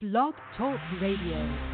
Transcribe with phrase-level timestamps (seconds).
[0.00, 1.67] Blog Talk Radio.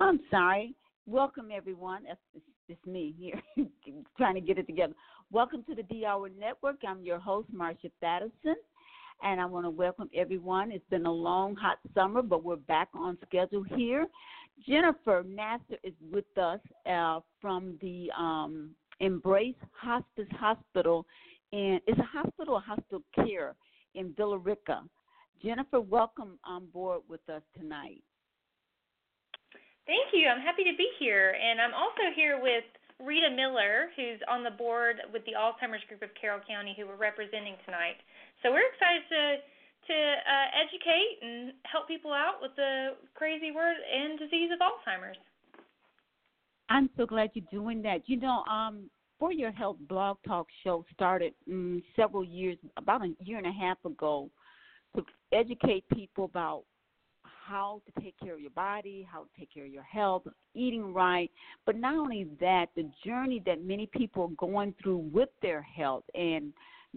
[0.00, 0.74] I'm sorry.
[1.06, 2.02] Welcome, everyone.
[2.08, 3.40] It's, it's me here
[4.16, 4.94] trying to get it together.
[5.30, 6.76] Welcome to the D Hour Network.
[6.86, 8.54] I'm your host, Marsha Thadison,
[9.22, 10.72] and I want to welcome everyone.
[10.72, 14.06] It's been a long, hot summer, but we're back on schedule here.
[14.66, 18.70] Jennifer Nasser is with us uh, from the um,
[19.00, 21.06] Embrace Hospice Hospital,
[21.52, 23.54] and it's a hospital, hospital care
[23.94, 24.82] in Villa Rica.
[25.42, 28.02] Jennifer, welcome on board with us tonight.
[29.86, 30.28] Thank you.
[30.28, 31.36] I'm happy to be here.
[31.36, 32.64] And I'm also here with
[33.00, 37.00] Rita Miller, who's on the board with the Alzheimer's Group of Carroll County, who we're
[37.00, 38.00] representing tonight.
[38.42, 39.22] So we're excited to
[39.86, 45.18] to uh, educate and help people out with the crazy word and disease of Alzheimer's.
[46.70, 48.08] I'm so glad you're doing that.
[48.08, 48.88] You know, um,
[49.18, 53.52] For Your Health Blog Talk Show started um, several years, about a year and a
[53.52, 54.30] half ago,
[54.96, 56.64] to educate people about
[57.46, 60.22] how to take care of your body, how to take care of your health,
[60.54, 61.30] eating right.
[61.66, 66.04] But not only that, the journey that many people are going through with their health
[66.14, 66.52] and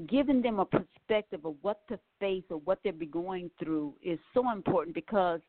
[0.07, 4.19] giving them a perspective of what to face or what they'll be going through is
[4.33, 5.41] so important because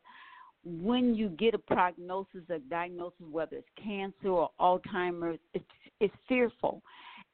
[0.65, 5.65] when you get a prognosis, a diagnosis, whether it's cancer or Alzheimer's, it's,
[6.01, 6.83] it's fearful.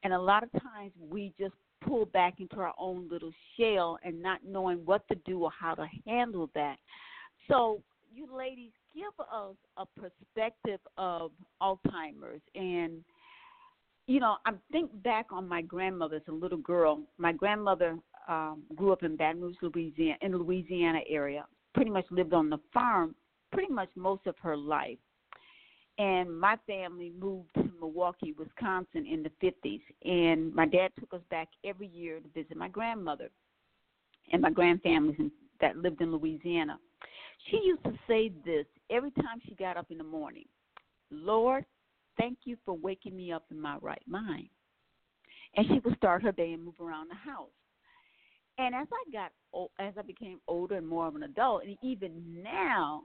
[0.02, 1.54] And a lot of times we just
[1.86, 5.74] pull back into our own little shell and not knowing what to do or how
[5.74, 6.76] to handle that.
[7.48, 7.82] So,
[8.14, 13.02] you ladies, give us a perspective of Alzheimer's and
[14.06, 17.00] you know, I think back on my grandmother as a little girl.
[17.16, 17.96] My grandmother
[18.28, 21.46] um, grew up in Baton Rouge, Louisiana, in the Louisiana area.
[21.74, 23.14] Pretty much lived on the farm,
[23.52, 24.98] pretty much most of her life.
[25.98, 29.80] And my family moved to Milwaukee, Wisconsin, in the 50s.
[30.04, 33.30] And my dad took us back every year to visit my grandmother
[34.32, 36.78] and my grandfamilies that lived in Louisiana.
[37.50, 40.44] She used to say this every time she got up in the morning
[41.10, 41.64] Lord,
[42.18, 44.48] thank you for waking me up in my right mind.
[45.56, 47.50] And she would start her day and move around the house.
[48.58, 49.32] And as I got
[49.78, 53.04] as I became older and more of an adult, and even now,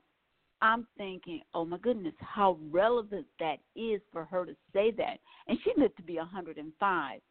[0.62, 5.20] I'm thinking, oh my goodness, how relevant that is for her to say that.
[5.48, 7.22] And she lived to be 105.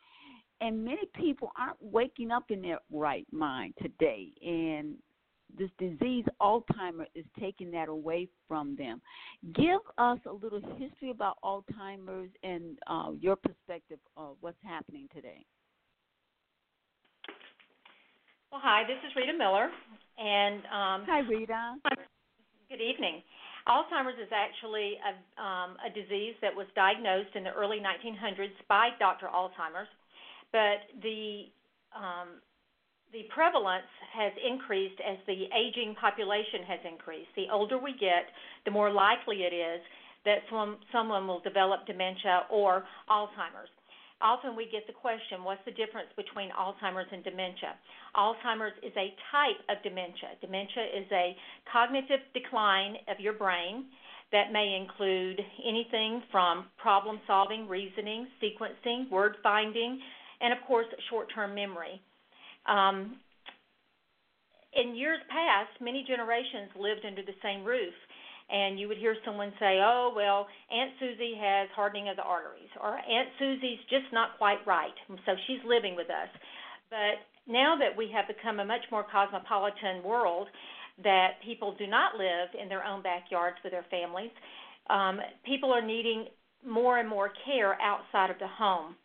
[0.60, 4.28] And many people aren't waking up in their right mind today.
[4.44, 4.96] And
[5.56, 9.00] this disease, Alzheimer, is taking that away from them.
[9.54, 15.44] Give us a little history about Alzheimer's and uh, your perspective of what's happening today.
[18.50, 19.68] Well, hi, this is Rita Miller,
[20.16, 21.74] and um, hi, Rita.
[22.70, 23.22] Good evening.
[23.68, 28.88] Alzheimer's is actually a, um, a disease that was diagnosed in the early 1900s by
[28.98, 29.26] Dr.
[29.26, 29.88] Alzheimer's,
[30.52, 31.52] but the
[31.94, 32.40] um,
[33.12, 37.28] the prevalence has increased as the aging population has increased.
[37.36, 38.28] The older we get,
[38.64, 39.80] the more likely it is
[40.24, 43.72] that some, someone will develop dementia or Alzheimer's.
[44.20, 47.78] Often we get the question, what's the difference between Alzheimer's and dementia?
[48.16, 50.34] Alzheimer's is a type of dementia.
[50.40, 51.36] Dementia is a
[51.72, 53.86] cognitive decline of your brain
[54.32, 60.00] that may include anything from problem solving, reasoning, sequencing, word finding,
[60.40, 62.02] and of course, short term memory.
[62.68, 63.16] Um,
[64.72, 67.94] in years past, many generations lived under the same roof,
[68.50, 72.70] and you would hear someone say, "Oh, well, Aunt Susie has hardening of the arteries,"
[72.80, 74.94] or "Aunt Susie's just not quite right,
[75.24, 76.28] so she's living with us."
[76.90, 80.48] But now that we have become a much more cosmopolitan world,
[81.02, 84.32] that people do not live in their own backyards with their families,
[84.90, 86.26] um, people are needing
[86.66, 88.96] more and more care outside of the home.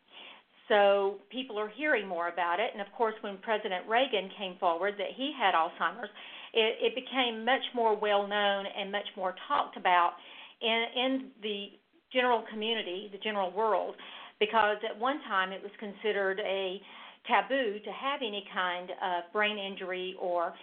[0.69, 2.69] So people are hearing more about it.
[2.73, 6.09] And of course, when President Reagan came forward that he had Alzheimer's,
[6.53, 10.13] it, it became much more well known and much more talked about
[10.61, 11.67] in in the
[12.13, 13.95] general community, the general world,
[14.39, 16.79] because at one time it was considered a
[17.27, 20.53] taboo to have any kind of brain injury or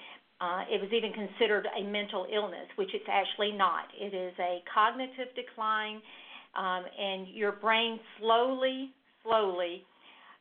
[0.41, 3.85] uh, it was even considered a mental illness, which it's actually not.
[3.99, 6.01] It is a cognitive decline,
[6.57, 8.91] um, and your brain slowly,
[9.23, 9.85] slowly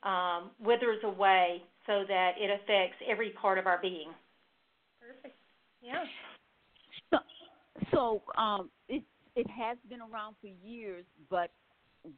[0.04, 4.10] um, withers away so that it affects every part of our being.
[5.00, 5.36] Perfect.
[5.82, 6.04] Yeah.
[7.12, 7.18] So,
[7.92, 9.04] so um, it
[9.36, 11.52] it has been around for years, but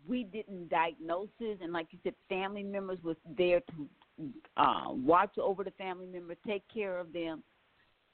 [0.08, 5.38] we didn't diagnose it, and like you said, family members was there to uh, watch
[5.38, 7.44] over the family member, take care of them.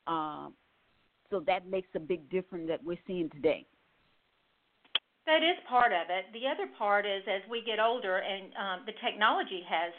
[0.07, 0.53] Um,
[1.29, 3.65] so that makes a big difference that we're seeing today.
[5.27, 6.31] That is part of it.
[6.31, 9.91] The other part is as we get older and um, the technology has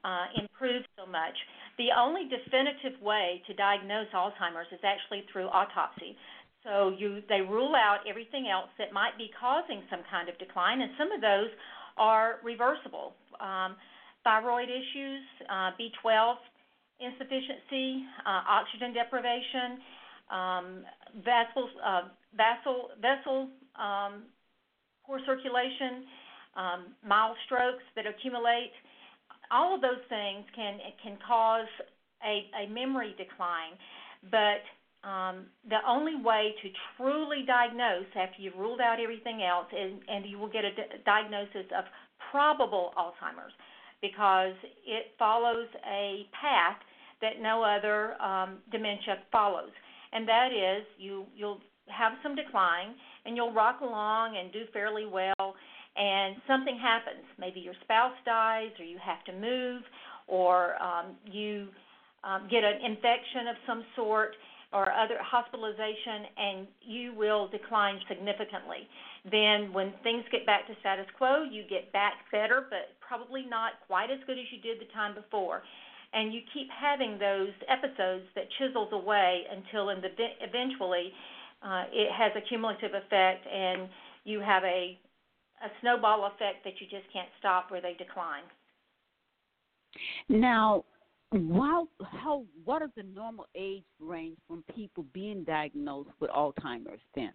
[0.00, 1.36] uh, improved so much,
[1.76, 6.16] the only definitive way to diagnose Alzheimer's is actually through autopsy.
[6.64, 10.80] So you they rule out everything else that might be causing some kind of decline,
[10.80, 11.52] and some of those
[11.96, 13.12] are reversible.
[13.40, 13.76] Um,
[14.24, 16.36] thyroid issues, uh, B12
[17.00, 19.80] insufficiency, uh, oxygen deprivation,
[20.28, 20.84] um,
[21.24, 22.02] vessel, uh,
[22.36, 24.28] vessel, vessel um,
[25.10, 26.06] poor circulation,
[26.54, 28.70] um, mild strokes that accumulate.
[29.50, 31.66] All of those things can can cause
[32.22, 33.74] a, a memory decline,
[34.30, 34.62] but
[35.02, 40.24] um, the only way to truly diagnose after you've ruled out everything else, is, and
[40.26, 41.84] you will get a di- diagnosis of
[42.30, 43.54] probable Alzheimer's
[44.00, 44.54] because
[44.86, 46.78] it follows a path
[47.20, 49.72] that no other um, dementia follows,
[50.12, 52.94] and that is you you'll have some decline
[53.24, 55.54] and you'll rock along and do fairly well,
[55.96, 57.24] and something happens.
[57.38, 59.82] Maybe your spouse dies, or you have to move,
[60.28, 61.68] or um, you
[62.24, 64.34] um, get an infection of some sort
[64.72, 68.86] or other hospitalization, and you will decline significantly.
[69.28, 73.72] Then, when things get back to status quo, you get back better, but probably not
[73.88, 75.62] quite as good as you did the time before.
[76.12, 81.12] And you keep having those episodes that chisels away until, in the eventually,
[81.62, 83.88] uh, it has a cumulative effect, and
[84.24, 84.98] you have a
[85.62, 88.44] a snowball effect that you just can't stop where they decline.
[90.28, 90.84] Now,
[91.32, 97.32] wow, how what is the normal age range from people being diagnosed with Alzheimer's then?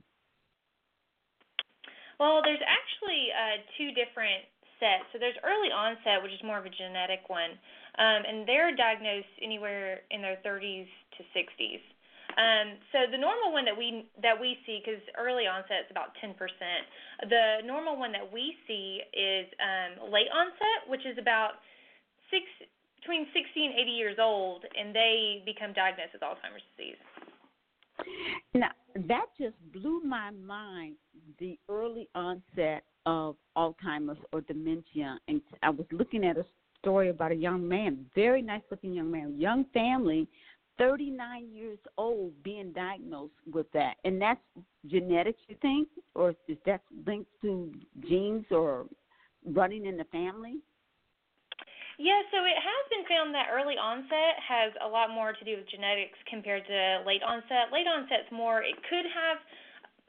[2.19, 4.47] Well, there's actually uh, two different
[4.79, 5.07] sets.
[5.11, 7.59] So there's early onset, which is more of a genetic one,
[7.99, 10.87] um, and they're diagnosed anywhere in their 30s
[11.17, 11.83] to 60s.
[12.35, 16.11] Um, so the normal one that we that we see, because early onset is about
[16.19, 16.35] 10%.
[17.29, 21.63] The normal one that we see is um, late onset, which is about
[22.29, 22.43] six
[22.99, 26.99] between 60 and 80 years old, and they become diagnosed with Alzheimer's disease.
[28.53, 28.71] Now
[29.07, 30.95] that just blew my mind.
[31.39, 36.45] The early onset of Alzheimer's or dementia, and I was looking at a
[36.79, 40.27] story about a young man, very nice looking young man, young family
[40.77, 43.95] 39 years old being diagnosed with that.
[44.03, 44.41] And that's
[44.87, 45.87] genetics, you think?
[46.13, 47.71] Or is that linked to
[48.07, 48.85] genes or
[49.45, 50.59] running in the family?
[51.97, 55.55] Yeah, so it has been found that early onset has a lot more to do
[55.55, 57.71] with genetics compared to late onset.
[57.71, 59.39] Late onset's more, it could have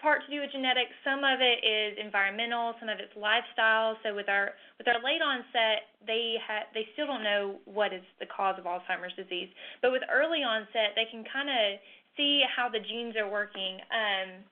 [0.07, 0.95] part to do with genetics.
[1.03, 3.99] Some of it is environmental, some of it's lifestyle.
[4.07, 8.07] So with our with our late onset, they ha- they still don't know what is
[8.23, 9.51] the cause of Alzheimer's disease.
[9.83, 11.83] But with early onset, they can kind of
[12.15, 13.83] see how the genes are working.
[13.91, 14.47] Um,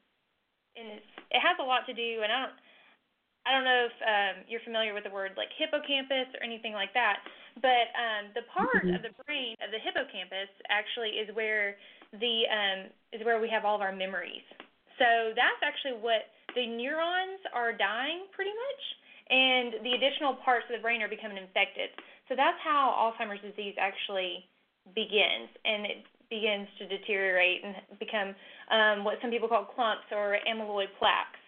[0.75, 2.26] and it's, it has a lot to do.
[2.26, 2.58] And I don't
[3.46, 6.90] I don't know if um, you're familiar with the word like hippocampus or anything like
[6.99, 7.23] that.
[7.62, 8.99] But um, the part mm-hmm.
[8.99, 11.78] of the brain of the hippocampus actually is where
[12.11, 14.42] the um, is where we have all of our memories.
[14.98, 18.82] So that's actually what the neurons are dying pretty much,
[19.30, 21.90] and the additional parts of the brain are becoming infected.
[22.28, 24.46] So that's how Alzheimer's disease actually
[24.94, 25.98] begins, and it
[26.30, 28.34] begins to deteriorate and become
[28.70, 31.40] um, what some people call clumps or amyloid plaques.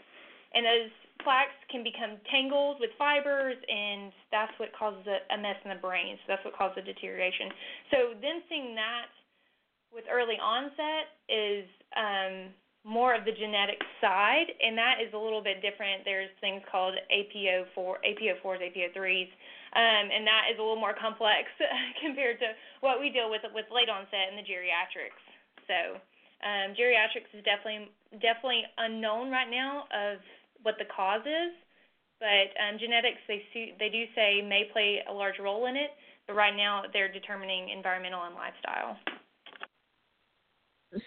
[0.54, 5.70] And those plaques can become tangled with fibers, and that's what causes a, mess in
[5.70, 6.16] the brain.
[6.22, 7.50] So that's what causes the deterioration.
[7.90, 9.10] So then seeing that
[9.92, 11.64] with early onset is
[11.96, 12.52] um,
[12.86, 16.06] more of the genetic side, and that is a little bit different.
[16.06, 19.30] There's things called APO4, APO4s, APO3s,
[19.74, 21.50] um, and that is a little more complex
[22.04, 25.18] compared to what we deal with with late onset and the geriatrics.
[25.66, 25.98] So
[26.46, 27.90] um, geriatrics is definitely
[28.22, 30.22] definitely unknown right now of
[30.62, 31.58] what the cause is,
[32.22, 33.42] but um, genetics they
[33.82, 35.90] they do say may play a large role in it,
[36.30, 38.94] but right now they're determining environmental and lifestyle.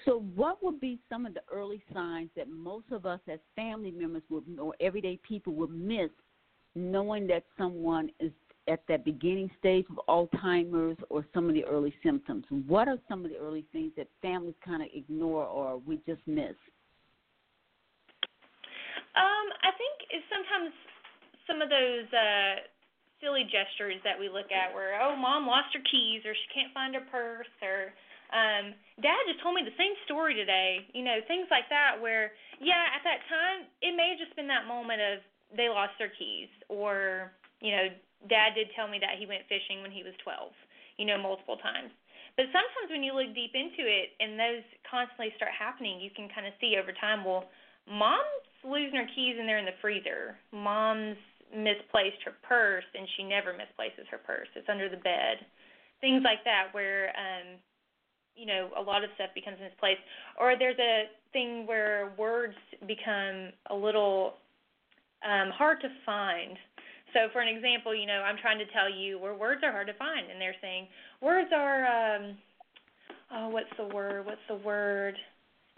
[0.06, 3.92] So, what would be some of the early signs that most of us as family
[3.92, 6.10] members would, or everyday people would miss,
[6.76, 8.32] knowing that someone is
[8.68, 12.46] at that beginning stage of Alzheimer's or some of the early symptoms?
[12.68, 16.22] What are some of the early things that families kind of ignore or we just
[16.28, 16.56] miss?
[19.18, 20.72] Um, I think sometimes
[21.48, 22.62] some of those uh,
[23.20, 26.74] silly gestures that we look at, where oh, mom lost her keys, or she can't
[26.74, 27.92] find her purse, or
[28.30, 30.86] um, dad just told me the same story today.
[30.94, 34.50] You know, things like that, where yeah, at that time it may have just been
[34.50, 35.16] that moment of
[35.56, 37.90] they lost their keys, or you know,
[38.30, 40.52] dad did tell me that he went fishing when he was 12.
[41.00, 41.96] You know, multiple times.
[42.36, 46.28] But sometimes when you look deep into it and those constantly start happening, you can
[46.32, 47.48] kind of see over time, well,
[47.88, 50.40] mom's losing her keys and they're in the freezer.
[50.52, 51.20] Mom's
[51.52, 54.48] misplaced her purse and she never misplaces her purse.
[54.56, 55.44] It's under the bed.
[56.00, 57.60] Things like that where um
[58.39, 60.00] you know, a lot of stuff becomes misplaced.
[60.39, 62.55] Or there's a thing where words
[62.88, 64.34] become a little
[65.27, 66.55] um hard to find.
[67.13, 69.88] So for an example, you know, I'm trying to tell you where words are hard
[69.88, 70.88] to find and they're saying
[71.22, 72.38] words are um
[73.36, 74.25] oh what's the word?
[74.25, 75.15] What's the word?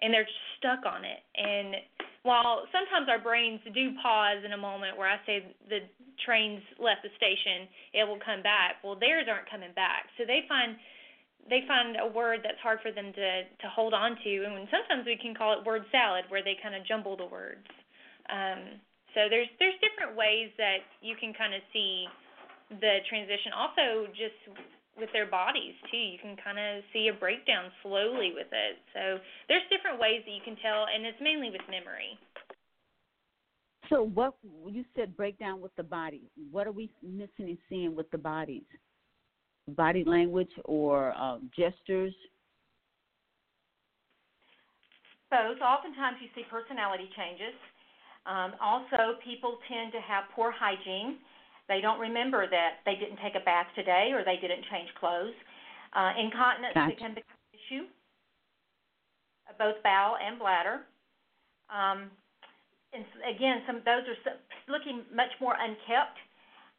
[0.02, 1.22] And they're stuck on it.
[1.36, 1.76] And
[2.24, 5.82] while sometimes our brains do pause in a moment where I say the
[6.26, 8.78] train's left the station, it will come back.
[8.84, 10.78] Well, theirs aren't coming back, so they find
[11.50, 15.06] they find a word that's hard for them to to hold on to, and sometimes
[15.06, 17.66] we can call it word salad, where they kind of jumble the words.
[18.30, 18.80] Um,
[19.14, 22.06] so there's there's different ways that you can kind of see
[22.70, 23.52] the transition.
[23.52, 24.38] Also, just
[24.98, 25.98] with their bodies too.
[25.98, 28.76] You can kind of see a breakdown slowly with it.
[28.94, 32.20] So there's different ways that you can tell, and it's mainly with memory.
[33.90, 34.36] So what
[34.68, 36.24] you said breakdown with the body.
[36.52, 38.64] What are we missing and seeing with the bodies?
[39.76, 42.14] Body language or um, gestures?
[45.30, 45.62] Both.
[45.62, 47.56] Oftentimes you see personality changes.
[48.26, 51.18] Um, also, people tend to have poor hygiene.
[51.68, 55.34] They don't remember that they didn't take a bath today or they didn't change clothes.
[55.96, 56.96] Uh, incontinence gotcha.
[57.00, 57.84] can become an issue,
[59.58, 60.88] both bowel and bladder.
[61.72, 62.12] Um,
[62.94, 64.36] and again, some those are
[64.68, 66.20] looking much more unkept,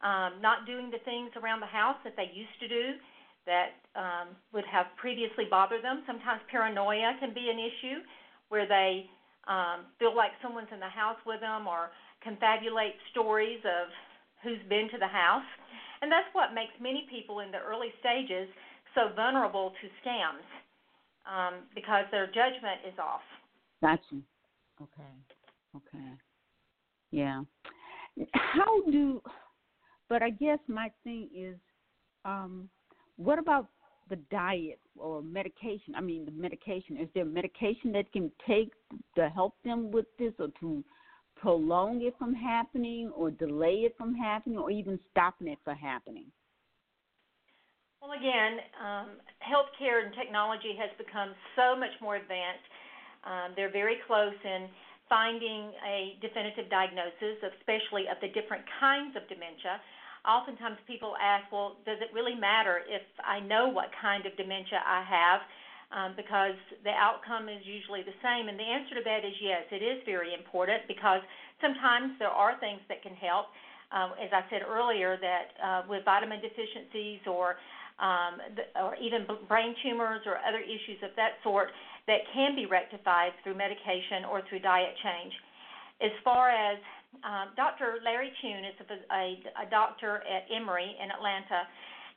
[0.03, 2.99] um, not doing the things around the house that they used to do
[3.47, 6.03] that um, would have previously bothered them.
[6.07, 8.03] Sometimes paranoia can be an issue
[8.49, 9.07] where they
[9.49, 11.91] um, feel like someone's in the house with them or
[12.23, 13.91] confabulate stories of
[14.43, 15.47] who's been to the house.
[16.03, 18.49] And that's what makes many people in the early stages
[18.95, 20.47] so vulnerable to scams
[21.27, 23.23] um, because their judgment is off.
[23.81, 24.23] Gotcha.
[24.81, 25.13] Okay.
[25.77, 26.11] Okay.
[27.11, 27.43] Yeah.
[28.35, 29.23] How do,
[30.13, 31.57] but I guess my thing is,
[32.27, 32.69] um,
[33.17, 33.69] what about
[34.11, 35.95] the diet or medication?
[35.97, 36.99] I mean, the medication.
[36.99, 38.73] Is there medication that can take
[39.17, 40.85] to help them with this or to
[41.35, 46.27] prolong it from happening or delay it from happening or even stopping it from happening?
[48.03, 49.09] Well, again, um,
[49.41, 52.69] healthcare and technology has become so much more advanced.
[53.25, 54.69] Um, they're very close in
[55.09, 59.81] finding a definitive diagnosis, especially of the different kinds of dementia.
[60.27, 64.79] Oftentimes, people ask, well, does it really matter if I know what kind of dementia
[64.87, 65.41] I have?
[65.93, 68.49] um, because the outcome is usually the same.
[68.49, 71.21] And the answer to that is yes, it is very important because
[71.61, 73.53] sometimes there are things that can help.
[73.93, 77.61] Um, as I said earlier, that uh, with vitamin deficiencies or
[78.01, 78.41] um,
[78.81, 81.69] or even brain tumors or other issues of that sort
[82.09, 85.33] that can be rectified through medication or through diet change.
[86.01, 86.81] As far as
[87.21, 88.01] um, Dr.
[88.01, 89.25] Larry Chun is a, a,
[89.63, 91.69] a doctor at Emory in Atlanta,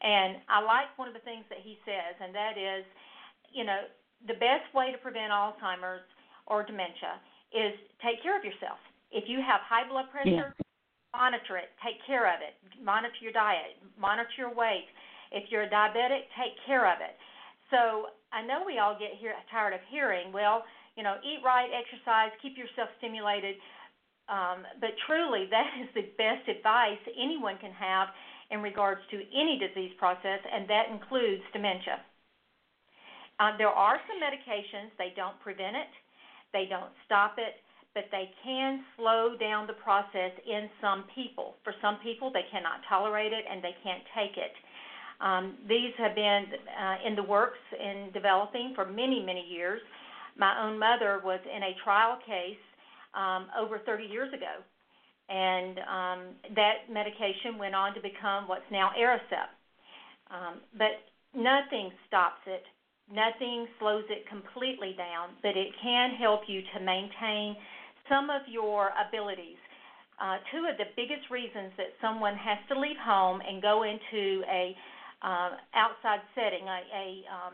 [0.02, 2.86] and I like one of the things that he says, and that is
[3.56, 3.88] you know,
[4.28, 6.04] the best way to prevent Alzheimer's
[6.52, 7.24] or dementia
[7.56, 7.72] is
[8.04, 8.78] take care of yourself.
[9.10, 10.68] If you have high blood pressure, yeah.
[11.16, 14.92] monitor it, take care of it, monitor your diet, monitor your weight.
[15.32, 17.16] If you're a diabetic, take care of it.
[17.72, 20.68] So I know we all get here, tired of hearing, well,
[21.00, 23.56] you know, eat right, exercise, keep yourself stimulated.
[24.28, 28.10] Um, but truly, that is the best advice anyone can have
[28.50, 32.02] in regards to any disease process, and that includes dementia.
[33.40, 35.92] Um, there are some medications, they don't prevent it,
[36.54, 37.60] they don't stop it,
[37.94, 41.56] but they can slow down the process in some people.
[41.64, 44.52] For some people, they cannot tolerate it and they can't take it.
[45.22, 46.44] Um, these have been
[46.76, 49.82] uh, in the works in developing for many, many years.
[50.38, 52.60] My own mother was in a trial case
[53.16, 54.62] um, over 30 years ago,
[55.30, 56.20] and um,
[56.56, 59.54] that medication went on to become what's now Aricept.
[60.30, 61.02] Um, but
[61.34, 62.64] nothing stops it
[63.12, 67.56] Nothing slows it completely down, but it can help you to maintain
[68.10, 69.62] some of your abilities.
[70.18, 74.42] Uh, two of the biggest reasons that someone has to leave home and go into
[74.50, 74.74] a
[75.22, 77.54] uh, outside setting, a, a um,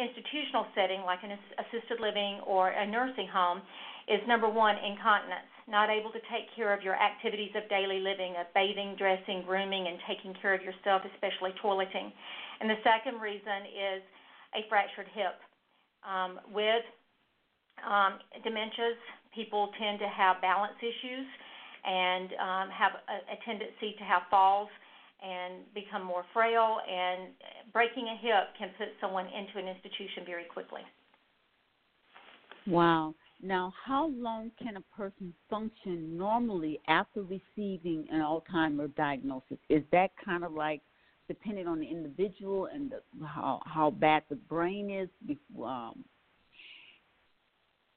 [0.00, 3.60] institutional setting like an assisted living or a nursing home,
[4.06, 8.38] is number one incontinence, not able to take care of your activities of daily living,
[8.38, 12.14] of bathing, dressing, grooming, and taking care of yourself, especially toileting.
[12.60, 14.02] And the second reason is
[14.54, 15.34] a fractured hip.
[16.06, 16.86] Um, with
[17.82, 18.94] um, dementias,
[19.34, 21.26] people tend to have balance issues
[21.84, 24.68] and um, have a, a tendency to have falls
[25.18, 26.78] and become more frail.
[26.86, 27.34] And
[27.72, 30.82] breaking a hip can put someone into an institution very quickly.
[32.66, 33.14] Wow.
[33.42, 39.58] Now, how long can a person function normally after receiving an Alzheimer's diagnosis?
[39.68, 40.80] Is that kind of like
[41.28, 45.08] dependent on the individual and the, how how bad the brain is?
[45.62, 46.04] Um,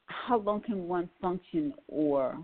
[0.08, 2.38] how long can one function or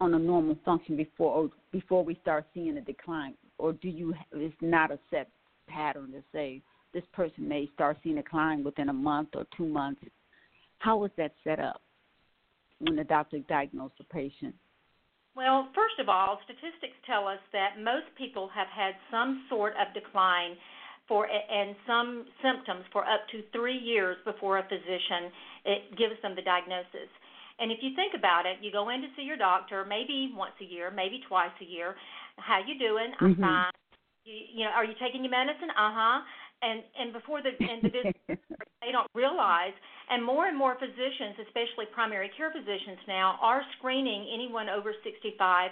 [0.00, 4.14] on a normal function before before we start seeing a decline, or do you?
[4.32, 5.30] It's not a set
[5.68, 6.60] pattern to say
[6.92, 10.02] this person may start seeing a decline within a month or two months.
[10.78, 11.80] How is that set up
[12.80, 14.54] when the doctor diagnoses a patient?
[15.36, 19.94] Well, first of all, statistics tell us that most people have had some sort of
[19.94, 20.58] decline
[21.06, 25.30] for and some symptoms for up to three years before a physician
[25.64, 27.10] it gives them the diagnosis.
[27.58, 30.54] And if you think about it, you go in to see your doctor maybe once
[30.62, 31.94] a year, maybe twice a year.
[32.36, 33.12] How you doing?
[33.20, 33.42] I'm mm-hmm.
[33.42, 33.74] fine.
[34.24, 35.68] You, you know, are you taking your medicine?
[35.76, 36.18] Uh huh.
[36.62, 38.16] And and before the and the visit,
[38.80, 39.76] they don't realize.
[40.10, 45.70] And more and more physicians, especially primary care physicians now, are screening anyone over 65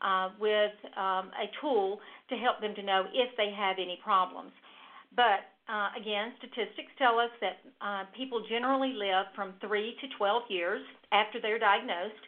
[0.00, 1.98] uh, with um, a tool
[2.30, 4.52] to help them to know if they have any problems.
[5.16, 10.42] But uh, again, statistics tell us that uh, people generally live from 3 to 12
[10.48, 10.82] years
[11.12, 12.24] after they're diagnosed.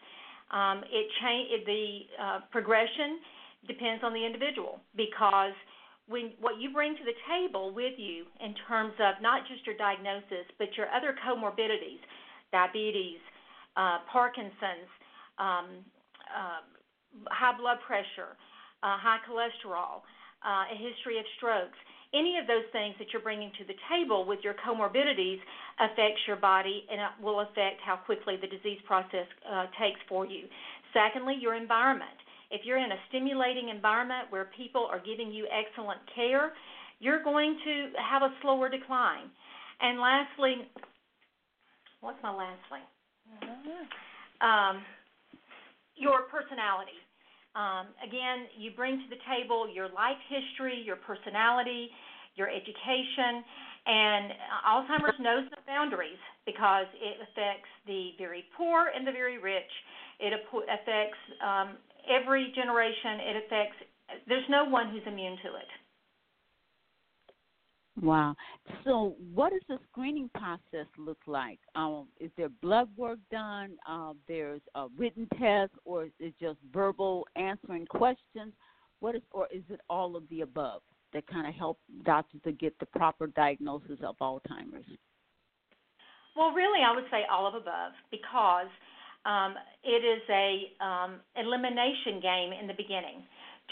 [0.50, 1.85] Um, it cha- the
[2.21, 3.19] uh, progression
[3.67, 5.54] depends on the individual because
[6.08, 9.76] when what you bring to the table with you in terms of not just your
[9.76, 12.02] diagnosis but your other comorbidities,
[12.50, 13.21] diabetes,
[13.76, 14.91] uh, Parkinson's,
[15.38, 15.84] um,
[16.28, 16.60] uh,
[17.30, 18.36] high blood pressure,
[18.82, 20.02] uh, high cholesterol,
[20.45, 21.78] uh, a history of strokes
[22.15, 25.41] any of those things that you're bringing to the table with your comorbidities
[25.80, 30.26] affects your body and it will affect how quickly the disease process uh, takes for
[30.26, 30.45] you.
[30.93, 32.12] Secondly, your environment.
[32.52, 36.52] If you're in a stimulating environment where people are giving you excellent care,
[37.00, 39.30] you're going to have a slower decline.
[39.80, 40.69] And lastly,
[42.00, 42.84] what's my lastly?
[44.41, 44.82] Um,
[45.97, 46.99] your personality.
[47.54, 51.91] Um, again, you bring to the table your life history, your personality,
[52.36, 53.45] your education,
[53.84, 54.32] and
[54.65, 59.69] Alzheimer's knows no boundaries because it affects the very poor and the very rich.
[60.21, 61.76] It affects um,
[62.08, 63.21] every generation.
[63.21, 63.76] It affects.
[64.28, 65.71] There's no one who's immune to it.
[68.00, 68.34] Wow.
[68.84, 71.58] So, what does the screening process look like?
[71.75, 73.76] Um, is there blood work done?
[73.88, 78.54] Uh, there's a written test, or is it just verbal answering questions?
[79.00, 80.80] What is, or is it all of the above
[81.12, 84.86] that kind of help doctors to get the proper diagnosis of Alzheimer's?
[86.34, 88.69] Well, really, I would say all of above because
[89.25, 89.54] um,
[89.85, 93.23] it is a um, elimination game in the beginning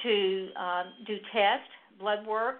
[0.02, 2.58] to um, do test, blood work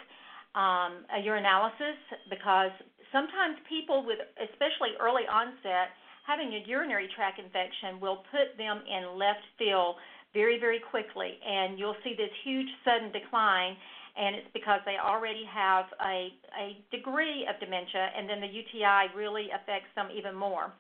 [0.55, 1.99] um, a urinalysis
[2.29, 2.75] because
[3.13, 4.19] sometimes people with,
[4.51, 5.95] especially early onset,
[6.27, 9.97] having a urinary tract infection will put them in left field
[10.35, 13.77] very, very quickly, and you'll see this huge sudden decline.
[14.19, 19.15] And it's because they already have a, a degree of dementia, and then the UTI
[19.15, 20.73] really affects them even more.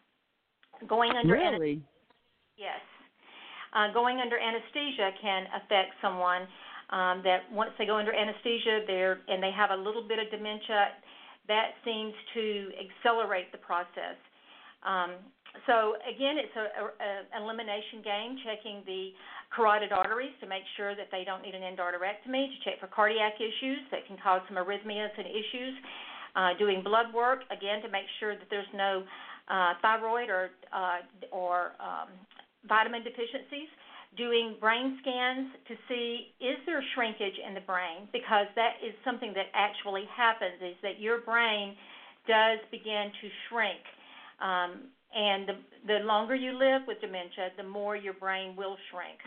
[0.88, 1.46] Going under really?
[1.46, 1.80] Anesthesia,
[2.60, 2.84] yes,
[3.72, 6.44] uh, going under anesthesia can affect someone
[6.90, 10.28] um, that once they go under anesthesia there and they have a little bit of
[10.30, 10.92] dementia,
[11.48, 14.18] that seems to accelerate the process.
[14.84, 15.16] Um,
[15.66, 19.10] so again, it's an elimination game, checking the
[19.50, 23.34] carotid arteries to make sure that they don't need an endarterectomy, to check for cardiac
[23.42, 25.74] issues that can cause some arrhythmias and issues,
[26.36, 29.02] uh, doing blood work again to make sure that there's no
[29.50, 32.14] uh, thyroid or uh, or um,
[32.68, 33.68] vitamin deficiencies
[34.16, 38.08] doing brain scans to see is there shrinkage in the brain?
[38.12, 41.76] Because that is something that actually happens is that your brain
[42.26, 43.80] does begin to shrink.
[44.40, 45.54] Um, and the,
[45.86, 49.18] the longer you live with dementia the more your brain will shrink.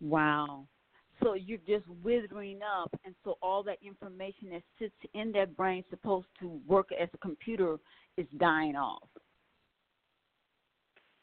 [0.00, 0.66] Wow.
[1.22, 5.82] So you're just withering up, and so all that information that sits in that brain
[5.90, 7.78] supposed to work as a computer
[8.16, 9.08] is dying off.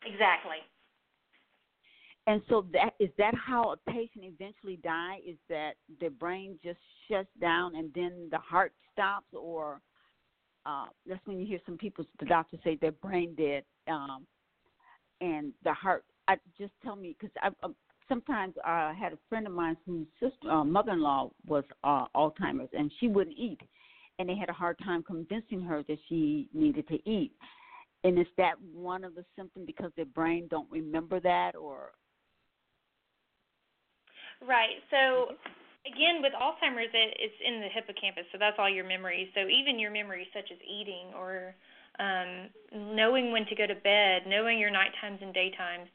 [0.06, 0.58] Exactly.
[2.28, 5.20] And so that is that how a patient eventually die?
[5.28, 9.82] Is that the brain just shuts down and then the heart stops, or
[10.66, 14.26] uh, that's when you hear some people, the doctors say they're brain dead, um,
[15.22, 16.04] and the heart.
[16.28, 17.70] I just tell me because I uh,
[18.10, 22.92] sometimes I had a friend of mine whose sister, uh, mother-in-law was uh, Alzheimer's, and
[23.00, 23.60] she wouldn't eat,
[24.18, 27.34] and they had a hard time convincing her that she needed to eat.
[28.06, 31.90] And is that one of the symptoms because their brain don't remember that, or
[34.46, 34.78] Right.
[34.94, 35.34] So
[35.90, 39.34] again, with Alzheimer's, it, it's in the hippocampus, so that's all your memories.
[39.34, 41.58] So even your memories, such as eating or
[41.98, 42.54] um,
[42.94, 45.90] knowing when to go to bed, knowing your night times and daytimes,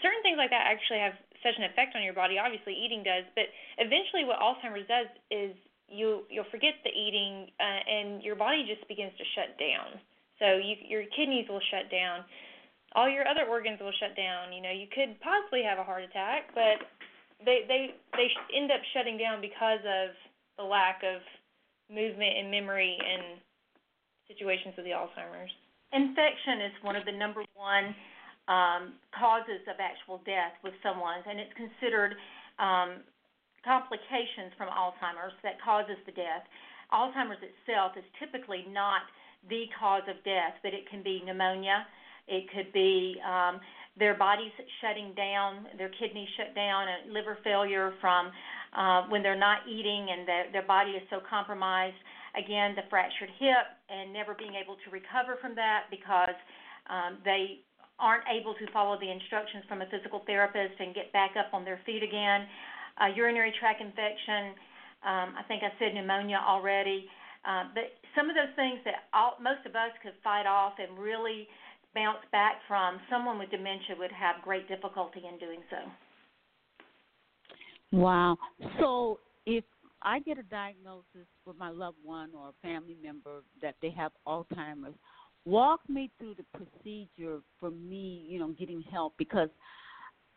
[0.00, 1.12] certain things like that actually have
[1.44, 2.40] such an effect on your body.
[2.40, 5.52] Obviously, eating does, but eventually, what Alzheimer's does is
[5.92, 10.00] you you'll forget the eating, uh, and your body just begins to shut down.
[10.38, 12.24] So you, your kidneys will shut down.
[12.94, 14.52] All your other organs will shut down.
[14.52, 16.82] You know, you could possibly have a heart attack, but
[17.44, 20.14] they they they end up shutting down because of
[20.56, 21.22] the lack of
[21.90, 23.42] movement and memory in
[24.30, 25.50] situations of the Alzheimer's.
[25.92, 27.94] Infection is one of the number one
[28.48, 32.16] um, causes of actual death with someone, and it's considered
[32.58, 33.04] um,
[33.62, 36.44] complications from Alzheimer's that causes the death.
[36.92, 39.06] Alzheimer's itself is typically not
[39.48, 41.86] the cause of death, but it can be pneumonia.
[42.26, 43.60] It could be um,
[43.98, 48.30] their bodies shutting down, their kidneys shut down, and liver failure from
[48.74, 51.96] uh, when they're not eating and their, their body is so compromised.
[52.34, 56.34] Again, the fractured hip and never being able to recover from that because
[56.90, 57.62] um, they
[58.00, 61.64] aren't able to follow the instructions from a physical therapist and get back up on
[61.64, 62.46] their feet again.
[62.98, 64.58] Uh, urinary tract infection,
[65.06, 67.06] um, I think I said pneumonia already.
[67.44, 67.84] Uh, but
[68.16, 71.46] some of those things that all, most of us could fight off and really
[71.94, 75.76] bounce back from, someone with dementia would have great difficulty in doing so.
[77.92, 78.36] Wow.
[78.80, 79.64] So if
[80.02, 84.12] I get a diagnosis with my loved one or a family member that they have
[84.26, 84.96] Alzheimer's,
[85.44, 89.48] walk me through the procedure for me, you know, getting help because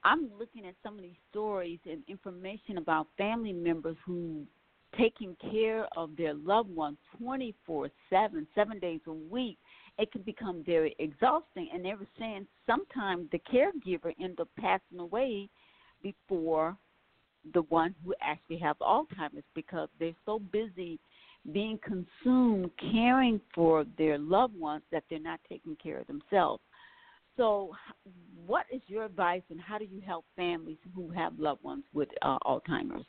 [0.03, 4.45] I'm looking at some of these stories and information about family members who
[4.97, 9.57] taking care of their loved ones 24 7 7 days a week
[9.97, 11.69] it can become very exhausting.
[11.73, 15.49] And they were saying sometimes the caregiver ends up passing away
[16.03, 16.77] before
[17.53, 20.99] the one who actually have Alzheimer's because they're so busy
[21.53, 26.61] being consumed caring for their loved ones that they're not taking care of themselves.
[27.37, 27.71] So,
[28.47, 32.09] what is your advice, and how do you help families who have loved ones with
[32.23, 33.05] uh, Alzheimer's?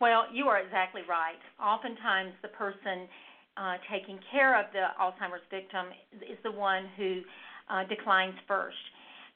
[0.00, 1.38] Well, you are exactly right.
[1.62, 3.08] Oftentimes, the person
[3.56, 5.86] uh, taking care of the Alzheimer's victim
[6.20, 7.22] is the one who
[7.70, 8.76] uh, declines first.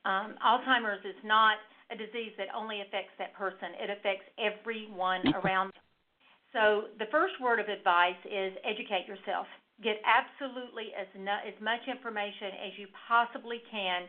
[0.04, 1.58] Um, Alzheimer's is not
[1.90, 5.82] a disease that only affects that person, it affects everyone around them.
[6.52, 9.46] So, the first word of advice is educate yourself.
[9.82, 14.08] Get absolutely as, no, as much information as you possibly can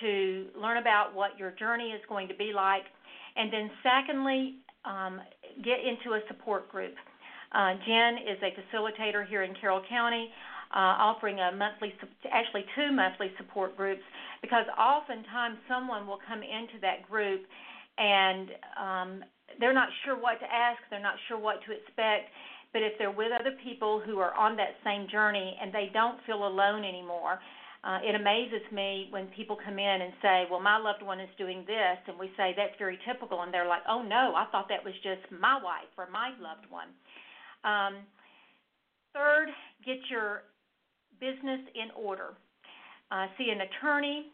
[0.00, 2.84] to learn about what your journey is going to be like.
[3.36, 5.20] And then, secondly, um,
[5.62, 6.94] get into a support group.
[7.52, 10.30] Uh, Jen is a facilitator here in Carroll County,
[10.70, 11.92] uh, offering a monthly,
[12.30, 14.02] actually two monthly support groups,
[14.40, 17.42] because oftentimes someone will come into that group
[17.98, 18.48] and
[18.80, 19.24] um,
[19.58, 22.30] they're not sure what to ask, they're not sure what to expect.
[22.72, 26.18] But if they're with other people who are on that same journey and they don't
[26.24, 27.40] feel alone anymore,
[27.82, 31.30] uh, it amazes me when people come in and say, Well, my loved one is
[31.38, 31.96] doing this.
[32.06, 33.40] And we say, That's very typical.
[33.42, 36.68] And they're like, Oh, no, I thought that was just my wife or my loved
[36.68, 36.88] one.
[37.64, 38.04] Um,
[39.14, 39.48] third,
[39.86, 40.42] get your
[41.20, 42.34] business in order.
[43.10, 44.26] Uh, see an attorney.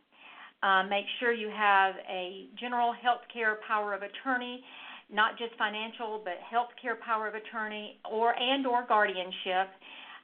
[0.63, 4.65] Uh, make sure you have a general health care power of attorney,
[5.13, 9.71] not just financial, but health care power of attorney or and or guardianship.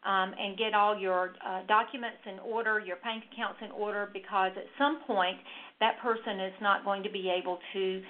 [0.04, 4.50] Um, and get all your uh, documents in order, your bank accounts in order, because
[4.56, 5.38] at some point
[5.78, 8.02] that person is not going to be able to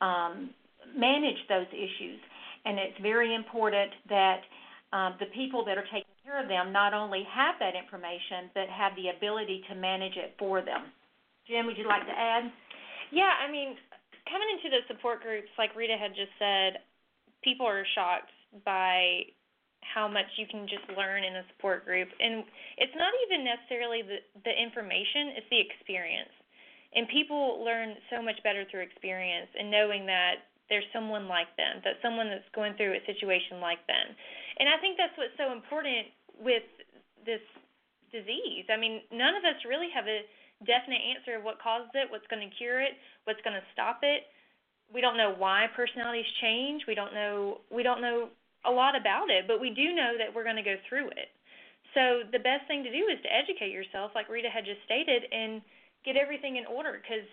[0.00, 0.50] um,
[0.96, 2.20] manage those issues
[2.64, 4.40] and it's very important that
[4.92, 8.68] um, the people that are taking care of them not only have that information but
[8.68, 10.92] have the ability to manage it for them.
[11.48, 12.44] Jen, would you like to add?
[13.10, 13.74] Yeah, I mean,
[14.28, 16.84] coming into the support groups, like Rita had just said,
[17.42, 18.30] people are shocked
[18.64, 19.26] by
[19.82, 22.44] how much you can just learn in a support group, and
[22.78, 26.32] it's not even necessarily the the information; it's the experience.
[26.90, 31.78] And people learn so much better through experience and knowing that there's someone like them,
[31.86, 34.10] that someone that's going through a situation like them.
[34.58, 36.66] And I think that's what's so important with
[37.22, 37.42] this
[38.10, 38.66] disease.
[38.70, 40.26] I mean, none of us really have a
[40.66, 44.02] definite answer of what causes it, what's going to cure it, what's going to stop
[44.02, 44.26] it.
[44.90, 46.82] We don't know why personalities change.
[46.86, 48.30] We don't know we don't know
[48.66, 51.32] a lot about it, but we do know that we're going to go through it.
[51.94, 55.26] So the best thing to do is to educate yourself, like Rita had just stated,
[55.32, 55.62] and
[56.04, 57.26] get everything in order because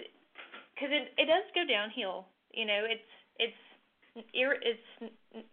[0.73, 2.25] because it it does go downhill.
[2.53, 3.61] You know, it's it's
[4.33, 4.87] it's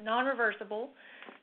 [0.00, 0.88] non-reversible,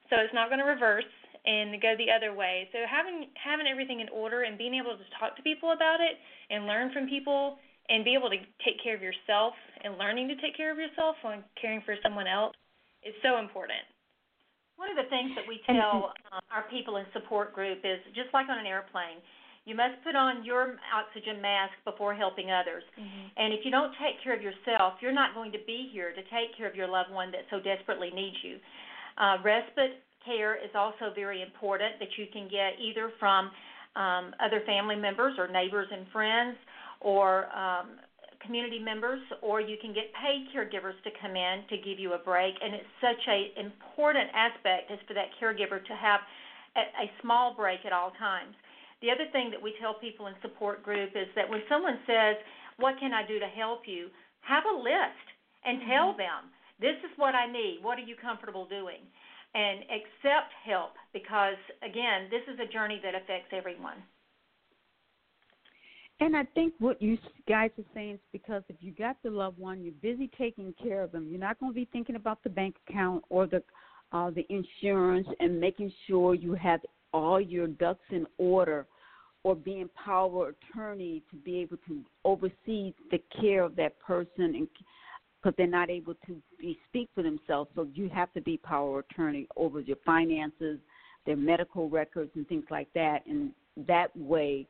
[0.10, 1.10] so it's not going to reverse
[1.46, 2.70] and go the other way.
[2.74, 6.18] So having having everything in order and being able to talk to people about it
[6.50, 7.58] and learn from people
[7.90, 11.16] and be able to take care of yourself and learning to take care of yourself
[11.22, 12.56] when caring for someone else
[13.04, 13.82] is so important.
[14.82, 18.34] One of the things that we tell um, our people in support group is just
[18.34, 19.22] like on an airplane,
[19.70, 22.82] you must put on your oxygen mask before helping others.
[22.98, 23.26] Mm-hmm.
[23.38, 26.24] And if you don't take care of yourself, you're not going to be here to
[26.34, 28.58] take care of your loved one that so desperately needs you.
[29.22, 33.54] Uh, respite care is also very important that you can get either from
[33.94, 36.58] um, other family members or neighbors and friends
[37.02, 38.02] or um,
[38.46, 42.22] community members, or you can get paid caregivers to come in to give you a
[42.22, 42.56] break.
[42.62, 46.22] And it's such a important aspect is for that caregiver to have
[46.76, 48.56] a, a small break at all times.
[49.02, 52.38] The other thing that we tell people in support group is that when someone says,
[52.78, 54.10] "What can I do to help you?"
[54.42, 55.26] have a list
[55.66, 56.26] and tell mm-hmm.
[56.26, 56.42] them,
[56.80, 57.80] "This is what I need.
[57.82, 59.02] What are you comfortable doing?"
[59.54, 64.00] and accept help because again, this is a journey that affects everyone.
[66.22, 67.18] And I think what you
[67.50, 71.02] guys are saying is because if you got the loved one, you're busy taking care
[71.02, 71.28] of them.
[71.28, 73.64] You're not going to be thinking about the bank account or the
[74.14, 76.82] uh, the insurance and making sure you have
[77.14, 78.86] all your ducks in order
[79.44, 84.68] or being power attorney to be able to oversee the care of that person and
[85.42, 89.00] because they're not able to be, speak for themselves so you have to be power
[89.00, 90.78] attorney over your finances
[91.26, 93.52] their medical records and things like that and
[93.88, 94.68] that way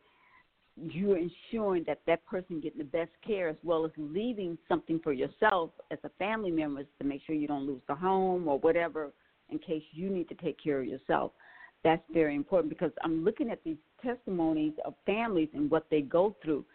[0.78, 5.14] you're ensuring that that person getting the best care as well as leaving something for
[5.14, 9.12] yourself as a family member to make sure you don't lose the home or whatever
[9.50, 11.32] in case you need to take care of yourself
[11.84, 16.36] that's very important because I'm looking at these testimonies of families and what they go
[16.44, 16.66] through.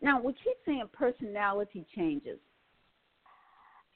[0.00, 2.38] Now, we keep saying personality changes.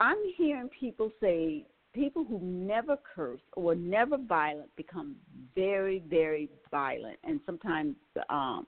[0.01, 5.17] I'm hearing people say people who never curse or never violent become
[5.55, 7.97] very, very violent and sometimes
[8.29, 8.67] um,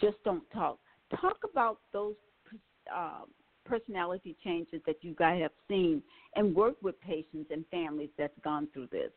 [0.00, 0.78] just don't talk.
[1.20, 2.14] Talk about those
[2.94, 3.22] uh,
[3.64, 6.02] personality changes that you guys have seen
[6.36, 9.10] and work with patients and families that's gone through this.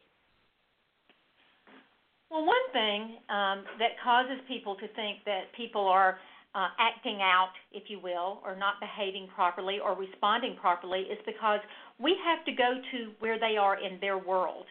[2.30, 6.18] Well, one thing um, that causes people to think that people are
[6.56, 11.60] uh, acting out, if you will, or not behaving properly or responding properly is because
[12.00, 14.66] we have to go to where they are in their world.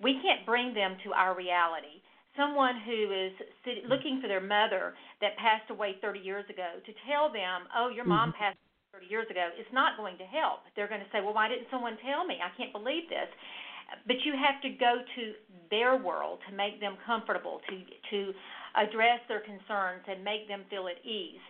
[0.00, 2.00] We can't bring them to our reality.
[2.38, 3.34] Someone who is
[3.66, 7.90] sit- looking for their mother that passed away 30 years ago to tell them, oh,
[7.90, 8.38] your mom mm-hmm.
[8.38, 8.62] passed
[8.94, 10.62] 30 years ago, is not going to help.
[10.78, 12.38] They're going to say, well, why didn't someone tell me?
[12.38, 13.28] I can't believe this
[14.06, 15.22] but you have to go to
[15.70, 17.76] their world to make them comfortable, to
[18.12, 18.32] to
[18.76, 21.40] address their concerns and make them feel at ease.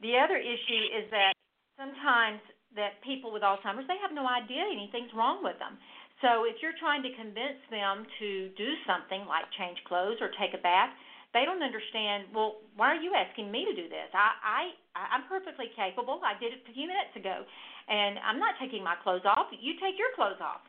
[0.00, 1.34] The other issue is that
[1.78, 2.40] sometimes
[2.74, 5.76] that people with Alzheimer's they have no idea anything's wrong with them.
[6.22, 10.54] So if you're trying to convince them to do something like change clothes or take
[10.54, 10.94] a bath,
[11.34, 12.30] they don't understand.
[12.30, 14.08] Well, why are you asking me to do this?
[14.14, 14.62] I I
[14.94, 16.22] I'm perfectly capable.
[16.22, 17.42] I did it a few minutes ago,
[17.88, 19.50] and I'm not taking my clothes off.
[19.50, 20.62] You take your clothes off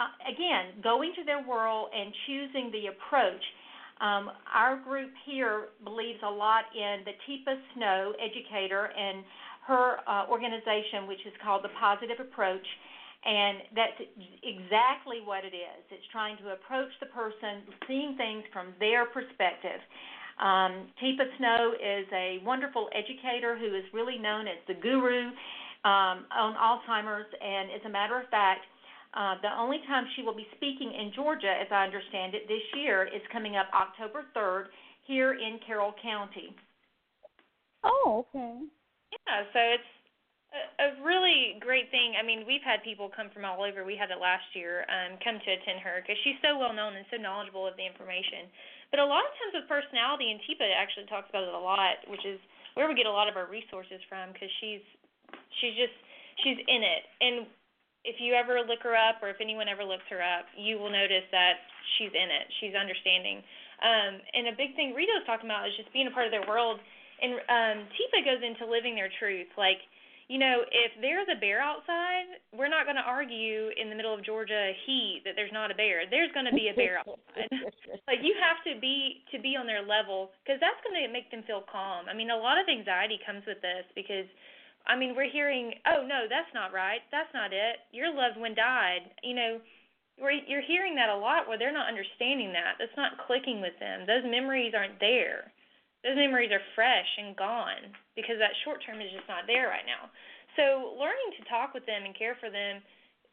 [0.00, 3.42] uh, again, going to their world and choosing the approach.
[4.00, 9.24] Um, our group here believes a lot in the Teepa Snow educator and
[9.66, 12.64] her uh, organization, which is called the Positive Approach.
[13.20, 14.00] And that's
[14.42, 15.82] exactly what it is.
[15.90, 19.80] It's trying to approach the person, seeing things from their perspective.
[20.40, 25.36] Um, Teepa Snow is a wonderful educator who is really known as the guru
[25.84, 28.64] um, on Alzheimer's, and as a matter of fact,
[29.12, 32.62] uh, the only time she will be speaking in Georgia, as I understand it, this
[32.76, 34.66] year is coming up October 3rd
[35.06, 36.54] here in Carroll County.
[37.82, 38.60] Oh, okay.
[39.12, 39.90] Yeah, so it's
[40.50, 42.18] a, really great thing.
[42.18, 43.86] I mean, we've had people come from all over.
[43.86, 46.98] We had it last year um, come to attend her because she's so well known
[46.98, 48.50] and so knowledgeable of the information.
[48.90, 52.02] But a lot of times with personality, and Teepa actually talks about it a lot,
[52.10, 52.42] which is
[52.74, 54.82] where we get a lot of our resources from because she's
[55.62, 55.94] she's just
[56.42, 57.02] she's in it.
[57.22, 57.34] And
[58.02, 60.90] if you ever look her up or if anyone ever looks her up, you will
[60.90, 61.62] notice that
[61.96, 62.46] she's in it.
[62.58, 63.44] She's understanding.
[63.80, 66.32] Um, and a big thing Rita was talking about is just being a part of
[66.32, 66.80] their world.
[67.20, 69.52] And um, Teepa goes into living their truth.
[69.60, 69.84] Like,
[70.30, 74.14] you know, if there's a bear outside, we're not going to argue in the middle
[74.14, 76.06] of Georgia heat that there's not a bear.
[76.06, 77.50] There's going to be a bear outside.
[78.06, 81.34] like you have to be to be on their level because that's going to make
[81.34, 82.06] them feel calm.
[82.06, 84.30] I mean, a lot of anxiety comes with this because
[84.86, 87.02] I mean, we're hearing, "Oh, no, that's not right.
[87.10, 87.82] That's not it.
[87.90, 89.52] Your loved one died." You know,
[90.14, 92.78] we're, you're hearing that a lot where they're not understanding that.
[92.78, 94.06] That's not clicking with them.
[94.06, 95.50] Those memories aren't there
[96.02, 99.88] those memories are fresh and gone because that short term is just not there right
[99.88, 100.12] now.
[100.54, 102.84] So learning to talk with them and care for them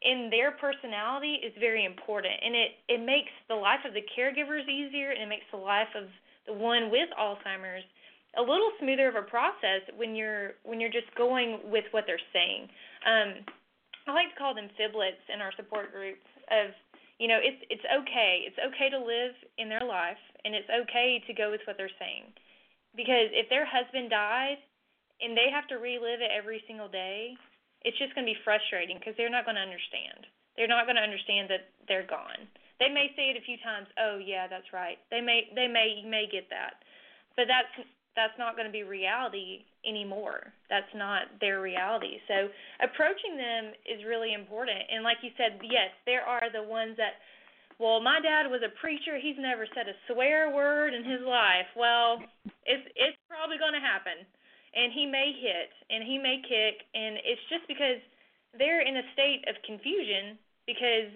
[0.02, 4.62] in their personality is very important and it it makes the life of the caregivers
[4.70, 6.06] easier and it makes the life of
[6.46, 7.82] the one with Alzheimer's
[8.38, 12.22] a little smoother of a process when you're when you're just going with what they're
[12.32, 12.70] saying.
[13.02, 13.42] Um,
[14.06, 16.24] I like to call them fiblets in our support groups
[16.54, 16.70] of
[17.18, 21.22] you know it's it's okay it's okay to live in their life and it's okay
[21.26, 22.30] to go with what they're saying
[22.94, 24.62] because if their husband died
[25.20, 27.34] and they have to relive it every single day,
[27.82, 30.26] it's just going to be frustrating because they're not going to understand.
[30.58, 32.50] They're not going to understand that they're gone.
[32.82, 36.02] They may say it a few times, "Oh yeah, that's right." They may they may
[36.02, 36.82] you may get that.
[37.34, 37.70] But that's
[38.18, 40.50] that's not going to be reality anymore.
[40.66, 42.18] That's not their reality.
[42.26, 42.50] So
[42.82, 44.82] approaching them is really important.
[44.90, 47.22] And like you said, yes, there are the ones that
[47.78, 49.22] well, my dad was a preacher.
[49.22, 51.70] He's never said a swear word in his life.
[51.78, 52.18] Well,
[52.66, 54.26] it's it's probably going to happen,
[54.74, 58.00] and he may hit and he may kick, and it's just because
[58.56, 61.12] they're in a state of confusion because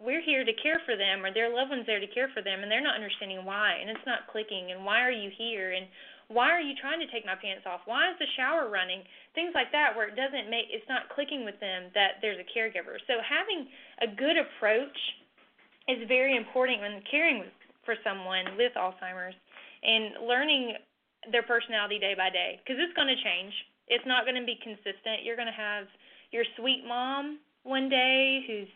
[0.00, 2.60] we're here to care for them or their loved ones there to care for them
[2.60, 5.86] and they're not understanding why and it's not clicking and why are you here and
[6.28, 7.84] why are you trying to take my pants off?
[7.84, 9.04] Why is the shower running?
[9.36, 12.48] Things like that where it doesn't make it's not clicking with them that there's a
[12.48, 12.96] caregiver.
[13.06, 13.68] So having
[14.00, 14.96] a good approach
[15.86, 17.44] is very important when caring
[17.84, 19.36] for someone with Alzheimer's
[19.84, 20.80] and learning
[21.32, 23.52] their personality day by day because it's going to change.
[23.88, 25.24] It's not going to be consistent.
[25.24, 25.86] You're going to have
[26.32, 28.68] your sweet mom one day who's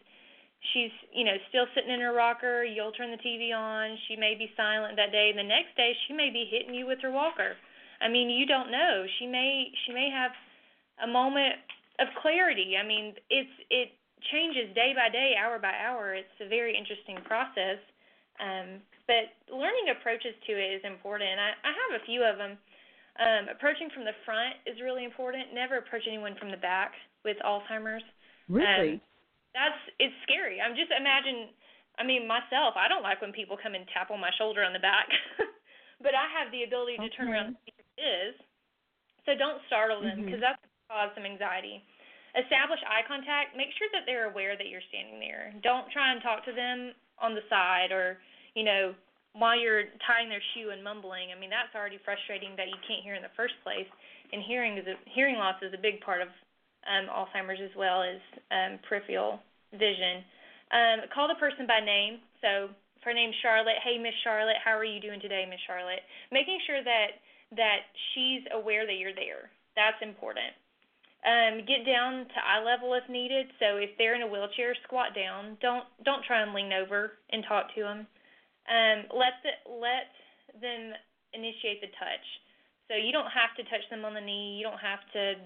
[0.74, 4.34] she's you know still sitting in her rocker you'll turn the tv on she may
[4.34, 7.54] be silent that day the next day she may be hitting you with her walker
[8.00, 10.32] i mean you don't know she may she may have
[11.04, 11.54] a moment
[12.00, 13.94] of clarity i mean it's it
[14.32, 16.14] changes day by day, hour by hour.
[16.14, 17.78] It's a very interesting process.
[18.38, 21.40] Um, but learning approaches to it is important.
[21.40, 22.60] I, I have a few of them.
[23.18, 25.50] Um, approaching from the front is really important.
[25.50, 26.94] Never approach anyone from the back
[27.26, 28.04] with Alzheimer's.
[28.46, 29.02] Really?
[29.02, 29.08] Um,
[29.56, 30.62] that's it's scary.
[30.62, 31.50] I'm just imagine.
[31.98, 34.70] I mean, myself, I don't like when people come and tap on my shoulder on
[34.70, 35.10] the back,
[36.04, 37.16] but I have the ability to okay.
[37.18, 38.32] turn around and see who it is.
[39.26, 40.54] So don't startle them because mm-hmm.
[40.54, 41.82] that's cause some anxiety
[42.36, 43.56] establish eye contact.
[43.56, 45.54] Make sure that they're aware that you're standing there.
[45.64, 48.20] Don't try and talk to them on the side or,
[48.58, 48.90] you know,
[49.38, 51.30] while you're tying their shoe and mumbling.
[51.30, 53.86] I mean, that's already frustrating that you can't hear in the first place.
[54.34, 56.28] And hearing is a, hearing loss is a big part of
[56.82, 58.18] um, Alzheimer's as well as
[58.50, 59.38] um, peripheral
[59.70, 60.26] vision.
[60.74, 62.18] Um, call the person by name.
[62.42, 66.02] So if her name's Charlotte, hey Miss Charlotte, how are you doing today, Miss Charlotte?
[66.34, 67.22] Making sure that
[67.54, 69.48] that she's aware that you're there.
[69.72, 70.52] That's important.
[71.24, 73.48] Um, get down to eye level if needed.
[73.58, 75.56] So if they're in a wheelchair, squat down.
[75.62, 78.06] Don't don't try and lean over and talk to them.
[78.68, 80.12] Um, let the, let
[80.60, 80.92] them
[81.32, 82.26] initiate the touch.
[82.88, 84.56] So you don't have to touch them on the knee.
[84.56, 85.36] You don't have to,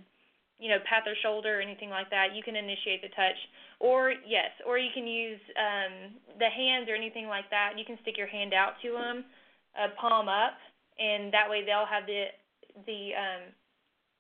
[0.63, 2.35] you know, pat their shoulder or anything like that.
[2.35, 3.39] You can initiate the touch,
[3.83, 7.75] or yes, or you can use um, the hands or anything like that.
[7.75, 9.27] You can stick your hand out to them,
[9.75, 10.55] uh, palm up,
[11.03, 12.31] and that way they'll have the
[12.87, 13.43] the um,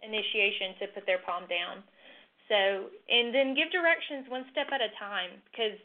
[0.02, 1.86] initiation to put their palm down.
[2.50, 5.78] So, and then give directions one step at a time because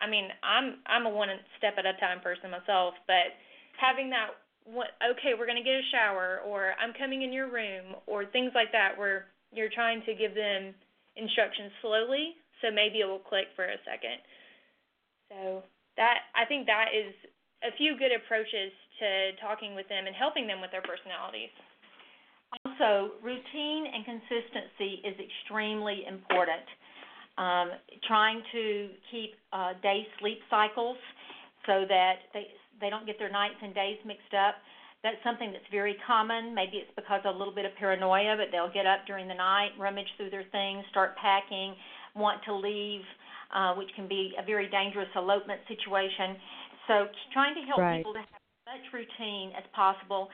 [0.00, 3.34] I mean, I'm I'm a one step at a time person myself, but
[3.78, 7.50] having that what okay, we're going to get a shower or I'm coming in your
[7.50, 10.74] room or things like that where you're trying to give them
[11.16, 14.20] instructions slowly, so maybe it will click for a second.
[15.32, 15.62] So,
[15.96, 17.10] that I think that is
[17.64, 21.50] a few good approaches to talking with them and helping them with their personalities.
[22.64, 26.64] Also, routine and consistency is extremely important.
[27.38, 27.70] Um,
[28.06, 30.98] trying to keep uh, day sleep cycles
[31.66, 32.50] so that they
[32.80, 34.56] they don't get their nights and days mixed up.
[35.02, 36.54] That's something that's very common.
[36.54, 39.34] Maybe it's because of a little bit of paranoia, but they'll get up during the
[39.38, 41.74] night, rummage through their things, start packing,
[42.16, 43.06] want to leave,
[43.54, 46.34] uh, which can be a very dangerous elopement situation.
[46.90, 47.98] So, trying to help right.
[47.98, 50.28] people to have as much routine as possible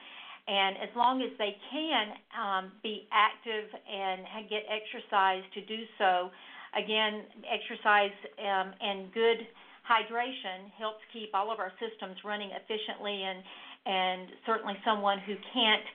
[0.47, 6.29] and as long as they can um, be active and get exercise to do so,
[6.75, 9.39] again, exercise um, and good
[9.85, 13.43] hydration helps keep all of our systems running efficiently and
[13.87, 15.85] and certainly someone who can't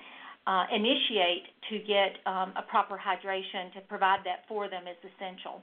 [0.46, 5.60] uh, initiate to get um, a proper hydration to provide that for them is essential.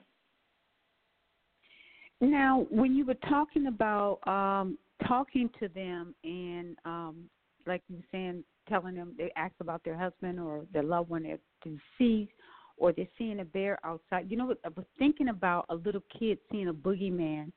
[2.19, 7.29] Now, when you were talking about um, talking to them and, um,
[7.65, 11.23] like you were saying, telling them they ask about their husband or their loved one
[11.23, 12.31] they're deceased,
[12.77, 14.29] or they're seeing a bear outside.
[14.29, 14.53] You know?
[14.63, 17.51] I was thinking about a little kid seeing a boogeyman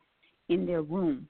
[0.48, 1.28] in their room,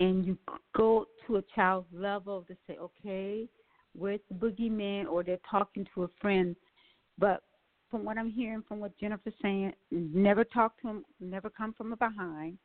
[0.00, 0.36] and you
[0.76, 3.48] go to a child's level to say, okay,
[3.96, 5.06] where's the boogeyman?
[5.06, 6.56] Or they're talking to a friend,
[7.18, 7.42] but
[7.90, 11.94] from what I'm hearing, from what Jennifer's saying, never talk to them, never come from
[11.94, 12.58] behind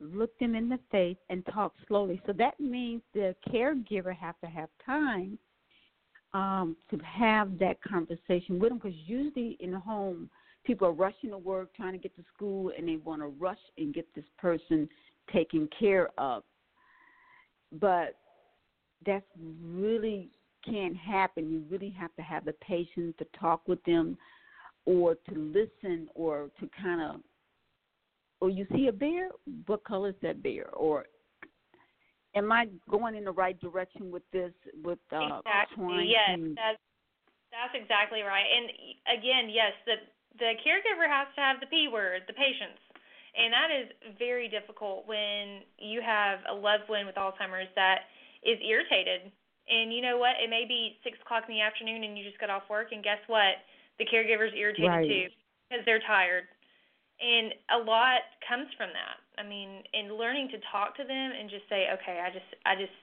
[0.00, 2.20] look them in the face and talk slowly.
[2.26, 5.38] So that means the caregiver have to have time
[6.34, 10.28] um, to have that conversation with them because usually in the home
[10.64, 13.58] people are rushing to work, trying to get to school, and they want to rush
[13.78, 14.88] and get this person
[15.32, 16.42] taken care of.
[17.80, 18.16] But
[19.06, 19.24] that's
[19.62, 20.30] really
[20.64, 21.50] can't happen.
[21.50, 24.16] You really have to have the patience to talk with them
[24.86, 27.20] or to listen or to kind of
[28.40, 29.30] or you see a bear,
[29.66, 30.68] what color is that bear?
[30.74, 31.06] Or
[32.34, 34.52] am I going in the right direction with this?
[34.82, 36.10] With uh, exactly.
[36.10, 36.54] yes, to...
[36.54, 36.82] that's
[37.50, 38.44] that's exactly right.
[38.44, 38.70] And
[39.18, 39.96] again, yes, the
[40.38, 42.80] the caregiver has to have the P word, the patience.
[43.34, 43.86] And that is
[44.18, 48.06] very difficult when you have a loved one with Alzheimer's that
[48.46, 49.26] is irritated.
[49.66, 50.38] And you know what?
[50.38, 53.02] It may be six o'clock in the afternoon and you just got off work, and
[53.02, 53.58] guess what?
[53.98, 55.08] The caregiver's irritated right.
[55.08, 55.26] too
[55.66, 56.44] because they're tired
[57.20, 61.50] and a lot comes from that i mean in learning to talk to them and
[61.50, 62.94] just say okay i just i just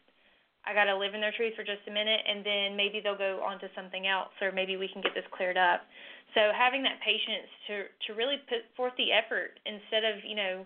[0.66, 3.18] i got to live in their truth for just a minute and then maybe they'll
[3.18, 5.86] go on to something else or maybe we can get this cleared up
[6.34, 7.74] so having that patience to
[8.08, 10.66] to really put forth the effort instead of you know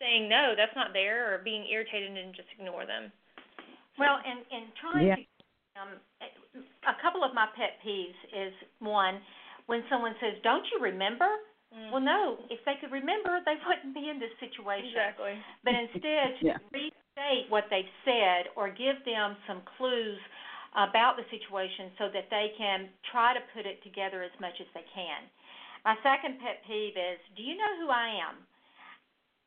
[0.00, 3.12] saying no that's not there or being irritated and just ignore them
[3.98, 5.16] well and and trying yeah.
[5.16, 5.24] to
[5.78, 5.92] um
[6.88, 9.20] a couple of my pet peeves is one
[9.66, 11.28] when someone says don't you remember
[11.70, 11.90] Mm.
[11.94, 12.38] Well, no.
[12.50, 14.90] If they could remember, they wouldn't be in this situation.
[14.90, 15.34] Exactly.
[15.62, 16.58] But instead, yeah.
[16.74, 20.18] restate what they've said or give them some clues
[20.74, 24.70] about the situation so that they can try to put it together as much as
[24.74, 25.26] they can.
[25.82, 28.36] My second pet peeve is, do you know who I am?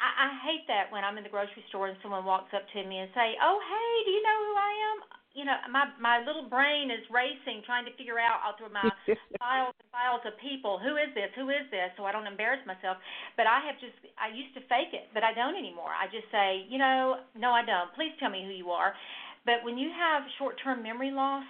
[0.03, 2.80] I, I hate that when I'm in the grocery store and someone walks up to
[2.84, 4.97] me and say, "Oh, hey, do you know who I am?"
[5.34, 8.86] You know, my my little brain is racing, trying to figure out out through my
[9.41, 10.77] files and files of people.
[10.77, 11.34] Who is this?
[11.34, 11.89] Who is this?
[11.97, 13.01] So I don't embarrass myself.
[13.34, 15.89] But I have just I used to fake it, but I don't anymore.
[15.89, 17.89] I just say, you know, no, I don't.
[17.97, 18.93] Please tell me who you are.
[19.43, 21.43] But when you have short-term memory loss,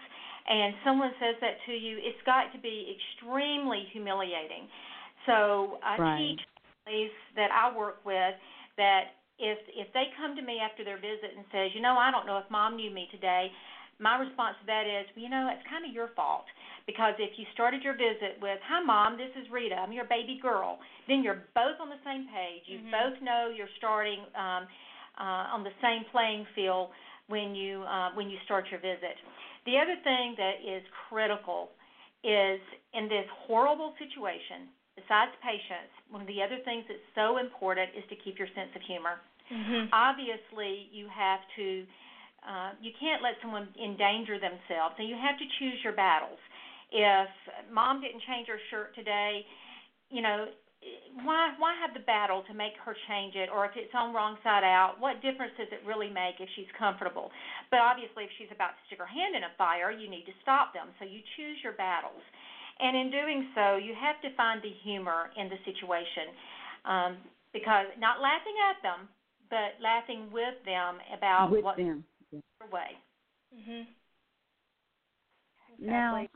[0.50, 4.68] and someone says that to you, it's got to be extremely humiliating.
[5.26, 6.18] So I right.
[6.20, 6.42] teach
[6.84, 8.36] families that I work with
[8.76, 12.12] that if if they come to me after their visit and says, you know, I
[12.12, 13.52] don't know if mom knew me today,
[14.04, 16.44] my response to that is, you know, it's kind of your fault.
[16.84, 20.38] Because if you started your visit with, Hi, Mom, this is Rita, I'm your baby
[20.44, 22.68] girl, then you're both on the same page.
[22.68, 22.92] You mm-hmm.
[22.92, 24.68] both know you're starting um,
[25.16, 26.92] uh, on the same playing field
[27.32, 29.16] when you uh, when you start your visit.
[29.66, 31.72] The other thing that is critical
[32.24, 32.60] is
[32.92, 34.68] in this horrible situation,
[35.00, 38.76] besides patience, one of the other things that's so important is to keep your sense
[38.76, 39.24] of humor.
[39.48, 39.88] Mm-hmm.
[39.92, 41.88] Obviously, you have to
[42.44, 46.40] uh, you can't let someone endanger themselves, and you have to choose your battles.
[46.92, 47.30] If
[47.72, 49.46] mom didn't change her shirt today,
[50.12, 50.52] you know,
[51.24, 53.48] why why have the battle to make her change it?
[53.48, 56.70] Or if it's on wrong side out what difference does it really make if she's
[56.78, 57.32] comfortable?
[57.72, 60.36] But obviously if she's about to stick her hand in a fire you need to
[60.42, 60.92] stop them.
[61.00, 62.22] So you choose your battles.
[62.80, 66.28] And in doing so you have to find the humor in the situation
[66.84, 67.12] um,
[67.56, 69.08] because not laughing at them
[69.48, 72.04] but laughing with them about with what them
[72.72, 72.98] way.
[73.54, 73.88] Mhm.
[75.80, 76.28] Now,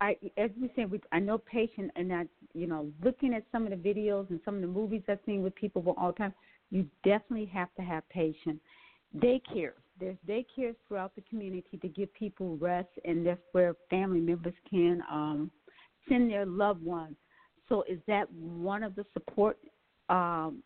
[0.00, 3.64] I as we said, we, I know patient, and I, you know, looking at some
[3.64, 6.34] of the videos and some of the movies I've seen with people with Alzheimer's,
[6.70, 8.60] you definitely have to have patience.
[9.16, 14.54] Daycare, there's daycares throughout the community to give people rest, and that's where family members
[14.68, 15.50] can um,
[16.08, 17.16] send their loved ones.
[17.68, 19.58] So, is that one of the support
[20.08, 20.62] um,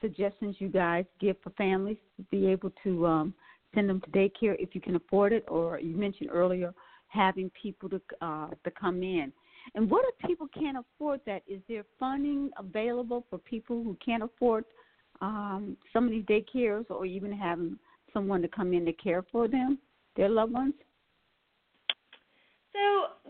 [0.00, 3.34] suggestions you guys give for families to be able to um,
[3.74, 6.74] send them to daycare if you can afford it, or you mentioned earlier
[7.08, 9.32] having people to uh, to come in.
[9.74, 11.42] And what if people can't afford that?
[11.46, 14.64] Is there funding available for people who can't afford
[15.20, 17.78] um, some of these daycares, or even having
[18.12, 19.78] someone to come in to care for them,
[20.16, 20.74] their loved ones?
[22.72, 22.80] So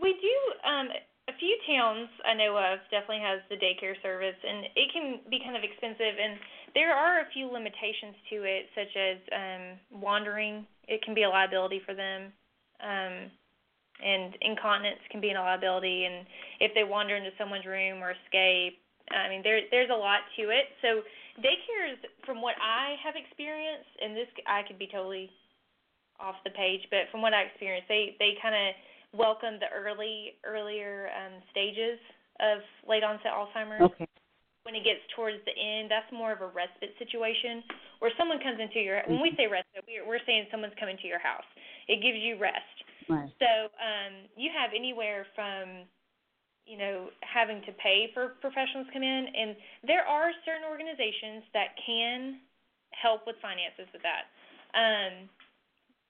[0.01, 0.69] we do.
[0.69, 0.87] Um,
[1.29, 5.39] a few towns I know of definitely has the daycare service, and it can be
[5.39, 6.17] kind of expensive.
[6.17, 6.39] And
[6.75, 10.65] there are a few limitations to it, such as um, wandering.
[10.87, 12.31] It can be a liability for them.
[12.81, 13.31] Um,
[14.03, 16.25] and incontinence can be an liability and
[16.59, 18.79] if they wander into someone's room or escape
[19.11, 21.03] i mean there there's a lot to it so
[21.43, 25.29] daycares from what i have experienced and this i could be totally
[26.19, 28.71] off the page but from what i experienced they they kind of
[29.17, 31.99] welcome the early earlier um stages
[32.39, 34.07] of late onset alzheimer's Okay.
[34.69, 37.65] When it gets towards the end, that's more of a respite situation
[38.05, 39.01] where someone comes into your.
[39.09, 41.49] When we say respite, we're, we're saying someone's coming to your house.
[41.89, 42.77] It gives you rest.
[43.09, 43.33] Right.
[43.41, 45.89] So um, you have anywhere from,
[46.69, 49.57] you know, having to pay for professionals come in, and
[49.89, 52.45] there are certain organizations that can
[52.93, 54.29] help with finances with that.
[54.77, 55.25] Um,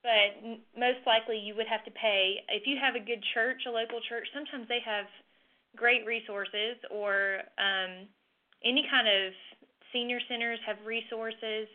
[0.04, 3.64] but n- most likely you would have to pay if you have a good church,
[3.64, 4.28] a local church.
[4.36, 5.08] Sometimes they have
[5.80, 8.04] great resources, or um,
[8.64, 9.32] any kind of
[9.92, 11.68] senior centers have resources.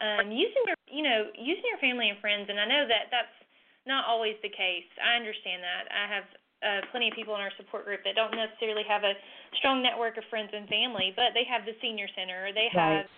[0.00, 3.36] Um, using your, you know, using your family and friends, and I know that that's
[3.84, 4.88] not always the case.
[4.96, 5.84] I understand that.
[5.92, 6.26] I have
[6.60, 9.12] uh, plenty of people in our support group that don't necessarily have a
[9.60, 13.04] strong network of friends and family, but they have the senior center, or they have,
[13.04, 13.08] Right.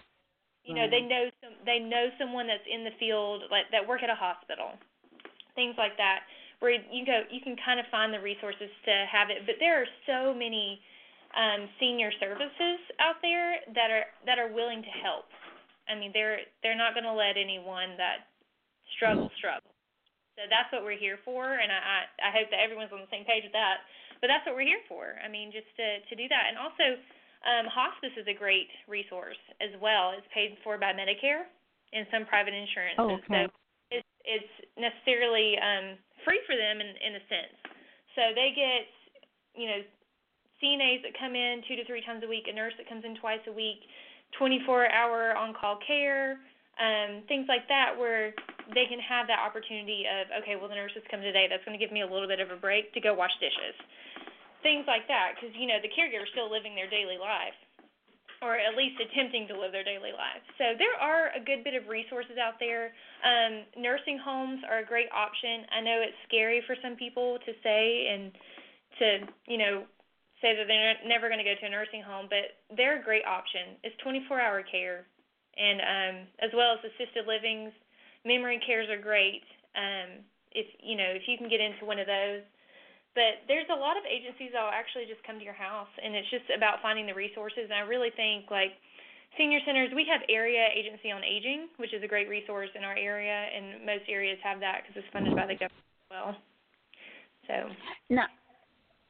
[0.67, 4.03] you know, they know some, they know someone that's in the field, like that work
[4.03, 4.75] at a hospital,
[5.55, 6.27] things like that,
[6.59, 9.47] where you go, you can kind of find the resources to have it.
[9.47, 10.83] But there are so many
[11.33, 15.29] um, senior services out there that are that are willing to help.
[15.89, 18.29] I mean, they're they're not going to let anyone that
[18.97, 19.73] struggle struggle.
[20.37, 23.13] So that's what we're here for, and I, I I hope that everyone's on the
[23.13, 23.85] same page with that.
[24.21, 25.19] But that's what we're here for.
[25.21, 26.97] I mean, just to to do that, and also
[27.45, 30.15] um, hospice is a great resource as well.
[30.17, 31.49] It's paid for by Medicare
[31.93, 33.03] and some private insurances.
[33.03, 33.49] Oh, okay.
[33.49, 33.53] So
[33.93, 37.57] it's it's necessarily um, free for them in in a sense.
[38.17, 38.89] So they get
[39.53, 39.81] you know
[40.63, 43.19] CNAs that come in two to three times a week, a nurse that comes in
[43.19, 43.83] twice a week,
[44.39, 46.39] 24 hour on call care,
[46.81, 48.33] um, things like that, where
[48.73, 51.77] they can have that opportunity of, okay, well, the nurse has come today, that's going
[51.77, 53.77] to give me a little bit of a break to go wash dishes.
[54.63, 57.59] Things like that, because, you know, the caregiver's still living their daily life,
[58.41, 60.43] or at least attempting to live their daily life.
[60.57, 62.95] So there are a good bit of resources out there.
[63.27, 65.67] Um, nursing homes are a great option.
[65.75, 68.33] I know it's scary for some people to say and
[68.99, 69.07] to,
[69.51, 69.85] you know,
[70.43, 73.25] say that they're never going to go to a nursing home, but they're a great
[73.25, 73.79] option.
[73.87, 75.07] It's 24-hour care,
[75.55, 77.71] and um, as well as assisted livings,
[78.27, 79.47] memory cares are great.
[79.79, 82.45] Um, if you know if you can get into one of those,
[83.15, 86.13] but there's a lot of agencies that will actually just come to your house, and
[86.13, 87.71] it's just about finding the resources.
[87.73, 88.77] And I really think like
[89.37, 92.97] senior centers, we have area agency on aging, which is a great resource in our
[92.97, 96.31] area, and most areas have that because it's funded by the government as well.
[97.49, 97.57] So.
[98.09, 98.29] Now,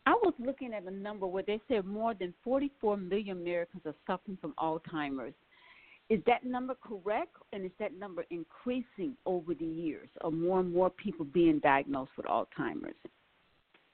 [0.07, 3.95] I was looking at a number where they said more than 44 million Americans are
[4.07, 5.35] suffering from Alzheimer's.
[6.11, 10.73] Is that number correct, and is that number increasing over the years, or more and
[10.73, 12.99] more people being diagnosed with Alzheimer's,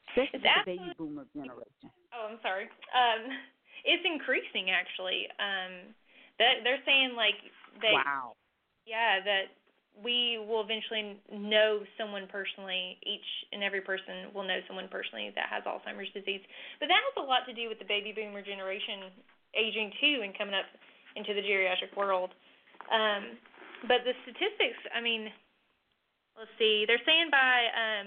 [0.08, 1.92] especially the baby boomer generation?
[2.12, 2.64] Oh, I'm sorry.
[2.64, 3.30] Um,
[3.84, 5.28] it's increasing actually.
[5.38, 5.94] Um,
[6.38, 7.38] that they're saying like
[7.82, 8.32] they, wow.
[8.86, 9.54] yeah, that
[10.04, 12.98] we will eventually know someone personally.
[13.02, 16.42] Each and every person will know someone personally that has Alzheimer's disease.
[16.78, 19.10] But that has a lot to do with the baby boomer generation
[19.58, 20.68] aging too and coming up
[21.16, 22.30] into the geriatric world.
[22.92, 23.38] Um,
[23.86, 25.30] but the statistics, I mean,
[26.38, 26.84] let's see.
[26.86, 28.06] They're saying by um,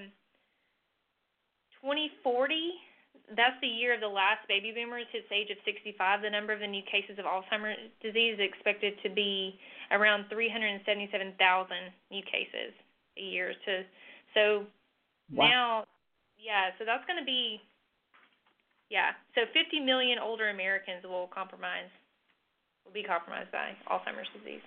[1.84, 2.91] 2040
[3.36, 6.22] that's the year of the last baby boomers hits the age of 65.
[6.22, 9.58] The number of the new cases of Alzheimer's disease is expected to be
[9.92, 11.36] around 377,000
[12.10, 12.74] new cases
[13.18, 13.54] a year.
[13.66, 13.84] To
[14.34, 14.66] so
[15.32, 15.48] Wow.
[15.48, 15.86] now,
[16.38, 17.62] yeah, so that's going to be
[18.90, 19.16] yeah.
[19.36, 21.88] So 50 million older Americans will compromise
[22.84, 24.62] will be compromised by Alzheimer's disease.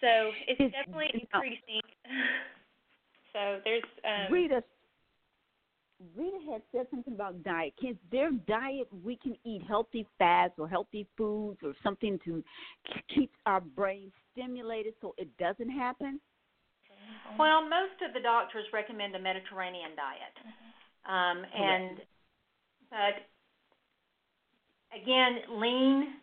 [0.00, 1.80] So it's Is- definitely you increasing.
[3.32, 4.62] so there's um, Rita,
[6.14, 7.72] Rita had said something about diet.
[7.80, 12.44] Can there diet we can eat healthy fats or healthy foods or something to
[13.14, 16.20] keep our brain stimulated so it doesn't happen?
[17.38, 20.36] Well, most of the doctors recommend a Mediterranean diet.
[21.08, 22.00] Um, and
[22.90, 23.26] but
[24.94, 26.14] again, lean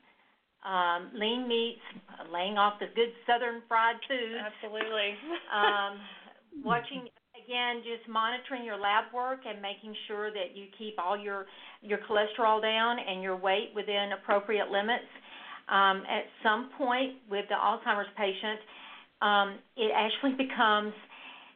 [0.63, 1.84] um, lean meats,
[2.32, 4.39] laying off the good southern fried foods.
[4.39, 5.15] absolutely.
[5.51, 5.99] Um,
[6.63, 7.09] watching
[7.43, 11.45] again, just monitoring your lab work and making sure that you keep all your
[11.81, 15.09] your cholesterol down and your weight within appropriate limits.
[15.67, 18.59] Um, at some point with the Alzheimer's patient,
[19.21, 20.93] um, it actually becomes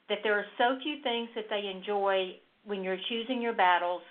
[0.10, 2.36] that there are so few things that they enjoy
[2.66, 4.02] when you're choosing your battles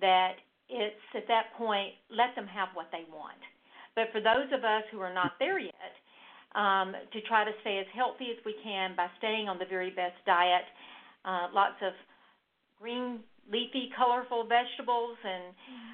[0.00, 0.34] that
[0.68, 3.38] it's at that point let them have what they want.
[3.94, 5.94] But for those of us who are not there yet,
[6.54, 9.90] um, to try to stay as healthy as we can by staying on the very
[9.90, 10.64] best diet,
[11.26, 11.92] uh, lots of
[12.80, 13.20] green
[13.50, 15.44] leafy, colorful vegetables and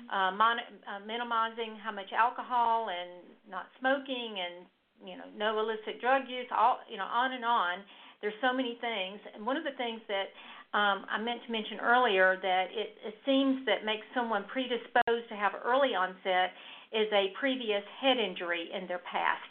[0.08, 4.66] uh, mon- uh, minimizing how much alcohol and not smoking and
[5.04, 6.46] you know no illicit drug use.
[6.54, 7.80] All you know, on and on.
[8.20, 10.30] There's so many things, and one of the things that
[10.78, 15.34] um, I meant to mention earlier that it, it seems that makes someone predisposed to
[15.34, 16.54] have early onset
[16.94, 19.50] is a previous head injury in their past.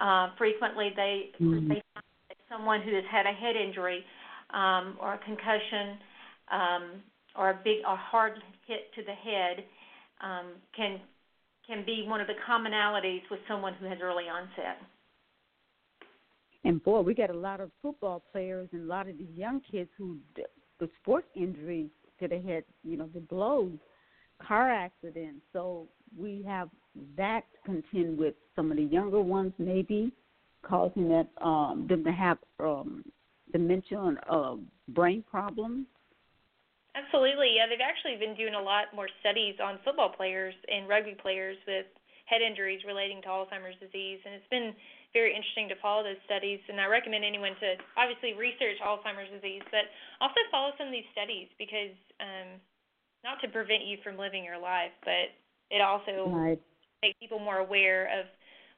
[0.00, 1.68] Uh, frequently, they, mm-hmm.
[1.68, 1.82] they
[2.48, 4.04] someone who has had a head injury
[4.54, 5.98] um, or a concussion
[6.52, 7.02] um,
[7.36, 8.34] or a big or hard
[8.66, 9.64] hit to the head
[10.22, 11.00] um, can
[11.66, 14.78] can be one of the commonalities with someone who has early onset.
[16.64, 19.60] And boy, we got a lot of football players and a lot of these young
[19.70, 20.18] kids who
[20.78, 21.88] the sports injuries
[22.20, 23.72] to the head, you know, the blows,
[24.46, 25.40] car accidents.
[25.52, 25.86] So
[26.16, 26.68] we have
[27.16, 30.12] that to contend with some of the younger ones, maybe
[30.62, 33.04] causing that um, them to have um,
[33.54, 34.58] dementia and uh,
[34.90, 35.86] brain problems.
[36.98, 37.70] Absolutely, yeah.
[37.70, 41.86] They've actually been doing a lot more studies on football players and rugby players with
[42.26, 44.74] head injuries relating to Alzheimer's disease, and it's been
[45.14, 46.58] very interesting to follow those studies.
[46.66, 49.86] And I recommend anyone to obviously research Alzheimer's disease, but
[50.18, 52.58] also follow some of these studies because um,
[53.22, 55.30] not to prevent you from living your life, but
[55.70, 56.58] it also right.
[57.02, 58.26] makes people more aware of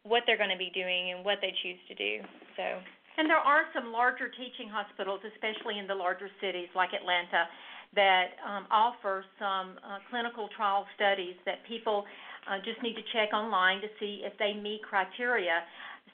[0.04, 2.24] what they're going to be doing and what they choose to do.
[2.56, 2.80] So.
[3.16, 7.48] And there are some larger teaching hospitals, especially in the larger cities like Atlanta,
[7.94, 12.04] that um, offer some uh, clinical trial studies that people
[12.44, 15.64] uh, just need to check online to see if they meet criteria.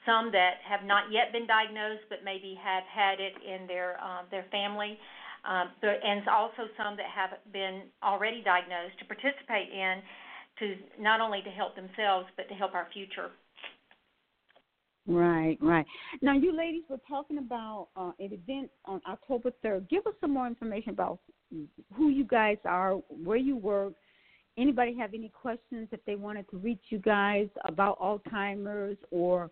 [0.05, 4.23] Some that have not yet been diagnosed, but maybe have had it in their uh,
[4.31, 4.97] their family,
[5.45, 10.01] um, and also some that have been already diagnosed to participate in,
[10.59, 13.29] to not only to help themselves but to help our future.
[15.05, 15.85] Right, right.
[16.21, 19.89] Now, you ladies were talking about uh, an event on October 3rd.
[19.89, 21.19] Give us some more information about
[21.93, 22.93] who you guys are,
[23.23, 23.93] where you work.
[24.57, 29.49] Anybody have any questions if they wanted to reach you guys about Alzheimer's or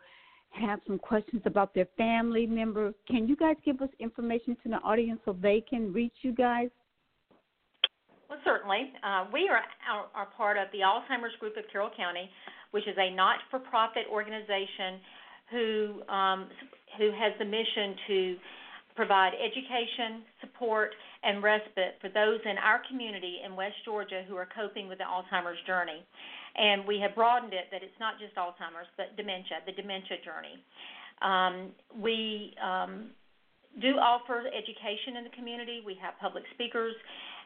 [0.52, 2.94] have some questions about their family member?
[3.08, 6.70] Can you guys give us information to the audience so they can reach you guys?
[8.30, 8.94] Well, certainly.
[9.04, 12.30] Uh, we are, are, are part of the Alzheimer's Group of Carroll County,
[12.72, 15.02] which is a not for profit organization
[15.52, 16.48] who um,
[16.98, 18.36] who has the mission to
[18.96, 20.92] provide education, support,
[21.24, 25.06] and respite for those in our community in West Georgia who are coping with the
[25.06, 26.04] Alzheimer's journey.
[26.56, 30.60] And we have broadened it that it's not just Alzheimer's, but dementia, the dementia journey.
[31.22, 33.12] Um, we um,
[33.82, 35.82] do offer education in the community.
[35.86, 36.96] We have public speakers.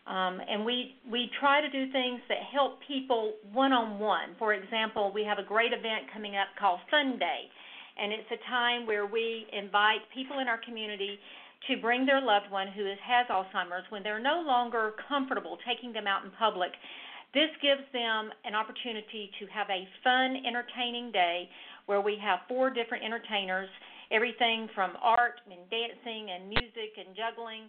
[0.07, 4.37] Um, and we, we try to do things that help people one on one.
[4.37, 7.49] For example, we have a great event coming up called Fun Day
[7.97, 11.19] and it's a time where we invite people in our community
[11.67, 16.05] to bring their loved one who has Alzheimer's when they're no longer comfortable taking them
[16.05, 16.71] out in public.
[17.33, 21.49] This gives them an opportunity to have a fun, entertaining day
[21.85, 23.69] where we have four different entertainers,
[24.11, 27.67] everything from art and dancing and music and juggling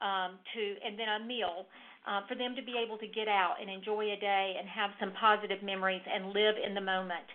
[0.00, 1.66] um, to, and then a meal.
[2.06, 4.88] Uh, for them to be able to get out and enjoy a day and have
[4.98, 7.26] some positive memories and live in the moment.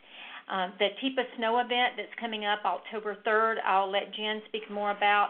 [0.52, 4.92] Um, the Teepa Snow event that's coming up October 3rd, I'll let Jen speak more
[4.92, 5.30] about.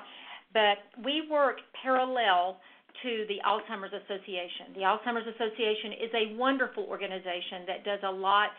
[0.54, 2.58] But we work parallel
[3.02, 4.74] to the Alzheimer's Association.
[4.76, 8.50] The Alzheimer's Association is a wonderful organization that does a lot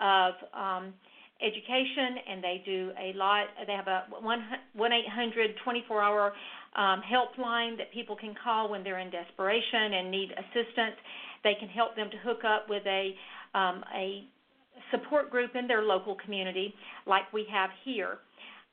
[0.00, 0.94] of um,
[1.40, 3.46] education, and they do a lot.
[3.66, 6.32] They have a 1 800 24 hour
[6.76, 10.96] um, helpline that people can call when they're in desperation and need assistance.
[11.44, 13.14] They can help them to hook up with a
[13.54, 14.24] um, a
[14.92, 16.72] support group in their local community,
[17.06, 18.18] like we have here.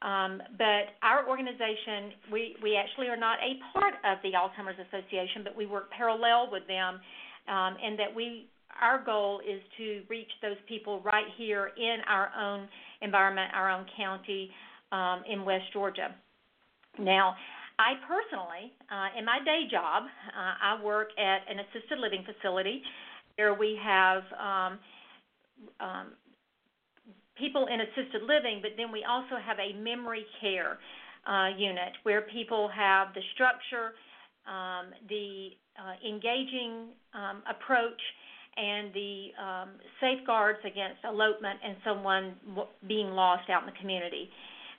[0.01, 5.41] Um, but our organization, we, we actually are not a part of the Alzheimer's Association,
[5.43, 7.01] but we work parallel with them,
[7.49, 8.47] um, and that we
[8.81, 12.69] our goal is to reach those people right here in our own
[13.01, 14.49] environment, our own county
[14.93, 16.15] um, in West Georgia.
[16.97, 17.35] Now,
[17.77, 22.81] I personally, uh, in my day job, uh, I work at an assisted living facility
[23.35, 24.79] where we have um,
[25.79, 26.13] um,
[27.37, 30.77] people in assisted living, but then we also have a memory care
[31.27, 33.93] uh, unit where people have the structure,
[34.47, 35.49] um, the
[35.79, 38.01] uh, engaging um, approach,
[38.57, 39.69] and the um,
[40.01, 42.35] safeguards against elopement and someone
[42.87, 44.29] being lost out in the community.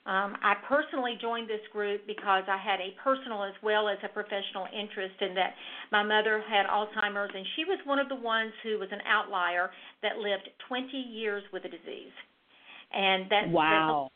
[0.05, 4.09] Um, I personally joined this group because I had a personal as well as a
[4.09, 5.53] professional interest in that
[5.91, 9.69] my mother had Alzheimer's, and she was one of the ones who was an outlier
[10.01, 12.15] that lived 20 years with the disease.
[12.91, 14.09] And that's wow.
[14.09, 14.11] That's,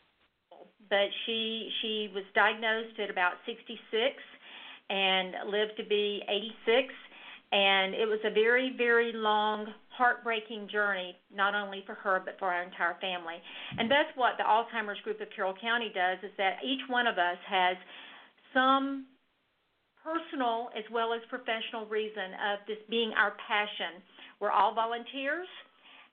[0.89, 3.77] but she she was diagnosed at about 66
[4.89, 6.93] and lived to be 86.
[7.51, 9.67] And it was a very, very long,
[9.97, 13.35] heartbreaking journey, not only for her, but for our entire family.
[13.77, 17.17] And that's what the Alzheimer's group of Carroll County does is that each one of
[17.17, 17.77] us has
[18.53, 19.05] some
[20.05, 24.03] personal as well as professional reason of this being our passion.
[24.39, 25.47] We're all volunteers,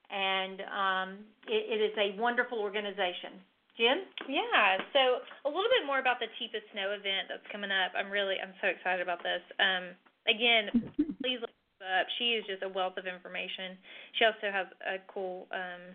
[0.09, 1.09] and um,
[1.45, 3.37] it, it is a wonderful organization.
[3.77, 4.05] Jen?
[4.29, 4.77] Yeah.
[4.93, 7.93] So a little bit more about the Teepa Snow event that's coming up.
[7.97, 9.41] I'm really I'm so excited about this.
[9.57, 9.97] Um,
[10.29, 11.41] again, please
[11.83, 12.07] up.
[12.17, 13.77] She is just a wealth of information.
[14.17, 15.93] She also has a cool um,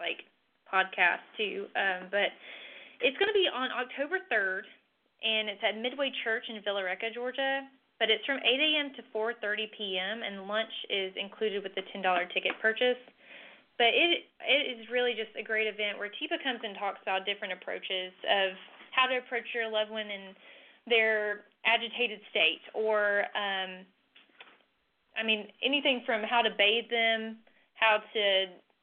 [0.00, 0.24] like
[0.66, 1.68] podcast too.
[1.76, 2.32] Um, but
[3.00, 4.64] it's going to be on October 3rd,
[5.22, 7.68] and it's at Midway Church in Villa Rica, Georgia.
[8.00, 8.96] But it's from 8 a.m.
[8.96, 10.24] to 4:30 p.m.
[10.24, 12.00] and lunch is included with the $10
[12.32, 13.00] ticket purchase
[13.80, 17.24] but it it is really just a great event where Teepa comes and talks about
[17.24, 18.52] different approaches of
[18.92, 20.36] how to approach your loved one in
[20.84, 23.88] their agitated state or um
[25.16, 27.38] I mean anything from how to bathe them,
[27.74, 28.24] how to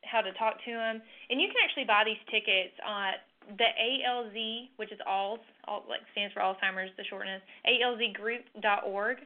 [0.04, 1.02] how to talk to them.
[1.30, 3.20] And you can actually buy these tickets on
[3.56, 4.36] the ALZ,
[4.76, 9.18] which is ALZ, all, like stands for Alzheimer's, the shortness, alzgroup.org.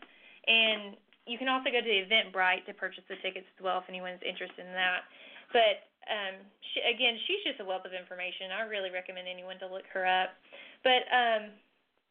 [0.47, 4.22] And you can also go to Eventbrite to purchase the tickets as well if anyone's
[4.26, 5.06] interested in that.
[5.54, 6.41] But um,
[6.74, 8.49] she, again, she's just a wealth of information.
[8.54, 10.34] I really recommend anyone to look her up.
[10.82, 11.54] But um,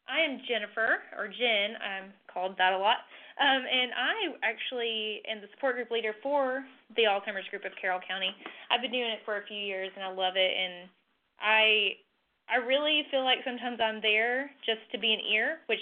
[0.07, 1.78] I am Jennifer, or Jen.
[1.78, 3.07] I'm called that a lot.
[3.41, 6.61] Um, and I actually am the support group leader for
[6.93, 8.36] the Alzheimer's group of Carroll County.
[8.68, 10.53] I've been doing it for a few years, and I love it.
[10.53, 10.93] And
[11.41, 11.97] I
[12.53, 15.80] I really feel like sometimes I'm there just to be an ear, which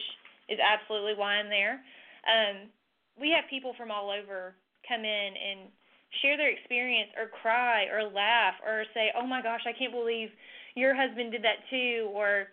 [0.49, 1.81] is absolutely why I'm there.
[2.29, 2.71] Um,
[3.19, 4.55] we have people from all over
[4.87, 5.73] come in and
[6.23, 10.31] share their experience or cry or laugh or say, "Oh my gosh, I can't believe
[10.77, 12.53] your husband did that too," or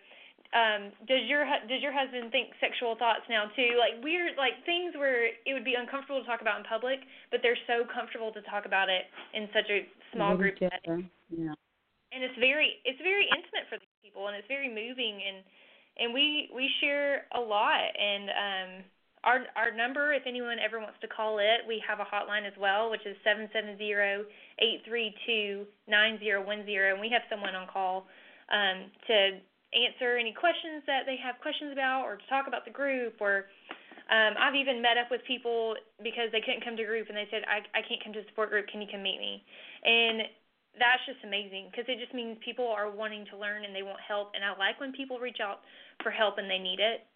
[0.56, 3.76] um, does your does your husband think sexual thoughts now too?
[3.76, 7.44] Like weird, like things where it would be uncomfortable to talk about in public, but
[7.44, 9.04] they're so comfortable to talk about it
[9.36, 9.84] in such a
[10.16, 11.12] small group setting.
[11.28, 11.52] Yeah.
[12.16, 15.44] And it's very it's very intimate for these people, and it's very moving, and
[16.00, 18.70] and we we share a lot, and um,
[19.28, 22.56] our our number, if anyone ever wants to call it, we have a hotline as
[22.56, 24.24] well, which is seven seven zero
[24.64, 28.08] eight three two nine zero one zero, and we have someone on call
[28.48, 29.44] um, to
[29.74, 33.50] answer any questions that they have questions about, or to talk about the group, or
[34.12, 37.26] um, I've even met up with people because they couldn't come to group and they
[37.34, 38.70] said, I, I can't come to support group.
[38.70, 39.42] Can you come meet me?
[39.82, 40.30] And
[40.78, 43.98] that's just amazing because it just means people are wanting to learn and they want
[44.06, 44.38] help.
[44.38, 45.66] And I like when people reach out
[46.06, 47.08] for help and they need it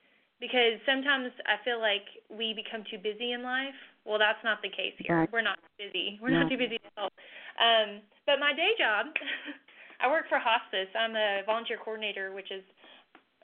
[0.42, 3.76] because sometimes I feel like we become too busy in life.
[4.08, 5.28] Well, that's not the case here.
[5.30, 6.18] We're not busy.
[6.24, 7.14] We're not too busy to help.
[7.60, 9.12] Um, but my day job,
[10.00, 10.88] I work for hospice.
[10.96, 12.64] I'm a volunteer coordinator, which is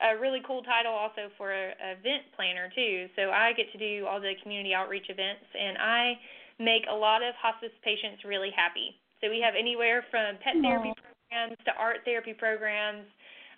[0.04, 3.08] a really cool title also for a, event planner too.
[3.16, 6.20] So I get to do all the community outreach events, and I
[6.60, 8.96] make a lot of hospice patients really happy.
[9.20, 13.08] So we have anywhere from pet therapy programs to art therapy programs,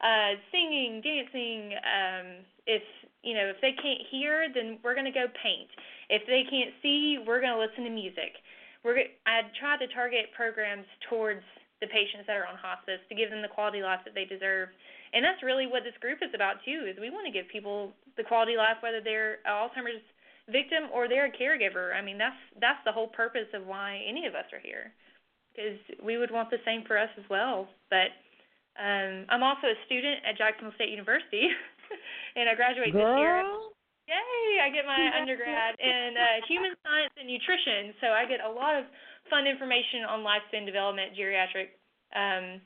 [0.01, 1.73] uh, singing, dancing.
[1.81, 2.25] Um,
[2.65, 2.83] if
[3.23, 5.69] you know, if they can't hear, then we're going to go paint.
[6.09, 8.37] If they can't see, we're going to listen to music.
[8.85, 11.43] We're I try to target programs towards
[11.81, 14.69] the patients that are on hospice to give them the quality life that they deserve.
[15.13, 16.89] And that's really what this group is about too.
[16.89, 20.03] Is we want to give people the quality life whether they're an Alzheimer's
[20.49, 21.93] victim or they're a caregiver.
[21.93, 24.91] I mean, that's that's the whole purpose of why any of us are here.
[25.53, 27.69] Because we would want the same for us as well.
[27.89, 28.11] But
[28.75, 31.47] um I'm also a student at Jacksonville State University.
[32.35, 33.05] and I graduate Girl.
[33.05, 33.37] this year.
[34.07, 34.63] Yay!
[34.63, 38.79] I get my undergrad in uh, human science and nutrition, so I get a lot
[38.79, 38.87] of
[39.29, 41.75] fun information on lifespan development, geriatric,
[42.15, 42.61] um,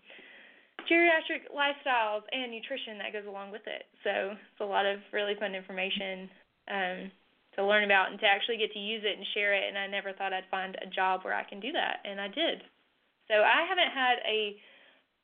[0.90, 3.86] geriatric lifestyles, and nutrition that goes along with it.
[4.04, 6.30] So it's a lot of really fun information
[6.70, 7.00] um,
[7.58, 9.68] to learn about and to actually get to use it and share it.
[9.68, 12.28] And I never thought I'd find a job where I can do that, and I
[12.28, 12.64] did.
[13.28, 14.56] So I haven't had a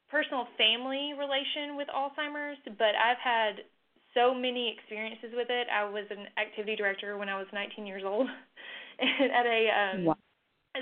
[0.09, 3.67] personal family relation with Alzheimer's, but I've had
[4.13, 5.67] so many experiences with it.
[5.67, 8.27] I was an activity director when I was 19 years old
[8.99, 10.17] at a um, wow.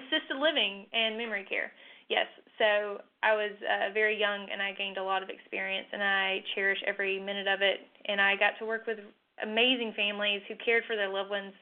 [0.04, 1.72] Assisted living and memory care.
[2.10, 2.28] Yes,
[2.62, 6.44] so I was uh, very young and I gained a lot of experience and I
[6.54, 7.82] cherish every minute of it.
[8.06, 9.00] And I got to work with
[9.42, 11.54] amazing families who cared for their loved ones,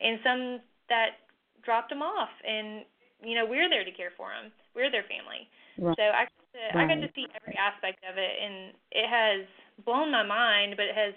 [0.00, 1.18] and some that
[1.64, 2.30] dropped them off.
[2.46, 2.84] And
[3.24, 4.52] you know we're there to care for them.
[4.74, 5.48] We're their family.
[5.80, 5.96] Right.
[5.96, 6.84] So I got to, right.
[6.84, 9.48] I got to see every aspect of it, and it has
[9.84, 11.14] blown my mind, but it has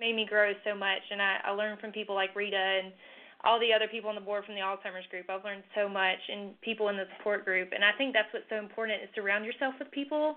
[0.00, 1.02] made me grow so much.
[1.10, 2.92] And I, I learned from people like Rita and
[3.44, 5.30] all the other people on the board from the Alzheimer's group.
[5.30, 7.70] I've learned so much, and people in the support group.
[7.72, 10.36] And I think that's what's so important is surround yourself with people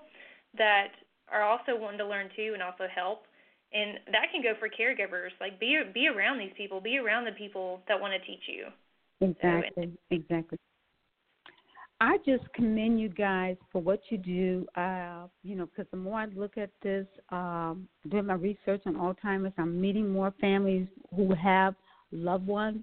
[0.56, 0.94] that
[1.30, 3.24] are also wanting to learn too and also help.
[3.72, 5.32] And that can go for caregivers.
[5.40, 6.80] Like be be around these people.
[6.80, 8.66] Be around the people that want to teach you.
[9.20, 10.58] Exactly, so, exactly.
[12.00, 14.66] I just commend you guys for what you do.
[14.76, 18.94] Uh, you know, because the more I look at this, um, doing my research on
[18.94, 21.74] Alzheimer's, I'm meeting more families who have
[22.10, 22.80] loved ones,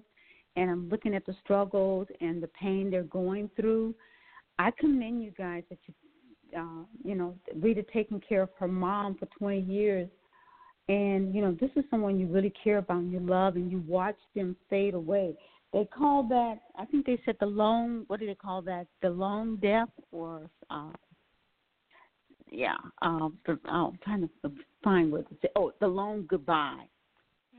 [0.56, 3.94] and I'm looking at the struggles and the pain they're going through.
[4.58, 9.16] I commend you guys that you, uh, you know, Rita taking care of her mom
[9.16, 10.08] for 20 years,
[10.88, 13.82] and you know, this is someone you really care about and you love, and you
[13.86, 15.36] watch them fade away
[15.72, 18.86] they call that I think they said the lone what do they call that?
[19.02, 20.90] The lone death or uh
[22.50, 25.48] yeah, um the, oh, I'm trying to find what to say.
[25.54, 26.84] Oh, the lone goodbye.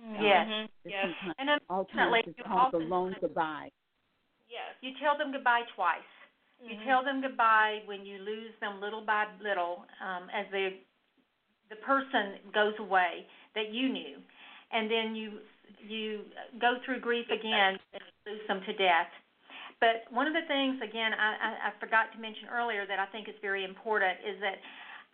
[0.01, 0.47] Yes.
[0.49, 1.07] Uh, yes.
[1.37, 3.69] And unfortunately, it's called the goodbye.
[4.49, 4.73] Yes.
[4.81, 6.01] You tell them goodbye twice.
[6.57, 6.73] Mm-hmm.
[6.73, 10.77] You tell them goodbye when you lose them little by little, um, as the
[11.69, 13.25] the person goes away
[13.55, 14.19] that you knew,
[14.73, 15.39] and then you
[15.87, 16.21] you
[16.59, 19.09] go through grief again and lose them to death.
[19.79, 23.09] But one of the things, again, I, I, I forgot to mention earlier that I
[23.09, 24.61] think is very important is that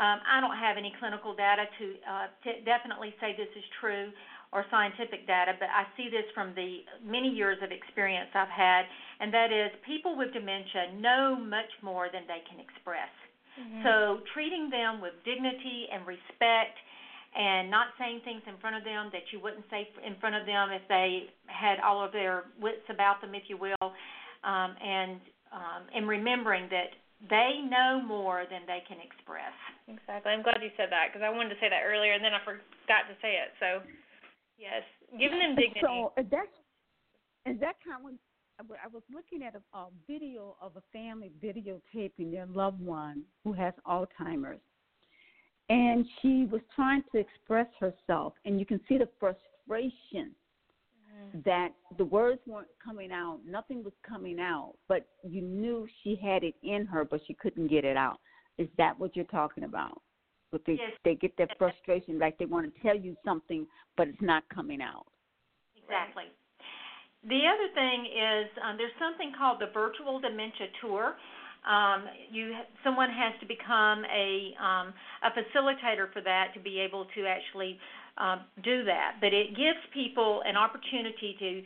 [0.03, 4.11] um, I don't have any clinical data to, uh, to definitely say this is true
[4.51, 8.87] or scientific data, but I see this from the many years of experience I've had,
[9.19, 13.11] and that is people with dementia know much more than they can express.
[13.59, 13.83] Mm-hmm.
[13.83, 16.77] So treating them with dignity and respect
[17.35, 20.47] and not saying things in front of them that you wouldn't say in front of
[20.47, 23.87] them if they had all of their wits about them, if you will,
[24.47, 25.19] um, and
[25.51, 26.91] um, and remembering that
[27.25, 29.55] they know more than they can express.
[29.89, 30.29] Exactly.
[30.29, 32.41] I'm glad you said that because I wanted to say that earlier and then I
[32.45, 33.55] forgot to say it.
[33.57, 33.81] So,
[34.57, 35.81] yes, giving them dignity.
[35.81, 36.47] So uh, that's
[37.45, 38.19] is that kind of
[38.59, 43.53] I was looking at a, a video of a family videotaping their loved one who
[43.53, 44.59] has Alzheimer's,
[45.69, 50.31] and she was trying to express herself and you can see the frustration
[51.13, 51.39] mm-hmm.
[51.45, 56.43] that the words weren't coming out nothing was coming out but you knew she had
[56.43, 58.19] it in her but she couldn't get it out
[58.57, 60.01] is that what you're talking about
[60.51, 60.91] but they yes.
[61.03, 64.81] they get that frustration like they want to tell you something but it's not coming
[64.81, 65.05] out
[65.75, 66.25] exactly
[67.23, 71.15] the other thing is um, there's something called the virtual dementia tour
[71.67, 74.93] um, you someone has to become a um,
[75.23, 77.77] a facilitator for that to be able to actually
[78.17, 79.17] um, do that.
[79.19, 81.61] But it gives people an opportunity to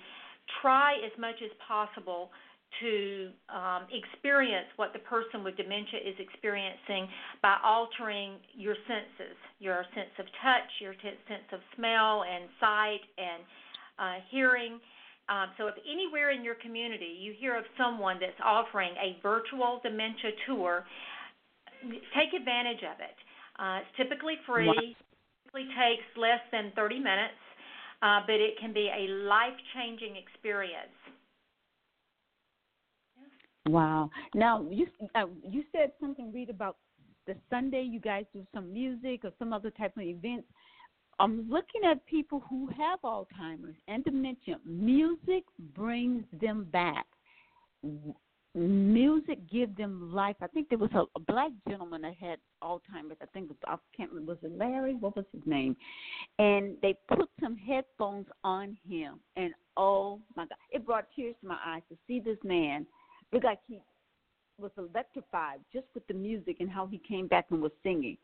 [0.61, 2.31] try as much as possible
[2.79, 7.07] to um, experience what the person with dementia is experiencing
[7.41, 13.03] by altering your senses, your sense of touch, your t- sense of smell and sight
[13.17, 13.43] and
[13.99, 14.79] uh, hearing
[15.31, 19.79] um, so if anywhere in your community you hear of someone that's offering a virtual
[19.81, 20.85] dementia tour,
[22.15, 23.15] take advantage of it.
[23.57, 24.69] Uh, it's typically free.
[24.69, 24.95] It
[25.47, 27.39] typically takes less than 30 minutes,
[28.01, 30.97] uh, but it can be a life-changing experience.
[33.71, 34.09] Wow.
[34.35, 36.75] Now you uh, you said something Rita about
[37.25, 40.45] the Fun Day you guys do some music or some other type of events.
[41.19, 44.57] I'm looking at people who have Alzheimer's and dementia.
[44.65, 45.43] Music
[45.73, 47.05] brings them back.
[48.53, 50.35] Music gives them life.
[50.41, 53.17] I think there was a, a black gentleman that had Alzheimer's.
[53.21, 54.33] I think I can't remember.
[54.33, 54.95] Was it Larry?
[54.95, 55.77] What was his name?
[56.39, 61.47] And they put some headphones on him, and oh my God, it brought tears to
[61.47, 62.85] my eyes to see this man.
[63.31, 63.79] Looked like he
[64.59, 68.17] was electrified just with the music and how he came back and was singing.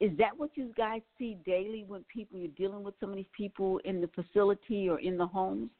[0.00, 3.80] Is that what you guys see daily when people you're dealing with of these people
[3.84, 5.70] in the facility or in the homes?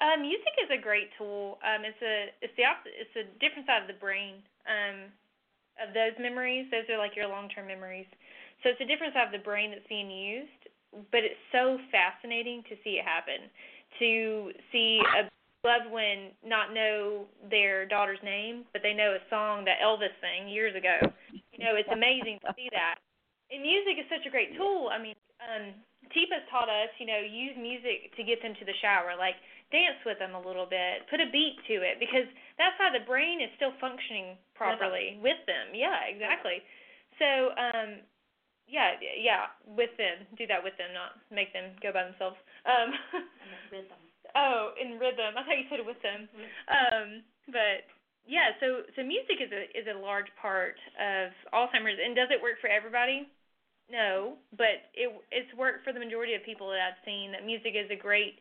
[0.00, 1.58] Uh, music is a great tool.
[1.62, 5.14] Um, it's a it's the opposite, it's a different side of the brain um,
[5.78, 6.66] of those memories.
[6.74, 8.10] Those are like your long term memories.
[8.62, 10.62] So it's a different side of the brain that's being used.
[11.14, 13.46] But it's so fascinating to see it happen.
[14.02, 15.30] To see a
[15.62, 20.50] loved one not know their daughter's name, but they know a song that Elvis sang
[20.50, 20.98] years ago.
[21.30, 22.98] You know, it's amazing to see that.
[23.50, 24.90] And music is such a great tool.
[24.90, 25.76] I mean, um,
[26.10, 29.14] Teepa's taught us, you know, use music to get them to the shower.
[29.14, 29.38] Like
[29.72, 32.28] dance with them a little bit, put a beat to it, because
[32.60, 35.72] that's how the brain is still functioning properly with them.
[35.72, 36.60] Yeah, exactly.
[37.16, 38.04] So, um,
[38.68, 40.28] yeah, yeah, with them.
[40.36, 42.36] Do that with them, not make them go by themselves.
[42.68, 42.92] Um,
[43.72, 44.11] rhythm.
[44.34, 45.36] Oh, in rhythm.
[45.36, 46.28] I thought you said with them.
[46.68, 47.08] Um,
[47.52, 47.84] but
[48.24, 51.98] yeah, so so music is a is a large part of Alzheimer's.
[51.98, 53.28] And does it work for everybody?
[53.90, 57.32] No, but it it's worked for the majority of people that I've seen.
[57.32, 58.40] That music is a great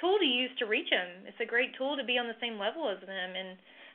[0.00, 1.24] tool to use to reach them.
[1.24, 3.50] It's a great tool to be on the same level as them, and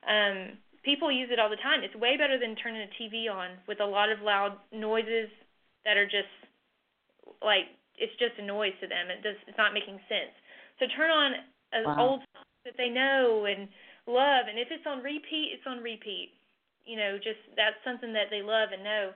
[0.07, 0.37] um,
[0.83, 1.83] people use it all the time.
[1.83, 5.29] It's way better than turning a TV on with a lot of loud noises
[5.83, 6.31] that are just
[7.43, 9.11] like it's just a noise to them.
[9.11, 10.33] It does it's not making sense.
[10.79, 11.31] So turn on
[11.71, 11.95] an wow.
[11.99, 13.67] old song that they know and
[14.07, 16.35] love, and if it's on repeat, it's on repeat.
[16.85, 19.09] You know, just that's something that they love and know,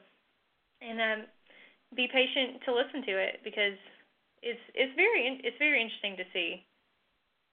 [0.81, 1.19] and um,
[1.95, 3.77] be patient to listen to it because
[4.41, 6.65] it's it's very it's very interesting to see.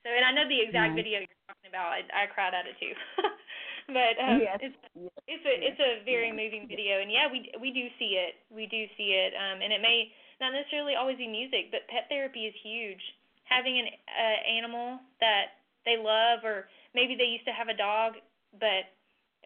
[0.07, 1.03] So, and I know the exact right.
[1.03, 1.91] video you're talking about.
[1.91, 2.95] I, I cried at it too.
[3.99, 4.59] but um, yes.
[4.63, 5.11] it's yes.
[5.27, 6.39] it's a it's a very yes.
[6.39, 8.39] moving video, and yeah, we we do see it.
[8.49, 12.07] We do see it, um, and it may not necessarily always be music, but pet
[12.09, 13.03] therapy is huge.
[13.47, 18.18] Having an uh, animal that they love, or maybe they used to have a dog,
[18.59, 18.90] but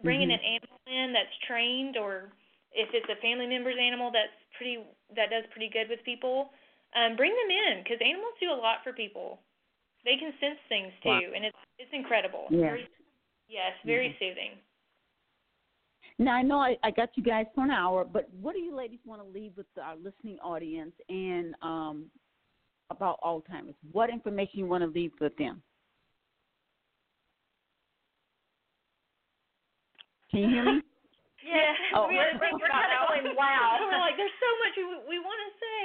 [0.03, 0.41] bringing mm-hmm.
[0.41, 2.33] an animal in that's trained, or
[2.73, 4.81] if it's a family member's animal that's pretty
[5.17, 6.51] that does pretty good with people,
[6.97, 9.39] um, bring them in because animals do a lot for people.
[10.05, 11.37] They can sense things too, wow.
[11.37, 12.49] and it's it's incredible.
[12.49, 12.61] Yes.
[12.61, 12.89] Very,
[13.49, 14.25] yes, very mm-hmm.
[14.25, 14.53] soothing.
[16.21, 18.77] Now I know I, I got you guys for an hour, but what do you
[18.77, 22.07] ladies want to leave with our listening audience and um,
[22.91, 23.77] about Alzheimer's?
[23.93, 25.63] What information you want to leave with them?
[30.31, 30.81] Can you hear me?
[31.41, 32.05] Yeah, oh.
[32.05, 33.81] we're, we're, we're kind of going wow.
[33.81, 35.83] we're like, there's so much we, we want to say.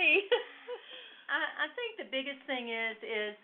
[1.32, 3.36] I, I think the biggest thing is is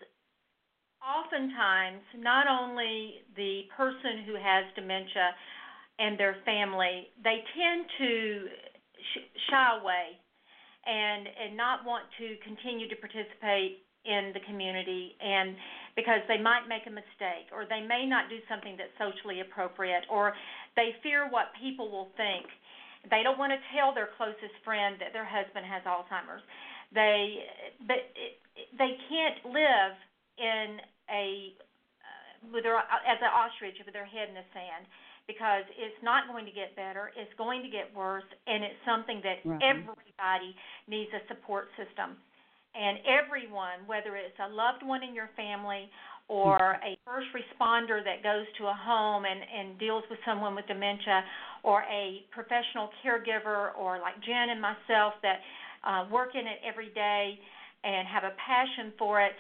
[0.99, 5.33] oftentimes not only the person who has dementia
[5.97, 8.11] and their family, they tend to
[9.15, 10.19] sh- shy away
[10.85, 15.53] and and not want to continue to participate in the community and
[15.93, 20.09] because they might make a mistake or they may not do something that's socially appropriate
[20.09, 20.33] or
[20.73, 22.49] they fear what people will think.
[23.13, 26.41] They don't want to tell their closest friend that their husband has Alzheimer's.
[26.93, 27.45] They
[27.85, 28.41] but it,
[28.77, 29.93] they can't live
[30.41, 30.81] in
[31.13, 31.53] a
[32.01, 34.89] uh, with their as an ostrich with their head in the sand
[35.27, 37.11] because it's not going to get better.
[37.15, 39.61] It's going to get worse, and it's something that right.
[39.61, 40.55] everybody
[40.87, 42.17] needs a support system.
[42.73, 45.91] And everyone, whether it's a loved one in your family
[46.27, 50.65] or a first responder that goes to a home and, and deals with someone with
[50.67, 51.23] dementia,
[51.63, 55.39] or a professional caregiver, or like Jen and myself that
[55.83, 57.37] uh, work in it every day
[57.83, 59.33] and have a passion for it,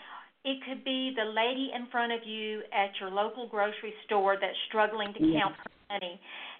[0.43, 4.57] it could be the lady in front of you at your local grocery store that's
[4.67, 5.41] struggling to yes.
[5.41, 6.19] count her money.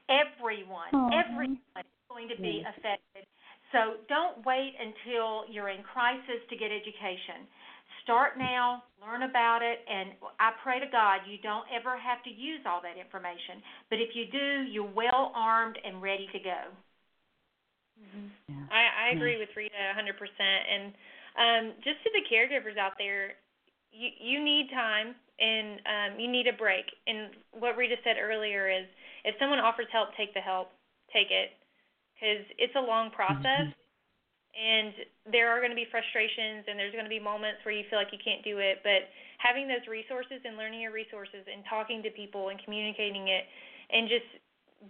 [0.10, 1.10] Everyone, Aww.
[1.10, 2.74] everyone is going to be yes.
[2.78, 3.26] affected.
[3.72, 7.48] So don't wait until you're in crisis to get education.
[8.04, 12.32] Start now, learn about it, and I pray to God you don't ever have to
[12.32, 13.64] use all that information.
[13.90, 16.62] But if you do, you're well armed and ready to go.
[18.02, 18.28] Mm-hmm.
[18.50, 18.66] Yeah.
[18.74, 19.46] I, I agree yeah.
[19.46, 20.02] with Rita 100%.
[20.02, 20.94] And
[21.38, 23.38] um, just to the caregivers out there,
[23.92, 26.86] you you need time and um, you need a break.
[27.08, 28.86] And what Rita said earlier is,
[29.26, 30.70] if someone offers help, take the help,
[31.12, 31.58] take it,
[32.14, 33.70] because it's a long process.
[33.70, 33.80] Mm-hmm.
[34.52, 37.88] And there are going to be frustrations, and there's going to be moments where you
[37.88, 38.84] feel like you can't do it.
[38.84, 39.08] But
[39.39, 43.48] having those resources and learning your resources and talking to people and communicating it,
[43.89, 44.28] and just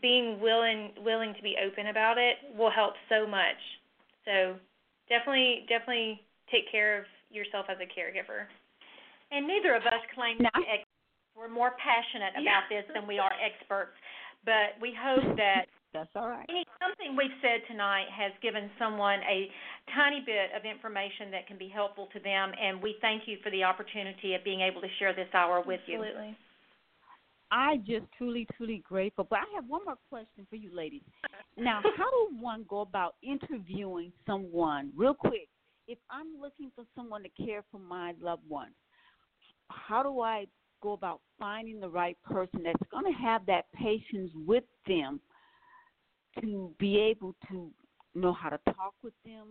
[0.01, 3.59] being willing willing to be open about it will help so much.
[4.25, 4.55] So
[5.09, 8.49] definitely definitely take care of yourself as a caregiver.
[9.31, 10.49] And neither of us claim to No.
[10.55, 10.87] be experts.
[11.35, 12.67] We're more passionate about Yeah.
[12.69, 13.95] this than we are experts.
[14.43, 16.45] But we hope that That's all right.
[16.49, 19.51] any- something we've said tonight has given someone a
[19.93, 22.53] tiny bit of information that can be helpful to them.
[22.59, 25.81] And we thank you for the opportunity of being able to share this hour with
[25.87, 26.01] you.
[26.03, 26.35] Absolutely.
[27.53, 29.25] I just truly, truly grateful.
[29.29, 31.01] But I have one more question for you, ladies.
[31.57, 35.49] Now, how do one go about interviewing someone, real quick?
[35.87, 38.69] If I'm looking for someone to care for my loved one,
[39.87, 40.45] how do I
[40.81, 45.19] go about finding the right person that's going to have that patience with them
[46.41, 47.71] to be able to
[48.15, 49.47] know how to talk with them,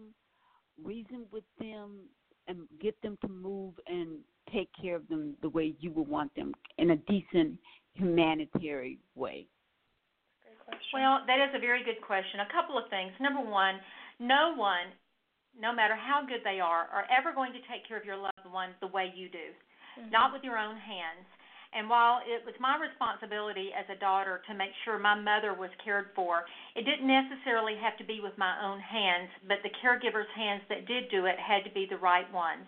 [0.82, 2.00] reason with them,
[2.48, 4.18] and get them to move and
[4.52, 7.56] take care of them the way you would want them in a decent
[7.94, 9.46] humanitarian way?
[10.94, 12.40] Well, that is a very good question.
[12.40, 13.12] A couple of things.
[13.20, 13.76] Number one,
[14.18, 14.94] no one,
[15.58, 18.46] no matter how good they are, are ever going to take care of your loved
[18.50, 19.50] one the way you do,
[19.98, 20.10] mm-hmm.
[20.10, 21.26] not with your own hands.
[21.70, 25.70] And while it was my responsibility as a daughter to make sure my mother was
[25.84, 26.42] cared for,
[26.74, 30.90] it didn't necessarily have to be with my own hands, but the caregiver's hands that
[30.90, 32.66] did do it had to be the right ones.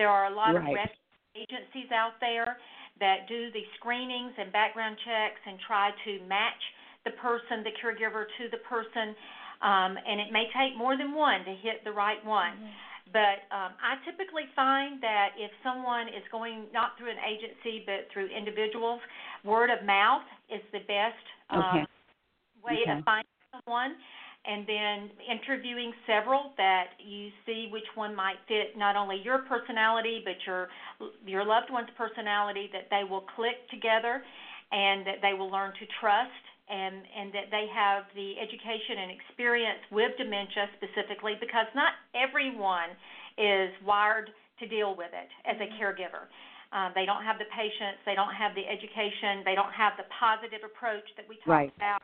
[0.00, 0.64] There are a lot Right.
[0.64, 0.96] of rescue
[1.36, 2.56] agencies out there
[2.98, 6.62] that do the screenings and background checks and try to match
[7.04, 9.14] the person, the caregiver, to the person.
[9.60, 12.56] Um, and it may take more than one to hit the right one.
[12.56, 12.89] Mm-hmm.
[13.12, 18.06] But um, I typically find that if someone is going not through an agency but
[18.12, 19.00] through individuals,
[19.44, 21.82] word of mouth is the best Okay.
[21.82, 21.86] um,
[22.64, 22.98] way Okay.
[22.98, 23.94] of finding someone.
[24.46, 30.22] and then interviewing several that you see which one might fit not only your personality
[30.24, 30.68] but your
[31.26, 34.22] your loved one's personality that they will click together
[34.72, 39.10] and that they will learn to trust and and that they have the education and
[39.10, 42.94] experience with dementia specifically because not everyone
[43.36, 44.30] is wired
[44.62, 45.82] to deal with it as a mm-hmm.
[45.82, 46.30] caregiver.
[46.70, 50.06] Uh, they don't have the patience, they don't have the education, they don't have the
[50.14, 51.74] positive approach that we talked right.
[51.74, 51.98] about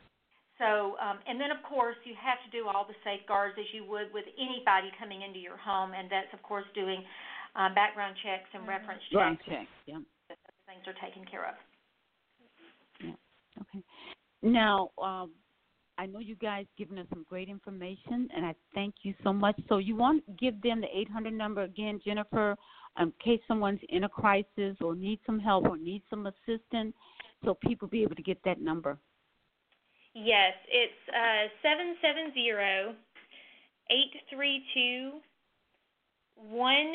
[0.58, 3.84] so, um, and then of course you have to do all the safeguards as you
[3.84, 7.04] would with anybody coming into your home, and that's of course doing
[7.54, 8.72] uh, background checks and mm-hmm.
[8.72, 9.20] reference checks.
[9.20, 10.00] Background checks, yeah.
[10.64, 11.56] Things are taken care of.
[13.04, 13.20] Yeah.
[13.60, 13.84] Okay.
[14.42, 15.32] Now, um,
[15.98, 19.58] I know you guys given us some great information, and I thank you so much.
[19.68, 22.56] So, you want to give them the 800 number again, Jennifer,
[23.00, 26.94] in case someone's in a crisis or needs some help or needs some assistance,
[27.44, 28.98] so people be able to get that number.
[30.14, 32.94] Yes, it's uh seven seven zero
[33.90, 35.20] eight three two
[36.36, 36.94] one.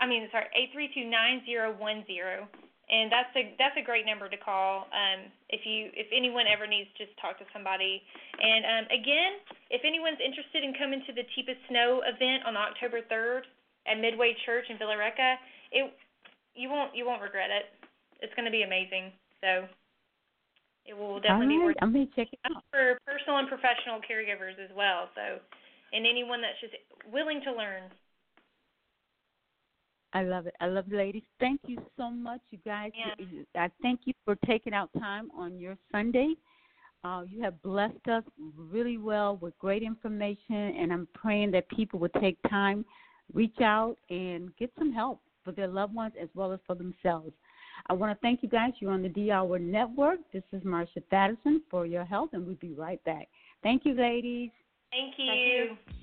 [0.00, 2.48] I mean, sorry, eight three two nine zero one zero,
[2.92, 4.84] and that's a that's a great number to call.
[4.92, 8.04] Um, if you if anyone ever needs to just talk to somebody.
[8.36, 9.40] And um, again,
[9.72, 13.48] if anyone's interested in coming to the Teepa Snow event on October third
[13.88, 15.40] at Midway Church in Villa Rica,
[15.72, 15.88] it
[16.52, 17.72] you won't you won't regret it.
[18.20, 19.10] It's going to be amazing.
[19.40, 19.66] So
[20.84, 21.64] it will definitely right.
[21.64, 21.80] be worth.
[21.80, 25.08] I'm gonna check it out for personal and professional caregivers as well.
[25.16, 25.40] So,
[25.96, 26.76] and anyone that's just
[27.08, 27.88] willing to learn.
[30.14, 30.54] I love it.
[30.60, 31.22] I love it, ladies.
[31.40, 32.92] Thank you so much, you guys.
[32.94, 33.42] Yeah.
[33.54, 36.34] I thank you for taking out time on your Sunday.
[37.04, 38.22] Uh, you have blessed us
[38.56, 42.84] really well with great information, and I'm praying that people will take time,
[43.32, 47.32] reach out, and get some help for their loved ones as well as for themselves.
[47.88, 48.72] I want to thank you guys.
[48.78, 50.18] You're on the D Hour Network.
[50.32, 53.28] This is Marsha Thadison for your health, and we'll be right back.
[53.62, 54.50] Thank you, ladies.
[54.92, 55.26] Thank you.
[55.26, 55.94] Thank you.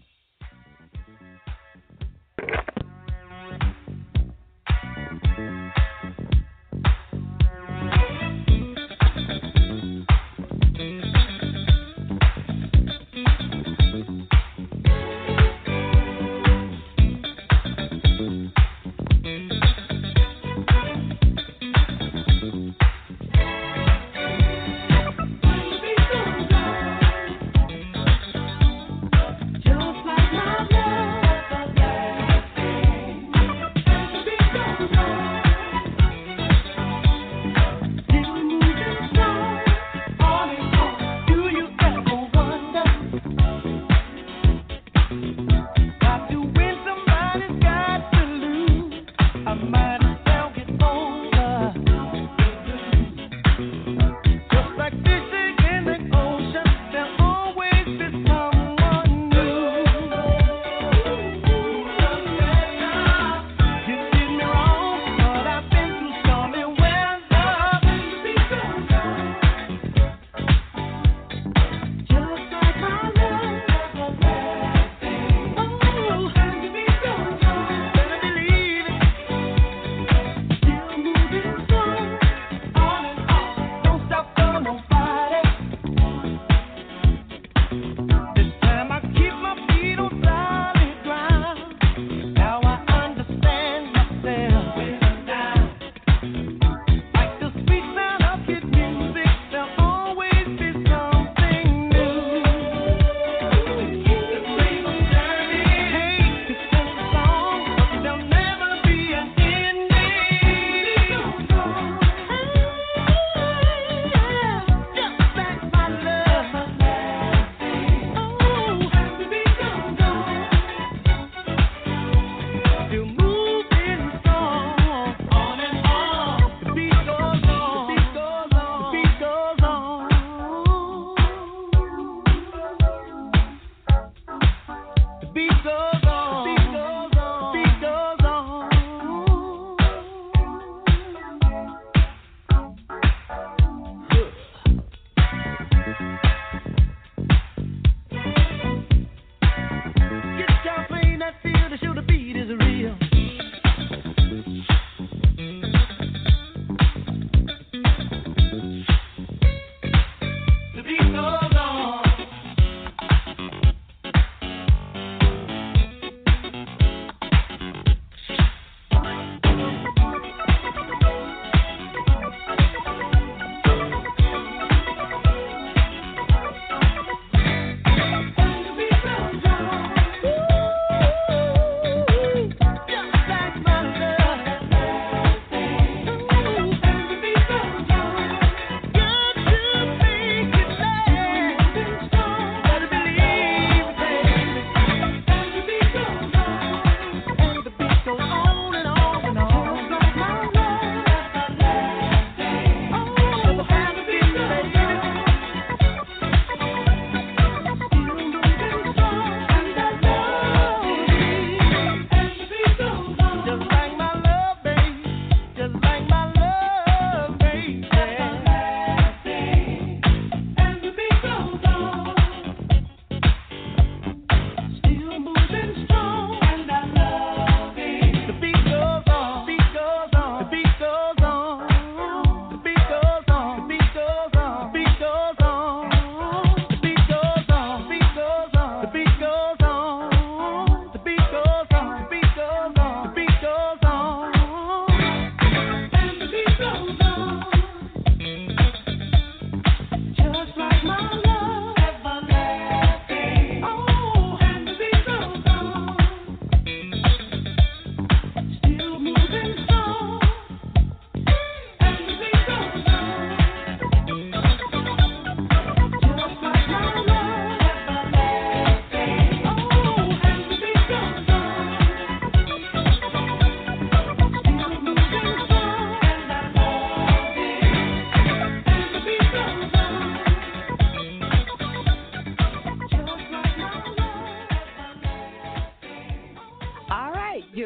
[5.10, 5.79] Thank you.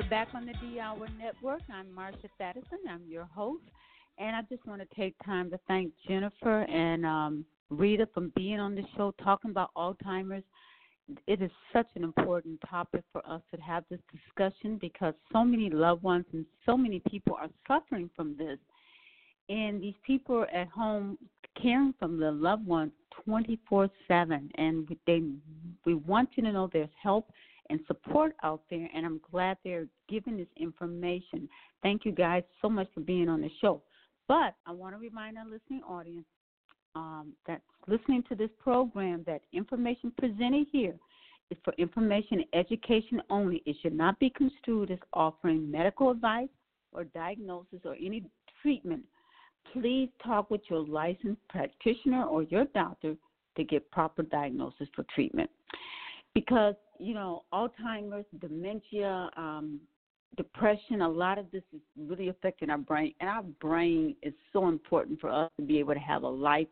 [0.10, 1.62] Back on the D Hour Network.
[1.72, 2.90] I'm Marsha Thadison.
[2.90, 3.64] I'm your host.
[4.18, 8.60] And I just want to take time to thank Jennifer and um, Rita for being
[8.60, 10.44] on the show talking about Alzheimer's.
[11.28, 15.70] It is such an important topic for us to have this discussion because so many
[15.70, 18.58] loved ones and so many people are suffering from this.
[19.50, 21.18] And these people are at home
[21.62, 22.94] caring for their loved ones
[23.26, 24.50] 24 7.
[24.56, 25.24] And they,
[25.86, 27.28] we want you to know there's help
[27.70, 31.48] and support out there, and I'm glad they're giving this information.
[31.82, 33.82] Thank you guys so much for being on the show.
[34.28, 36.26] But I want to remind our listening audience
[36.96, 40.96] um, that's listening to this program that information presented here
[41.52, 43.62] is for information and education only.
[43.66, 46.50] It should not be construed as offering medical advice
[46.92, 48.24] or diagnosis or any
[48.62, 49.04] treatment.
[49.72, 53.16] Please talk with your licensed practitioner or your doctor
[53.58, 55.50] to get proper diagnosis for treatment.
[56.34, 59.82] Because you know, Alzheimer's, dementia, um,
[60.38, 63.14] depression, a lot of this is really affecting our brain.
[63.20, 66.68] And our brain is so important for us to be able to have a life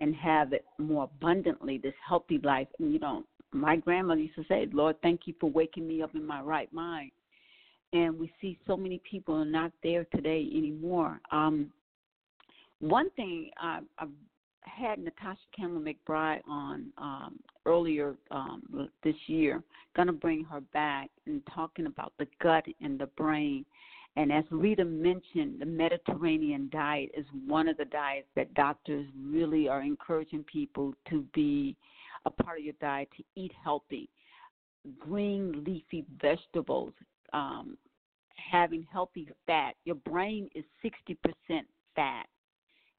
[0.00, 2.68] and have it more abundantly, this healthy life.
[2.78, 6.14] And, you know, my grandmother used to say, Lord, thank you for waking me up
[6.14, 7.10] in my right mind.
[7.92, 11.20] And we see so many people are not there today anymore.
[11.30, 11.70] Um,
[12.80, 14.08] one thing I, I've
[14.62, 19.62] had Natasha Campbell McBride on um, earlier um, this year.
[19.96, 23.64] Going to bring her back and talking about the gut and the brain.
[24.16, 29.68] And as Rita mentioned, the Mediterranean diet is one of the diets that doctors really
[29.68, 31.76] are encouraging people to be
[32.24, 34.08] a part of your diet to eat healthy.
[34.98, 36.92] Green leafy vegetables,
[37.32, 37.76] um,
[38.50, 39.74] having healthy fat.
[39.84, 41.16] Your brain is 60%
[41.94, 42.26] fat,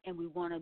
[0.06, 0.62] and we want to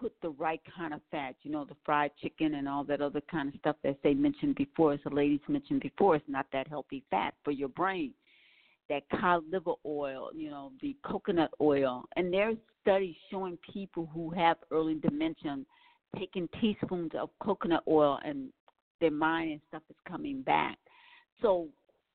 [0.00, 3.22] put the right kind of fat, you know, the fried chicken and all that other
[3.30, 6.68] kind of stuff that they mentioned before, as the ladies mentioned before, is not that
[6.68, 8.12] healthy fat for your brain.
[8.88, 12.04] That cod liver oil, you know, the coconut oil.
[12.16, 15.58] And there's studies showing people who have early dementia
[16.16, 18.50] taking teaspoons of coconut oil and
[19.00, 20.78] their mind and stuff is coming back.
[21.42, 21.68] So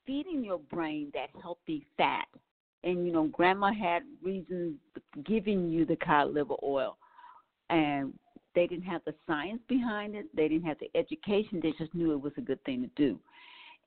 [0.06, 2.26] feeding your brain that healthy fat
[2.84, 4.76] and you know grandma had reasons
[5.26, 6.98] giving you the cod liver oil
[7.72, 8.14] and
[8.54, 10.26] they didn't have the science behind it.
[10.36, 11.60] They didn't have the education.
[11.64, 13.20] They just knew it was a good thing to do.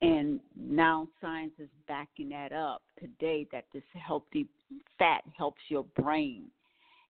[0.01, 4.47] And now science is backing that up today that this healthy
[4.99, 6.45] fat helps your brain.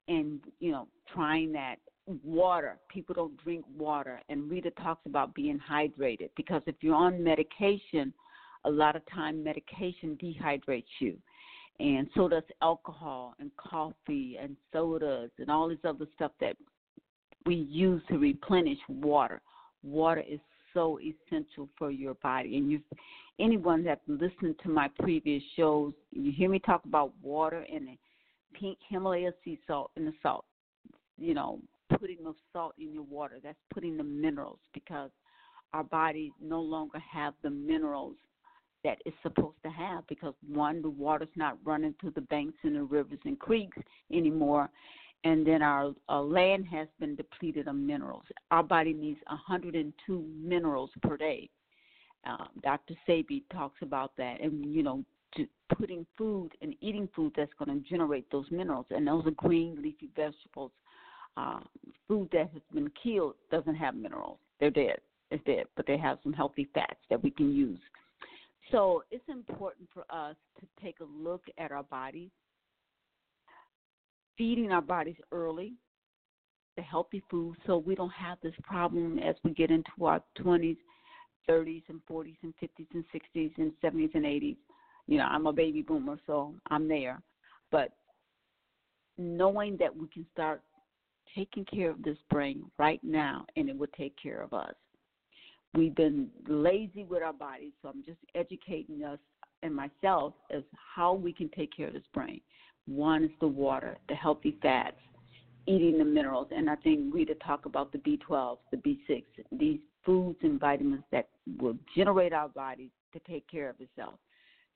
[0.07, 1.77] And, you know, trying that
[2.23, 2.77] water.
[2.89, 4.21] People don't drink water.
[4.29, 8.13] And Rita talks about being hydrated because if you're on medication,
[8.65, 11.17] a lot of time medication dehydrates you.
[11.79, 16.55] And so does alcohol and coffee and sodas and all this other stuff that
[17.45, 19.41] we use to replenish water.
[19.83, 20.39] Water is
[20.73, 22.57] so essential for your body.
[22.57, 22.81] And you
[23.39, 27.97] anyone that's listened to my previous shows, you hear me talk about water and the
[28.53, 30.45] pink Himalaya sea salt and the salt.
[31.17, 31.59] You know,
[31.99, 33.35] putting the salt in your water.
[33.43, 35.11] That's putting the minerals because
[35.73, 38.15] our bodies no longer have the minerals
[38.85, 42.75] that it's supposed to have because one, the water's not running through the banks and
[42.75, 43.77] the rivers and creeks
[44.13, 44.69] anymore,
[45.23, 48.23] and then our, our land has been depleted of minerals.
[48.51, 51.49] Our body needs 102 minerals per day.
[52.29, 52.93] Uh, Dr.
[53.07, 55.03] Sebi talks about that, and you know,
[55.75, 59.81] putting food and eating food that's going to generate those minerals, and those are green
[59.81, 60.71] leafy vegetables.
[61.37, 61.59] Uh,
[62.07, 64.97] food that has been killed doesn't have minerals; they're dead.
[65.31, 67.79] It's dead, but they have some healthy fats that we can use.
[68.71, 72.31] So it's important for us to take a look at our bodies,
[74.37, 75.73] feeding our bodies early,
[76.75, 80.77] the healthy food, so we don't have this problem as we get into our 20s,
[81.49, 84.57] 30s, and 40s, and 50s, and 60s, and 70s, and 80s.
[85.07, 87.21] You know, I'm a baby boomer, so I'm there.
[87.71, 87.91] But
[89.17, 90.61] knowing that we can start
[91.35, 94.73] taking care of this brain right now, and it will take care of us
[95.75, 97.73] we've been lazy with our bodies.
[97.81, 99.19] So I'm just educating us
[99.63, 100.63] and myself as
[100.95, 102.41] how we can take care of this brain.
[102.87, 104.97] One is the water, the healthy fats,
[105.67, 110.37] eating the minerals, and I think Rita talked about the B12, the B6, these foods
[110.43, 111.29] and vitamins that
[111.59, 114.15] will generate our bodies to take care of itself.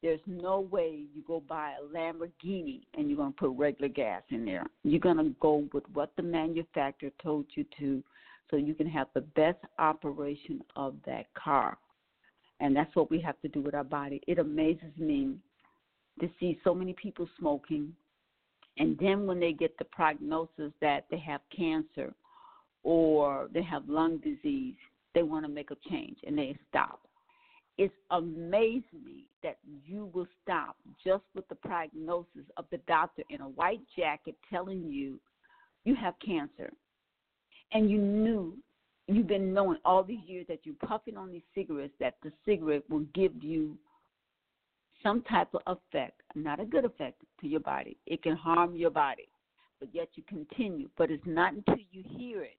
[0.01, 4.23] There's no way you go buy a Lamborghini and you're going to put regular gas
[4.29, 4.65] in there.
[4.83, 8.01] You're going to go with what the manufacturer told you to
[8.49, 11.77] so you can have the best operation of that car.
[12.59, 14.21] And that's what we have to do with our body.
[14.27, 15.35] It amazes me
[16.19, 17.93] to see so many people smoking,
[18.77, 22.13] and then when they get the prognosis that they have cancer
[22.83, 24.75] or they have lung disease,
[25.15, 27.01] they want to make a change and they stop.
[27.77, 33.41] It's amazing me that you will stop just with the prognosis of the doctor in
[33.41, 35.19] a white jacket telling you
[35.85, 36.71] you have cancer.
[37.71, 38.57] And you knew,
[39.07, 42.83] you've been knowing all these years that you're puffing on these cigarettes that the cigarette
[42.89, 43.77] will give you
[45.03, 47.97] some type of effect, not a good effect to your body.
[48.05, 49.29] It can harm your body,
[49.79, 50.89] but yet you continue.
[50.97, 52.57] But it's not until you hear it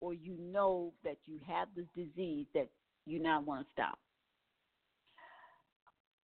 [0.00, 2.68] or you know that you have this disease that
[3.06, 3.98] you now want to stop.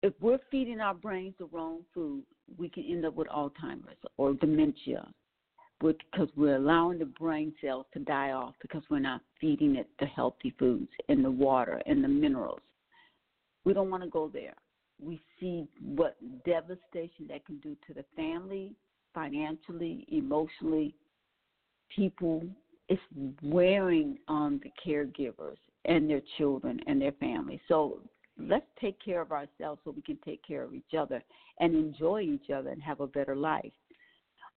[0.01, 2.23] If we're feeding our brains the wrong food,
[2.57, 5.07] we can end up with Alzheimer's or dementia
[5.79, 10.05] because we're allowing the brain cells to die off because we're not feeding it the
[10.05, 12.61] healthy foods and the water and the minerals.
[13.65, 14.53] We don't want to go there.
[15.01, 16.15] We see what
[16.45, 18.73] devastation that can do to the family,
[19.13, 20.95] financially, emotionally.
[21.93, 22.43] People,
[22.87, 23.01] it's
[23.43, 27.59] wearing on the caregivers and their children and their families.
[27.67, 27.99] So
[28.37, 31.21] let's take care of ourselves so we can take care of each other
[31.59, 33.73] and enjoy each other and have a better life.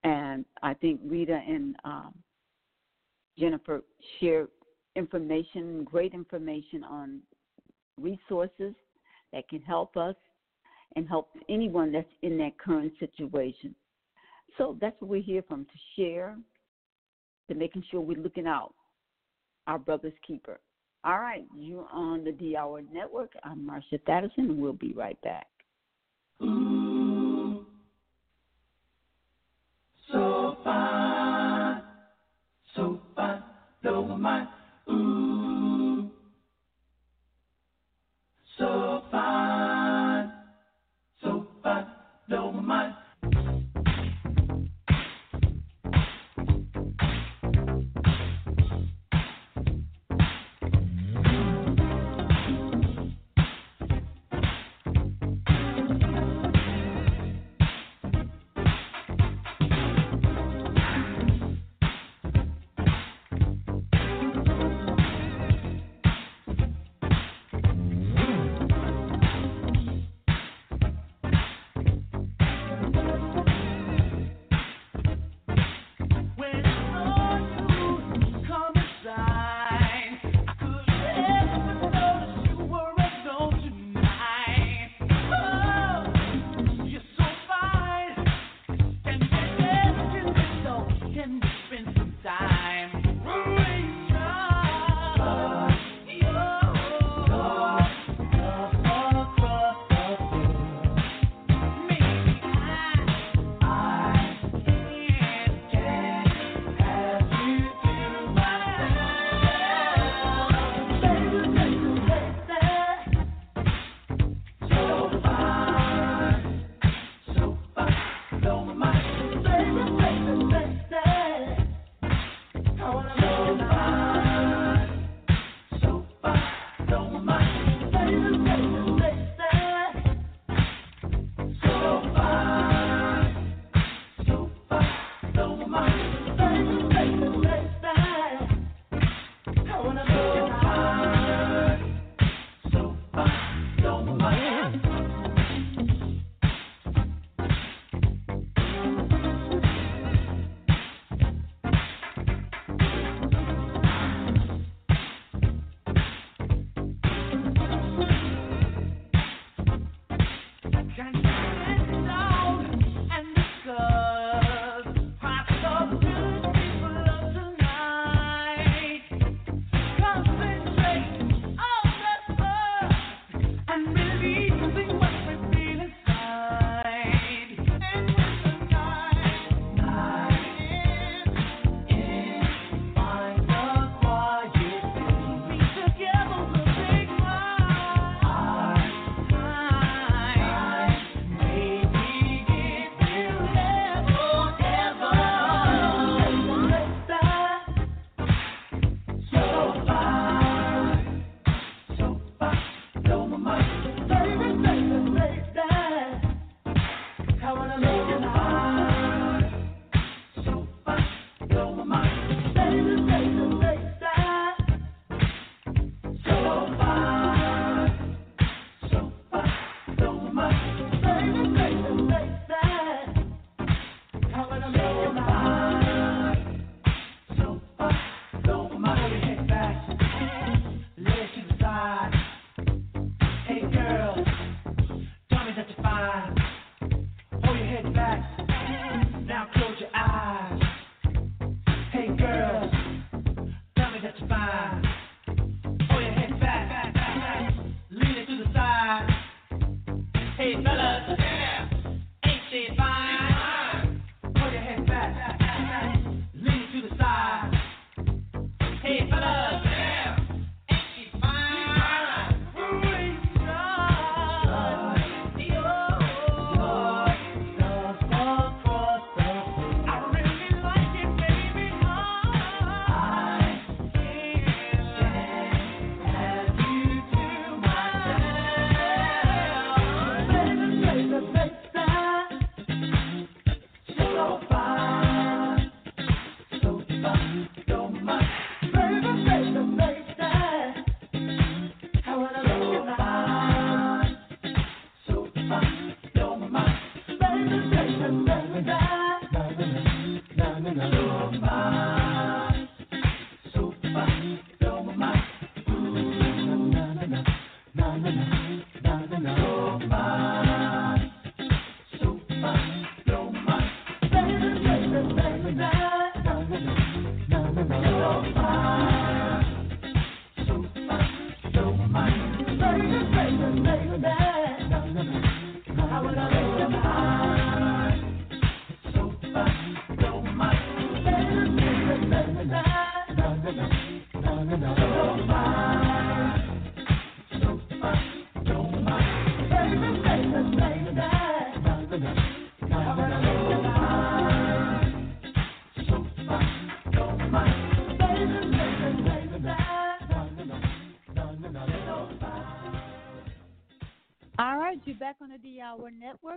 [0.05, 2.15] And I think Rita and um,
[3.39, 3.83] Jennifer
[4.21, 4.49] share
[4.97, 7.21] information, great information on
[8.01, 8.75] resources
[9.33, 10.15] that can help us
[10.97, 13.75] and help anyone that's in that current situation.
[14.57, 16.37] So that's what we're here from to share,
[17.49, 18.75] to making sure we're looking out,
[19.67, 20.61] our brother's keeper.
[21.05, 23.33] All right, you're on the D Hour Network.
[23.45, 25.47] I'm Marsha Thadison, and we'll be right back.
[34.21, 34.49] Mind.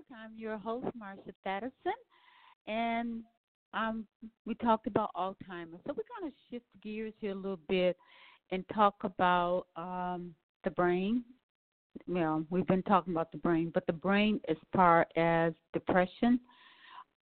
[0.09, 1.93] I'm your host, Marsha Thadison,
[2.67, 3.23] and
[3.73, 4.05] um,
[4.45, 5.81] we talked about Alzheimer's.
[5.85, 7.95] So we're going to shift gears here a little bit
[8.51, 10.33] and talk about um,
[10.63, 11.23] the brain.
[12.07, 16.39] Well, we've been talking about the brain, but the brain as far as depression.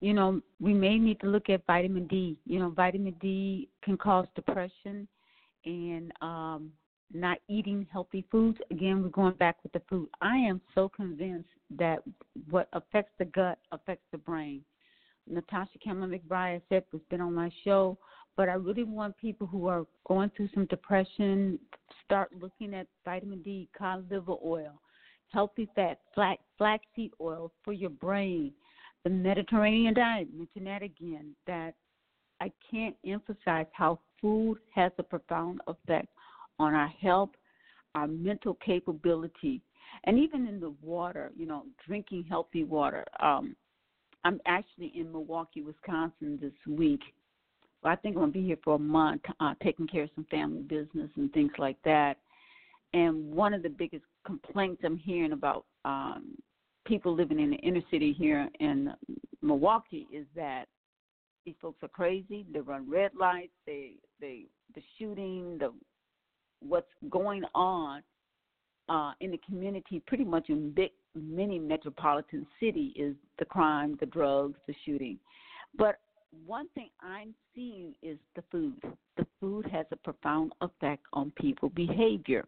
[0.01, 2.38] You know, we may need to look at vitamin D.
[2.47, 5.06] You know, vitamin D can cause depression
[5.64, 6.72] and um,
[7.12, 8.58] not eating healthy foods.
[8.70, 10.08] Again, we're going back with the food.
[10.20, 12.02] I am so convinced that
[12.48, 14.62] what affects the gut affects the brain.
[15.28, 17.98] Natasha Campbell McBride said has been on my show,
[18.36, 21.58] but I really want people who are going through some depression
[22.04, 24.80] start looking at vitamin D, cod liver oil,
[25.28, 28.52] healthy fat, flax, flaxseed oil for your brain,
[29.04, 30.28] the Mediterranean diet.
[30.34, 31.34] Mention that again.
[31.46, 31.74] That
[32.40, 36.08] I can't emphasize how food has a profound effect
[36.60, 37.30] on our health,
[37.94, 39.62] our mental capability,
[40.04, 43.04] and even in the water, you know, drinking healthy water.
[43.18, 43.56] Um,
[44.24, 47.00] I'm actually in Milwaukee, Wisconsin this week.
[47.82, 50.26] I think I'm going to be here for a month, uh, taking care of some
[50.30, 52.18] family business and things like that.
[52.92, 56.36] And one of the biggest complaints I'm hearing about um,
[56.84, 58.92] people living in the inner city here in
[59.40, 60.66] Milwaukee is that
[61.46, 62.44] these folks are crazy.
[62.52, 63.54] They run red lights.
[63.66, 65.72] They they the shooting, the
[66.60, 68.02] what's going on
[68.88, 74.06] uh, in the community, pretty much in big, many metropolitan city, is the crime, the
[74.06, 75.18] drugs, the shooting.
[75.76, 76.00] But
[76.46, 78.82] one thing I'm seeing is the food.
[79.16, 82.44] The food has a profound effect on people behavior.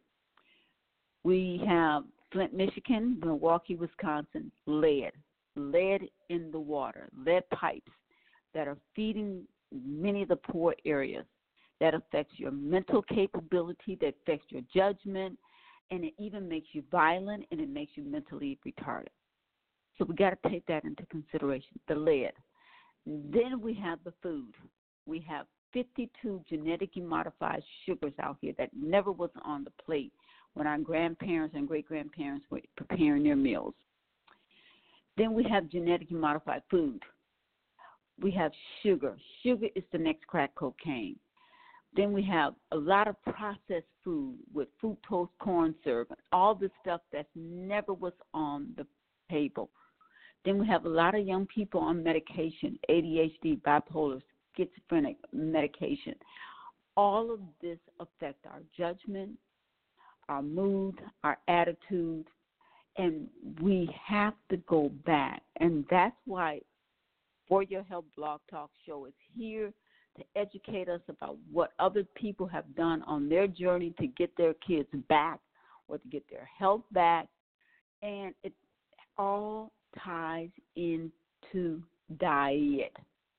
[1.24, 5.12] We have Flint, Michigan, Milwaukee, Wisconsin, lead,
[5.56, 7.90] lead in the water, lead pipes
[8.54, 9.42] that are feeding
[9.86, 11.24] many of the poor areas
[11.82, 15.36] that affects your mental capability, that affects your judgment,
[15.90, 19.08] and it even makes you violent and it makes you mentally retarded.
[19.98, 21.80] So we got to take that into consideration.
[21.88, 22.30] The lead.
[23.04, 24.54] Then we have the food.
[25.06, 30.12] We have 52 genetically modified sugars out here that never was on the plate
[30.54, 33.74] when our grandparents and great grandparents were preparing their meals.
[35.18, 37.02] Then we have genetically modified food.
[38.20, 38.52] We have
[38.84, 39.16] sugar.
[39.42, 41.16] Sugar is the next crack cocaine.
[41.94, 47.02] Then we have a lot of processed food with fructose corn syrup all the stuff
[47.12, 48.86] that never was on the
[49.30, 49.70] table.
[50.44, 54.20] Then we have a lot of young people on medication, ADHD, bipolar,
[54.56, 56.14] schizophrenic medication.
[56.96, 59.38] All of this affect our judgment,
[60.28, 62.26] our mood, our attitude,
[62.96, 63.28] and
[63.62, 65.42] we have to go back.
[65.56, 66.60] And that's why
[67.48, 69.72] For Your Health Blog Talk Show is here
[70.16, 74.54] to educate us about what other people have done on their journey to get their
[74.54, 75.40] kids back
[75.88, 77.28] or to get their health back.
[78.02, 78.52] And it
[79.16, 79.72] all
[80.04, 81.82] ties into
[82.18, 82.96] diet,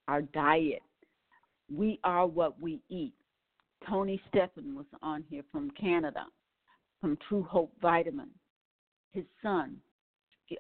[0.08, 0.82] our diet.
[1.74, 3.14] We are what we eat.
[3.88, 6.26] Tony Stephan was on here from Canada,
[7.02, 8.30] from Truehope Vitamin.
[9.12, 9.78] His son,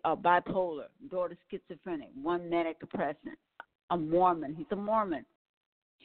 [0.05, 3.37] uh, bipolar, daughter schizophrenic, one manic depressant,
[3.89, 4.53] a Mormon.
[4.55, 5.25] He's a Mormon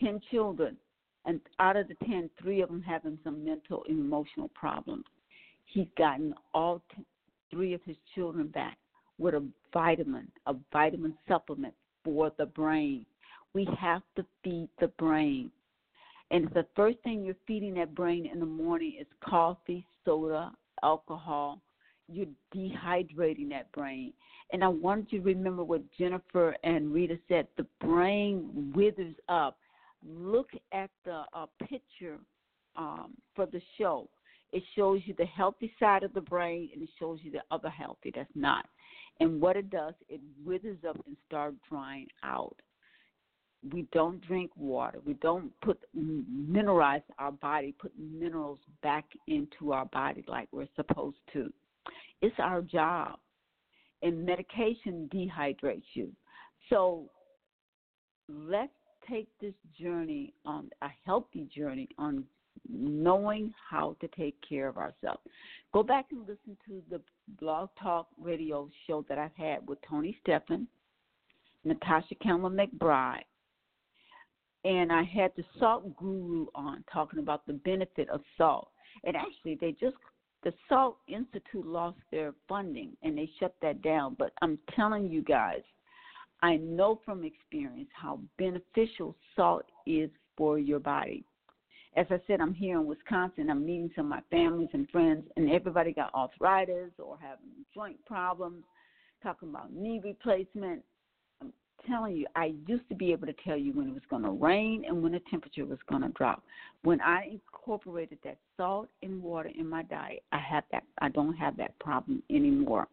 [0.01, 0.77] 10 children,
[1.25, 5.05] and out of the 10, three of them having some mental and emotional problems.
[5.67, 7.05] He's gotten all t-
[7.51, 8.79] three of his children back
[9.19, 13.05] with a vitamin, a vitamin supplement for the brain.
[13.53, 15.51] We have to feed the brain.
[16.31, 20.53] And the first thing you're feeding that brain in the morning is coffee, soda,
[20.83, 21.61] alcohol.
[22.11, 24.13] You're dehydrating that brain.
[24.53, 29.59] And I wanted you to remember what Jennifer and Rita said the brain withers up
[30.07, 32.19] look at the uh, picture
[32.77, 34.09] um, for the show.
[34.53, 37.69] It shows you the healthy side of the brain and it shows you the other
[37.69, 38.67] healthy that's not.
[39.21, 42.57] And what it does, it withers up and starts drying out.
[43.73, 45.01] We don't drink water.
[45.05, 51.19] We don't put mineralize our body, put minerals back into our body like we're supposed
[51.33, 51.53] to.
[52.23, 53.19] It's our job.
[54.03, 56.13] And medication dehydrates you.
[56.71, 57.11] So
[58.29, 58.71] let's
[59.11, 62.25] take this journey on a healthy journey on
[62.69, 65.21] knowing how to take care of ourselves.
[65.73, 67.01] Go back and listen to the
[67.41, 70.67] Blog Talk radio show that I've had with Tony Stephan,
[71.65, 73.23] Natasha Campbell McBride.
[74.65, 78.71] and I had the salt guru on talking about the benefit of salt.
[79.05, 79.97] And actually, they just
[80.45, 84.17] the Salt Institute lost their funding and they shut that down.
[84.19, 85.63] But I'm telling you guys,
[86.43, 91.25] I know from experience how beneficial salt is for your body.
[91.97, 93.51] As I said, I'm here in Wisconsin.
[93.51, 98.05] I'm meeting some of my families and friends, and everybody got arthritis or having joint
[98.07, 98.65] problems,
[99.23, 100.83] talking about knee replacement
[101.41, 101.53] I'm
[101.87, 104.31] telling you, I used to be able to tell you when it was going to
[104.31, 106.43] rain and when the temperature was going to drop.
[106.83, 110.85] When I incorporated that salt and water in my diet, I have that.
[111.01, 112.89] I don't have that problem anymore.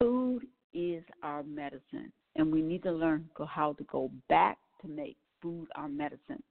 [0.00, 5.16] Food is our medicine, and we need to learn how to go back to make
[5.42, 6.42] food our medicine.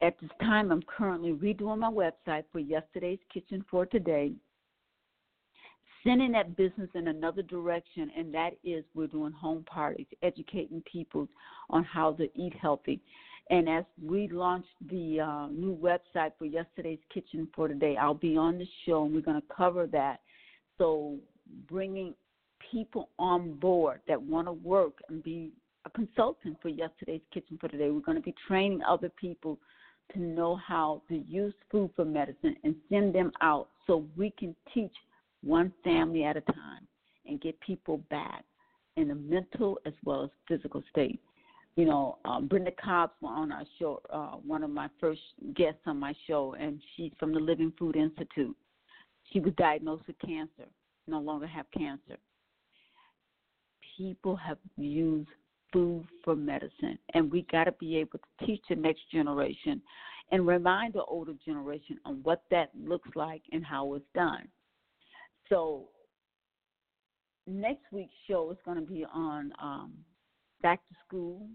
[0.00, 4.32] At this time, I'm currently redoing my website for yesterday's kitchen for today
[6.04, 11.28] sending that business in another direction, and that is we're doing home parties, educating people
[11.70, 13.00] on how to eat healthy.
[13.50, 18.36] And as we launch the uh, new website for yesterday's kitchen for today, I'll be
[18.36, 20.20] on the show and we're going to cover that.
[20.78, 21.16] So,
[21.68, 22.14] bringing
[22.70, 25.52] people on board that want to work and be
[25.84, 29.58] a consultant for yesterday's kitchen for today, we're going to be training other people
[30.12, 34.54] to know how to use food for medicine and send them out so we can
[34.72, 34.92] teach
[35.42, 36.86] one family at a time,
[37.26, 38.44] and get people back
[38.96, 41.20] in a mental as well as physical state.
[41.76, 45.20] You know, um, Brenda Cobbs was on our show, uh, one of my first
[45.54, 48.56] guests on my show, and she's from the Living Food Institute.
[49.32, 50.68] She was diagnosed with cancer,
[51.06, 52.18] no longer have cancer.
[53.96, 55.28] People have used
[55.72, 59.80] food for medicine, and we got to be able to teach the next generation
[60.30, 64.48] and remind the older generation on what that looks like and how it's done.
[65.48, 65.88] So
[67.46, 69.92] next week's show is going to be on um,
[70.62, 71.46] back to school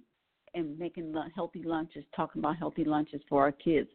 [0.53, 3.89] and making healthy lunches, talking about healthy lunches for our kids.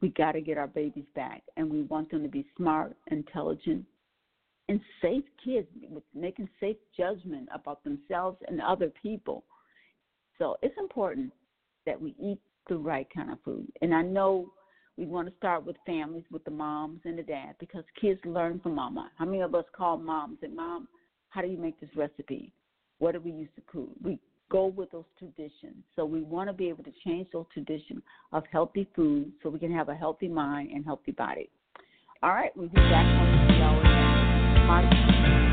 [0.00, 3.84] We got to get our babies back, and we want them to be smart, intelligent,
[4.68, 9.44] and safe kids, with making safe judgment about themselves and other people.
[10.38, 11.32] So it's important
[11.86, 13.70] that we eat the right kind of food.
[13.82, 14.50] And I know
[14.96, 18.60] we want to start with families, with the moms and the dad, because kids learn
[18.60, 19.10] from mama.
[19.18, 20.88] How many of us call moms and mom,
[21.28, 22.52] how do you make this recipe?
[22.98, 23.90] What do we use to cook?
[24.02, 24.18] We
[24.50, 25.82] go with those traditions.
[25.96, 29.58] So we want to be able to change those traditions of healthy food so we
[29.58, 31.50] can have a healthy mind and healthy body.
[32.22, 34.13] All right, we'll be back on the show.
[34.66, 35.43] I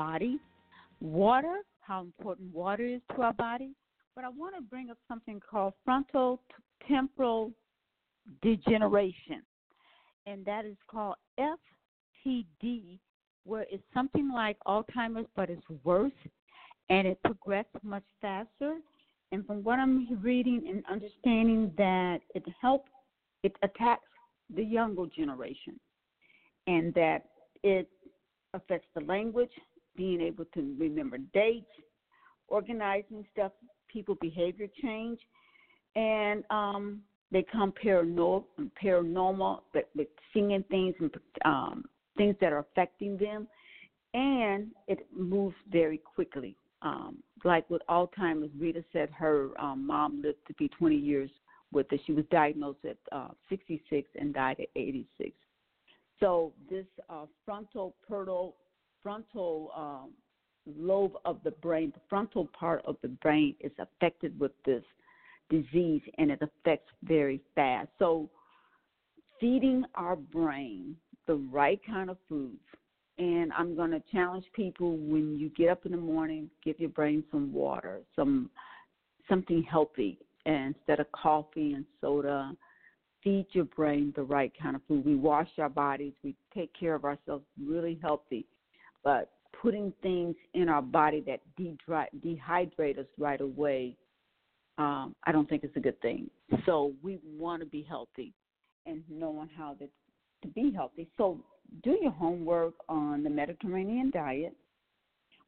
[0.00, 0.38] body,
[1.02, 3.72] water, how important water is to our body.
[4.14, 6.40] But I want to bring up something called frontal
[6.88, 7.52] temporal
[8.40, 9.42] degeneration,
[10.24, 12.98] and that is called FTD,
[13.44, 16.12] where it's something like Alzheimer's, but it's worse
[16.88, 18.78] and it progresses much faster.
[19.32, 22.90] And from what I'm reading and understanding, that it helps,
[23.42, 24.08] it attacks
[24.56, 25.78] the younger generation,
[26.66, 27.26] and that
[27.62, 27.86] it
[28.54, 29.50] affects the language,
[30.00, 31.66] being able to remember dates,
[32.48, 33.52] organizing stuff,
[33.86, 35.18] people behavior change,
[35.94, 38.44] and um, they come paranormal,
[38.82, 41.10] paranormal, but with seeing things and
[41.44, 41.84] um,
[42.16, 43.46] things that are affecting them,
[44.14, 46.56] and it moves very quickly.
[46.80, 51.28] Um, like with Alzheimer's, Rita said her um, mom lived to be 20 years
[51.74, 52.00] with it.
[52.06, 55.32] She was diagnosed at uh, 66 and died at 86.
[56.20, 57.94] So this uh, frontal
[59.02, 60.10] frontal um,
[60.66, 64.84] lobe of the brain, the frontal part of the brain, is affected with this
[65.48, 67.88] disease, and it affects very fast.
[67.98, 68.30] So
[69.40, 70.96] feeding our brain
[71.26, 72.58] the right kind of foods.
[73.18, 76.88] And I'm going to challenge people when you get up in the morning, give your
[76.88, 78.50] brain some water, some
[79.28, 82.52] something healthy instead of coffee and soda.
[83.22, 85.04] Feed your brain the right kind of food.
[85.04, 88.46] We wash our bodies, we take care of ourselves really healthy.
[89.02, 93.96] But putting things in our body that dehydrate us right away,
[94.78, 96.30] um, I don't think it's a good thing.
[96.66, 98.32] So we want to be healthy
[98.86, 99.88] and knowing how to
[100.42, 101.06] to be healthy.
[101.18, 101.38] So
[101.82, 104.54] do your homework on the Mediterranean diet,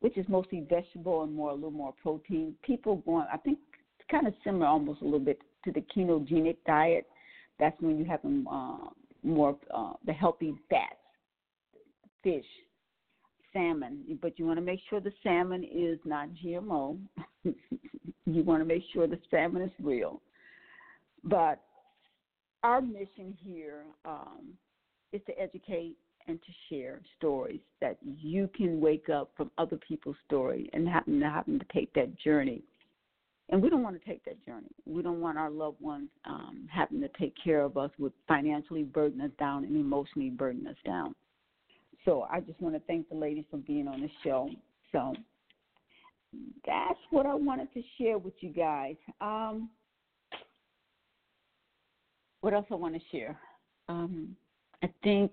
[0.00, 2.54] which is mostly vegetable and more a little more protein.
[2.62, 3.58] People going, I think,
[3.98, 7.06] it's kind of similar almost a little bit to the ketogenic diet.
[7.58, 8.90] That's when you have uh,
[9.22, 10.96] more uh, the healthy fats,
[12.22, 12.44] fish,
[13.52, 16.98] salmon, but you want to make sure the salmon is not GMO.
[17.44, 20.20] you want to make sure the salmon is real.
[21.24, 21.60] But
[22.62, 24.54] our mission here um,
[25.12, 25.96] is to educate
[26.28, 31.18] and to share stories that you can wake up from other people's story and happen
[31.20, 32.62] to happen to take that journey.
[33.48, 34.70] And we don't want to take that journey.
[34.86, 38.84] We don't want our loved ones um, having to take care of us with financially
[38.84, 41.14] burden us down and emotionally burden us down.
[42.04, 44.50] So I just want to thank the ladies for being on the show.
[44.90, 45.14] So
[46.66, 48.96] that's what I wanted to share with you guys.
[49.20, 49.70] Um,
[52.40, 53.38] what else I want to share?
[53.88, 54.36] Um,
[54.82, 55.32] I think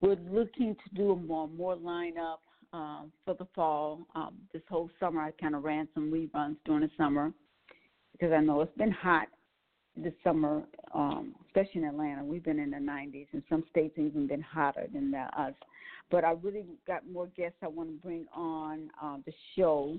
[0.00, 2.38] we're looking to do a more more lineup
[2.72, 4.06] um, for the fall.
[4.14, 7.32] Um, this whole summer, I kind of ran some reruns during the summer
[8.12, 9.28] because I know it's been hot
[9.96, 10.62] this summer,
[10.94, 12.24] um, especially in Atlanta.
[12.24, 15.54] We've been in the 90s, and some states even been hotter than us.
[16.10, 19.96] But I really got more guests I want to bring on uh, the show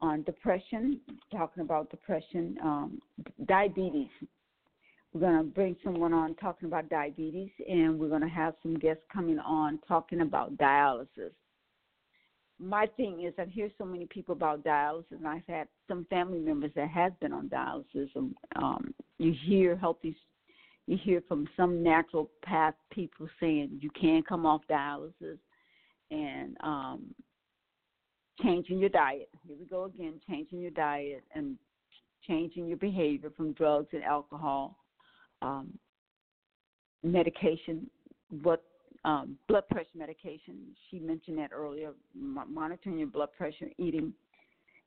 [0.00, 1.00] on depression,
[1.32, 3.02] talking about depression, um,
[3.46, 4.08] diabetes,
[5.12, 8.78] we're going to bring someone on talking about diabetes, and we're going to have some
[8.78, 11.32] guests coming on talking about dialysis.
[12.60, 16.40] My thing is, I hear so many people about dialysis, and I've had some family
[16.40, 18.10] members that have been on dialysis.
[18.14, 20.16] And, um, you hear healthy,
[20.86, 25.38] you hear from some natural path people saying you can come off dialysis,
[26.10, 27.14] and um,
[28.42, 29.28] changing your diet.
[29.46, 31.56] Here we go again, changing your diet and
[32.26, 34.78] changing your behavior from drugs and alcohol
[35.42, 35.72] um,
[37.02, 37.88] medication,
[38.42, 38.62] what
[39.04, 40.56] um, blood pressure medication.
[40.90, 44.12] She mentioned that earlier, monitoring your blood pressure, eating.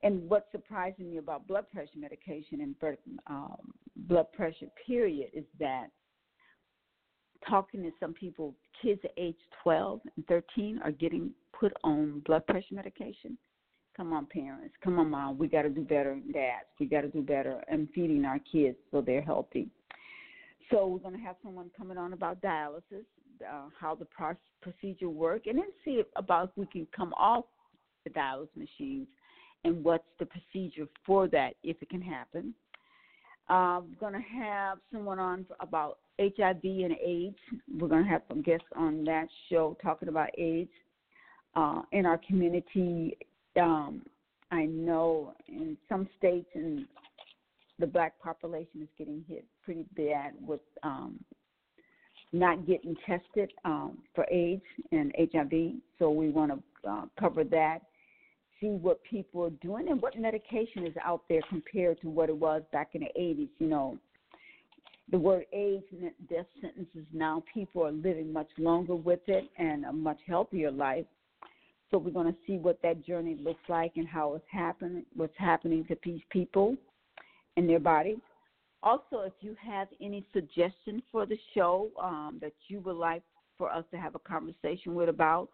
[0.02, 2.74] And what's surprising me about blood pressure medication and
[3.28, 3.72] um,
[4.08, 5.88] blood pressure, period, is that
[7.48, 12.74] talking to some people, kids age 12 and 13 are getting put on blood pressure
[12.74, 13.36] medication.
[13.96, 14.74] Come on, parents.
[14.82, 15.38] Come on, mom.
[15.38, 16.66] We got to do better, dads.
[16.80, 19.68] We got to do better in feeding our kids so they're healthy.
[20.70, 23.04] So we're going to have someone coming on about dialysis,
[23.46, 24.06] uh, how the
[24.62, 27.44] procedure work, and then see about if we can come off
[28.04, 29.06] the dialysis machines
[29.64, 32.54] and what's the procedure for that if it can happen.
[33.52, 37.36] Uh, we're going to have someone on about HIV and AIDS.
[37.78, 40.70] We're going to have some guests on that show talking about AIDS
[41.54, 43.14] uh, in our community.
[43.60, 44.06] Um,
[44.50, 46.86] I know in some states and
[47.78, 51.22] the black population is getting hit pretty bad with um,
[52.32, 54.62] not getting tested um, for AIDS
[54.92, 55.74] and HIV.
[55.98, 57.80] So we want to uh, cover that.
[58.62, 62.36] See what people are doing and what medication is out there compared to what it
[62.36, 63.48] was back in the 80s.
[63.58, 63.98] You know,
[65.10, 67.04] the word AIDS meant death sentences.
[67.12, 71.04] Now people are living much longer with it and a much healthier life.
[71.90, 75.36] So we're going to see what that journey looks like and how it's happening, what's
[75.36, 76.76] happening to these people
[77.58, 78.16] and their bodies.
[78.82, 83.22] Also, if you have any suggestions for the show um, that you would like
[83.58, 85.50] for us to have a conversation with about,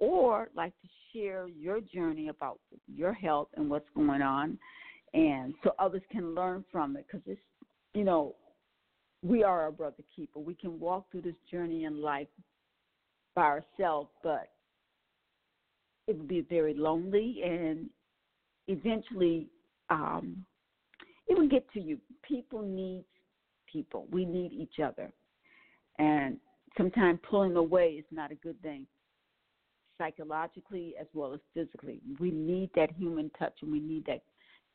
[0.00, 2.58] or like to share your journey about
[2.92, 4.58] your health and what's going on,
[5.14, 7.40] and so others can learn from it, because it's,
[7.94, 8.34] you know,
[9.22, 10.40] we are our brother keeper.
[10.40, 12.28] We can walk through this journey in life
[13.34, 14.48] by ourselves, but
[16.06, 17.90] it would be very lonely and
[18.66, 19.48] eventually
[19.90, 20.44] um,
[21.28, 21.98] it will get to you.
[22.26, 23.04] People need
[23.70, 24.06] people.
[24.10, 25.12] We need each other.
[25.98, 26.38] And
[26.78, 28.86] sometimes pulling away is not a good thing,
[30.00, 32.00] psychologically as well as physically.
[32.18, 34.22] We need that human touch and we need that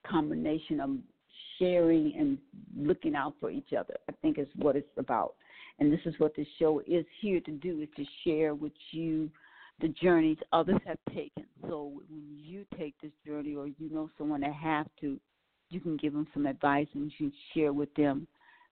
[0.07, 0.91] combination of
[1.57, 2.37] sharing and
[2.77, 3.95] looking out for each other.
[4.07, 5.33] I think is what it's about.
[5.79, 9.29] And this is what this show is here to do is to share with you
[9.81, 11.45] the journeys others have taken.
[11.67, 15.19] So when you take this journey or you know someone that have to,
[15.69, 18.27] you can give them some advice and you can share with them,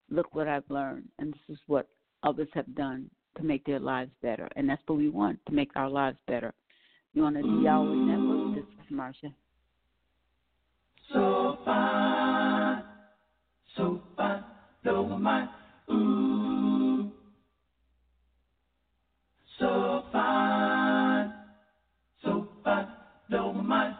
[0.08, 1.88] look what I've learned, and this is what
[2.22, 4.48] others have done to make their lives better.
[4.56, 6.52] And that's what we want, to make our lives better.
[7.12, 9.32] You on the D Hour Network, this is Marsha.
[11.12, 12.82] So fine,
[13.76, 14.42] so fine,
[14.82, 15.50] blow my mind.
[15.90, 17.12] Ooh,
[19.58, 21.32] so fine,
[22.22, 22.88] so fine,
[23.30, 23.96] blow my mind.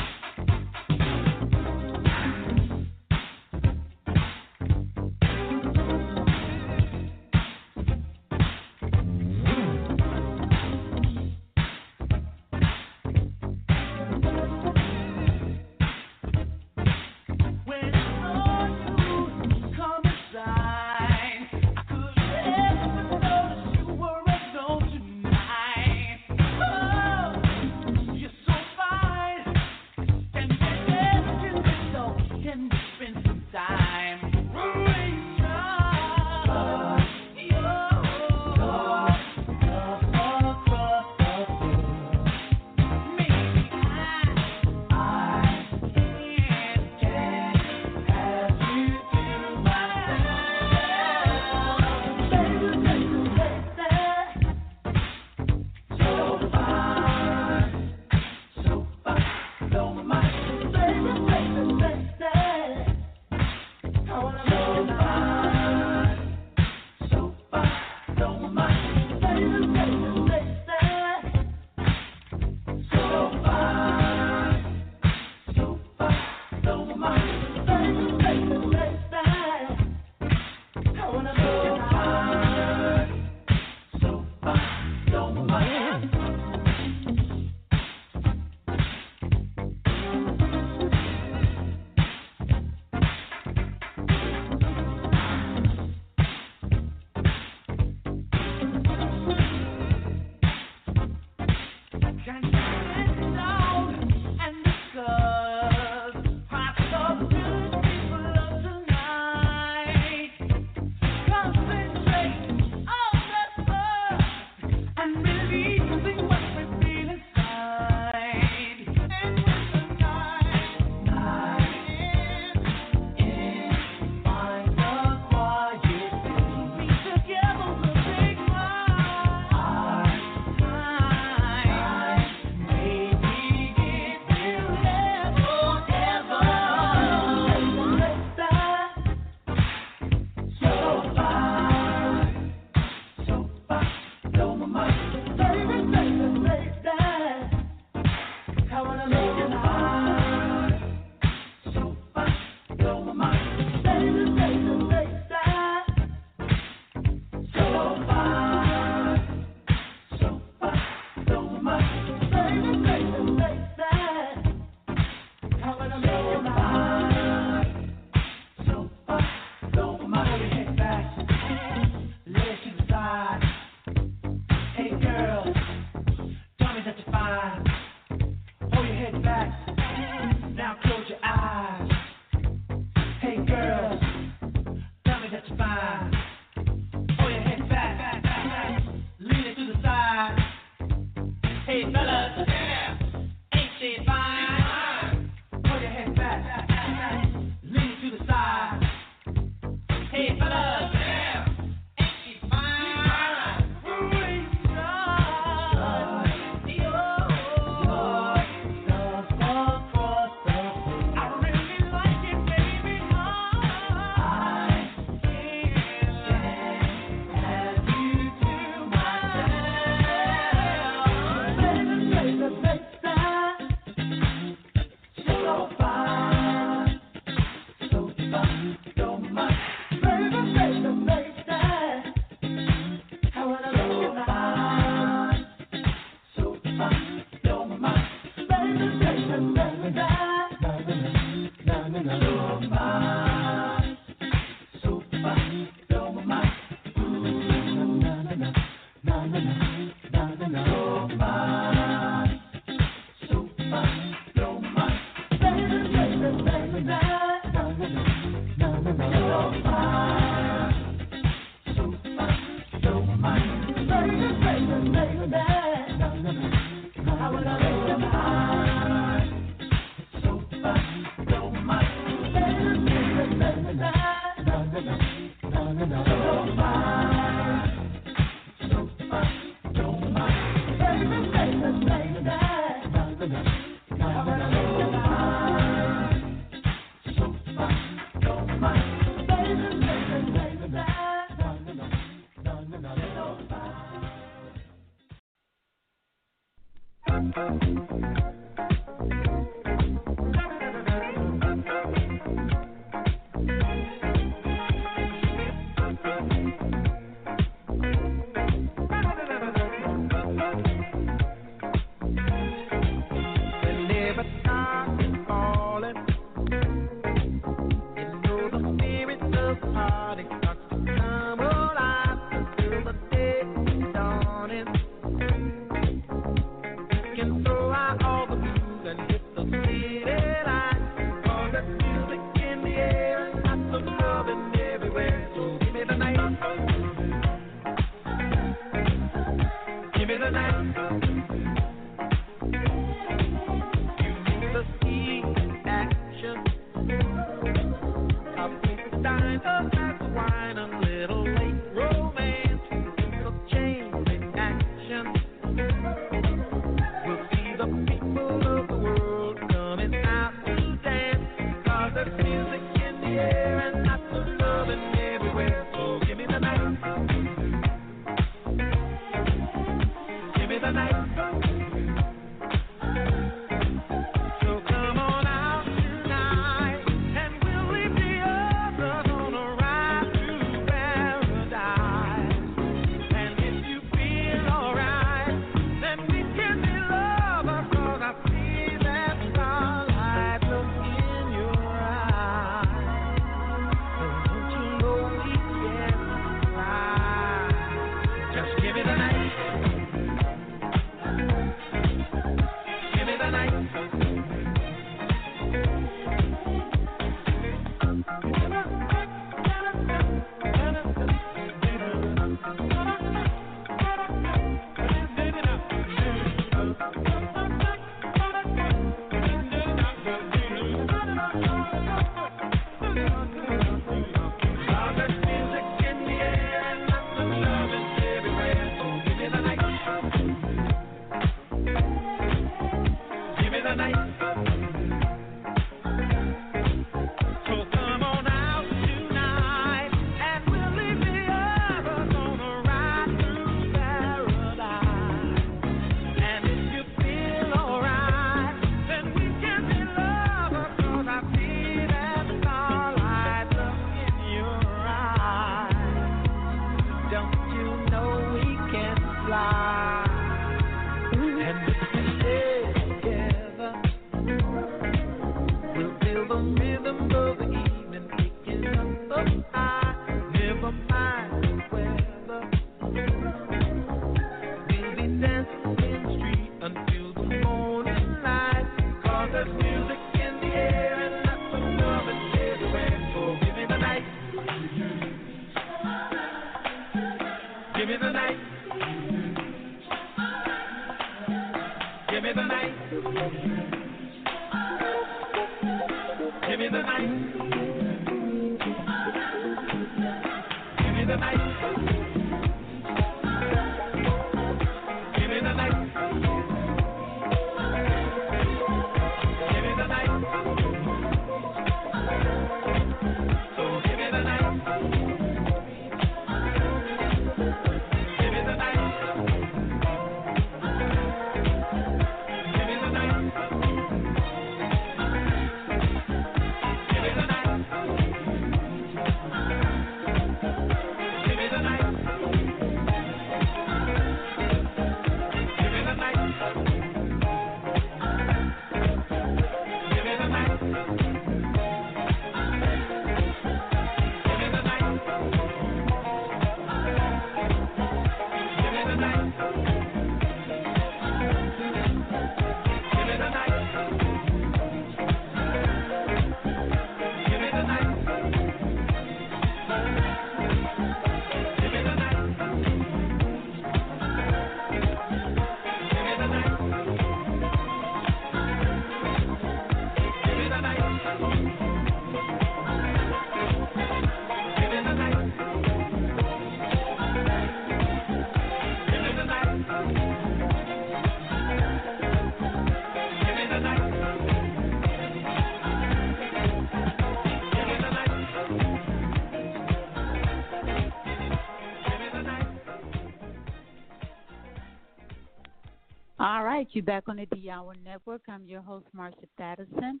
[596.72, 598.22] You back on the D Hour Network.
[598.30, 600.00] I'm your host, Marsha Thadison.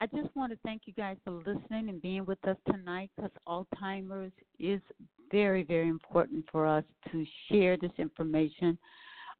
[0.00, 3.32] I just want to thank you guys for listening and being with us tonight because
[3.48, 4.30] Alzheimer's
[4.60, 4.80] is
[5.32, 8.78] very, very important for us to share this information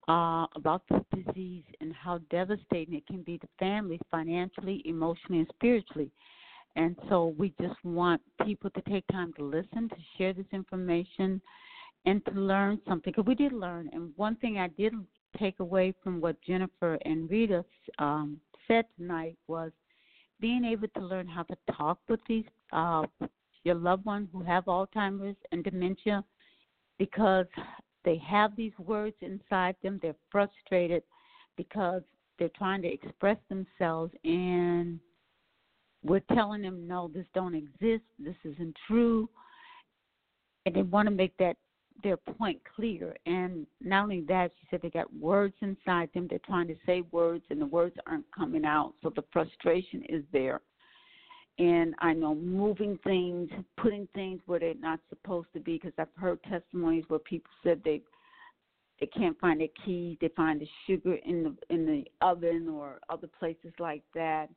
[0.08, 5.48] uh, about this disease and how devastating it can be to families financially, emotionally, and
[5.54, 6.10] spiritually.
[6.74, 11.40] And so we just want people to take time to listen, to share this information,
[12.06, 13.12] and to learn something.
[13.12, 13.88] Because we did learn.
[13.92, 14.94] And one thing I did
[15.38, 17.64] take away from what Jennifer and Rita
[17.98, 19.72] um, said tonight was
[20.40, 23.04] being able to learn how to talk with these uh,
[23.64, 26.22] your loved ones who have Alzheimer's and dementia
[26.98, 27.46] because
[28.04, 29.98] they have these words inside them.
[30.00, 31.02] They're frustrated
[31.56, 32.02] because
[32.38, 35.00] they're trying to express themselves and
[36.02, 39.28] we're telling them no this don't exist this isn't true
[40.64, 41.56] and they want to make that
[42.02, 43.16] their point clear.
[43.26, 46.26] And not only that she said they got words inside them.
[46.28, 48.94] They're trying to say words and the words aren't coming out.
[49.02, 50.60] So the frustration is there.
[51.58, 53.48] And i know moving things
[53.78, 57.80] putting things where they're not supposed to be because i've heard testimonies where people said
[57.82, 58.02] they
[59.00, 60.16] they can't find their keys.
[60.20, 64.48] They find the sugar in the in the oven or other places like that.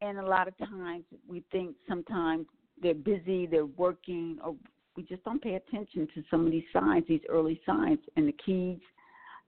[0.00, 2.46] And a lot of times we think sometimes
[2.80, 4.54] they're busy, they're working, or
[4.96, 8.34] we just don't pay attention to some of these signs, these early signs, and the
[8.44, 8.78] keys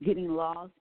[0.05, 0.73] getting lost.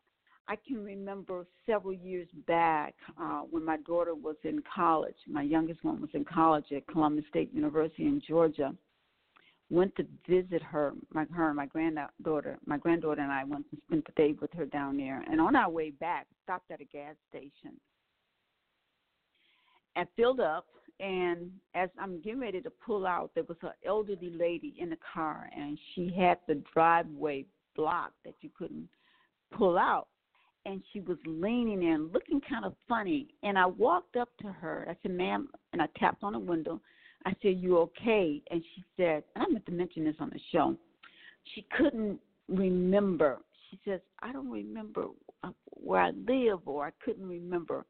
[0.48, 5.16] I can remember several years back uh, when my daughter was in college.
[5.28, 8.74] My youngest one was in college at Columbus State University in Georgia.
[9.72, 12.60] Went to visit her, my her and my granddaughter.
[12.68, 15.24] My granddaughter and I went and spent the day with her down there.
[15.28, 17.80] And on our way back, stopped at a gas station
[19.96, 20.68] and filled up.
[21.00, 24.98] And as I'm getting ready to pull out, there was an elderly lady in the
[25.14, 27.46] car, and she had the driveway
[27.76, 28.88] blocked that you couldn't
[29.52, 30.08] pull out.
[30.66, 33.28] And she was leaning in, looking kind of funny.
[33.44, 34.88] And I walked up to her.
[34.90, 36.82] I said, "Ma'am," and I tapped on the window.
[37.26, 40.40] I said, "You okay?" And she said, and I meant to mention this on the
[40.52, 40.76] show.
[41.54, 43.40] She couldn't remember.
[43.70, 45.08] She says, "I don't remember
[45.44, 47.86] uh, where I live, or I couldn't remember."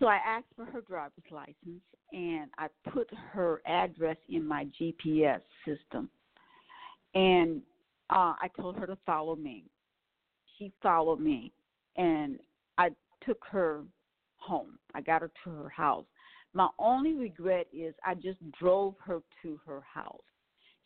[0.00, 1.82] So I asked for her driver's license
[2.12, 6.08] and I put her address in my GPS system.
[7.14, 7.60] And
[8.08, 9.64] uh, I told her to follow me.
[10.58, 11.52] She followed me
[11.96, 12.40] and
[12.78, 12.88] I
[13.26, 13.82] took her
[14.38, 14.78] home.
[14.94, 16.06] I got her to her house.
[16.54, 20.16] My only regret is I just drove her to her house.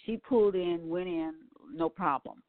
[0.04, 1.34] She pulled in, went in,
[1.72, 2.42] no problem.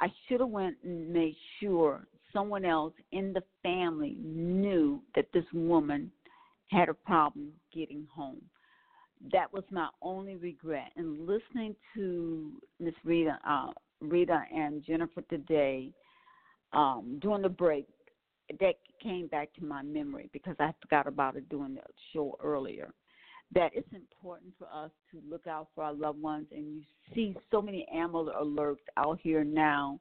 [0.00, 5.44] I should have went and made sure someone else in the family knew that this
[5.54, 6.10] woman
[6.70, 8.42] had a problem getting home.
[9.32, 10.90] That was my only regret.
[10.96, 13.70] And listening to Miss Rita, uh,
[14.02, 15.90] Rita and Jennifer today
[16.74, 17.86] um, during the break,
[18.60, 21.80] that came back to my memory because I forgot about it during the
[22.12, 22.92] show earlier.
[23.52, 26.46] that it's important for us to look out for our loved ones.
[26.50, 26.82] And you
[27.14, 30.00] see so many AMBER alerts out here now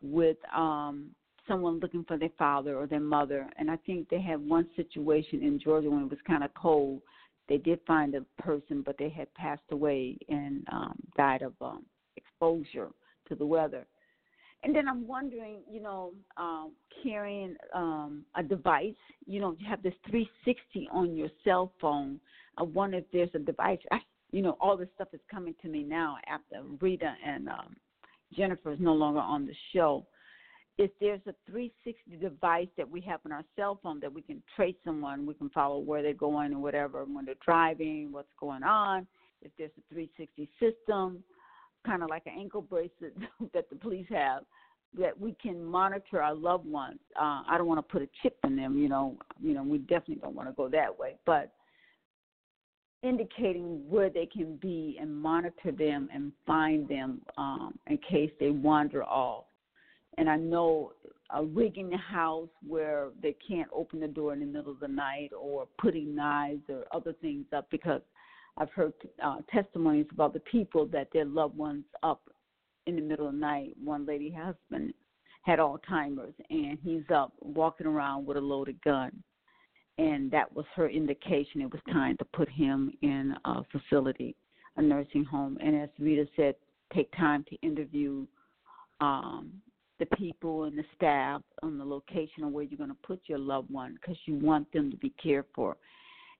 [0.00, 1.10] with um,
[1.48, 3.48] someone looking for their father or their mother.
[3.58, 7.00] And I think they had one situation in Georgia when it was kind of cold.
[7.48, 11.84] They did find a person, but they had passed away and um, died of um,
[12.16, 12.90] exposure
[13.28, 13.86] to the weather.
[14.62, 16.72] And then I'm wondering, you know, um,
[17.02, 18.94] carrying um, a device.
[19.24, 22.20] You know, you have this 360 on your cell phone.
[22.58, 23.78] I wonder if there's a device.
[23.92, 23.98] I,
[24.32, 27.76] you know, all this stuff is coming to me now after Rita and um,
[28.36, 30.06] Jennifer is no longer on the show.
[30.78, 34.40] If there's a 360 device that we have on our cell phone that we can
[34.54, 38.62] trace someone, we can follow where they're going and whatever, when they're driving, what's going
[38.62, 39.06] on.
[39.42, 41.24] If there's a 360 system,
[41.84, 43.16] kind of like an ankle bracelet
[43.54, 44.44] that the police have,
[44.96, 46.98] that we can monitor our loved ones.
[47.16, 49.16] Uh, I don't want to put a chip in them, you know.
[49.40, 51.52] You know, we definitely don't want to go that way, but
[53.02, 58.50] indicating where they can be and monitor them and find them um, in case they
[58.50, 59.44] wander off.
[60.18, 60.92] And I know
[61.34, 64.88] uh, rigging the house where they can't open the door in the middle of the
[64.88, 68.02] night or putting knives or other things up because
[68.56, 68.92] I've heard
[69.22, 72.22] uh, testimonies about the people that their loved ones up
[72.86, 73.76] in the middle of the night.
[73.82, 74.92] One lady husband
[75.42, 79.12] had Alzheimer's and he's up walking around with a loaded gun.
[79.98, 84.34] And that was her indication it was time to put him in a facility,
[84.76, 85.58] a nursing home.
[85.60, 86.56] And as Rita said,
[86.92, 88.26] take time to interview
[89.00, 89.52] um,
[89.98, 93.38] the people and the staff on the location of where you're going to put your
[93.38, 95.76] loved one because you want them to be cared for.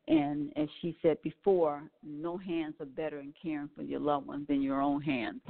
[0.07, 4.47] And as she said before, no hands are better in caring for your loved ones
[4.49, 5.43] than your own hands.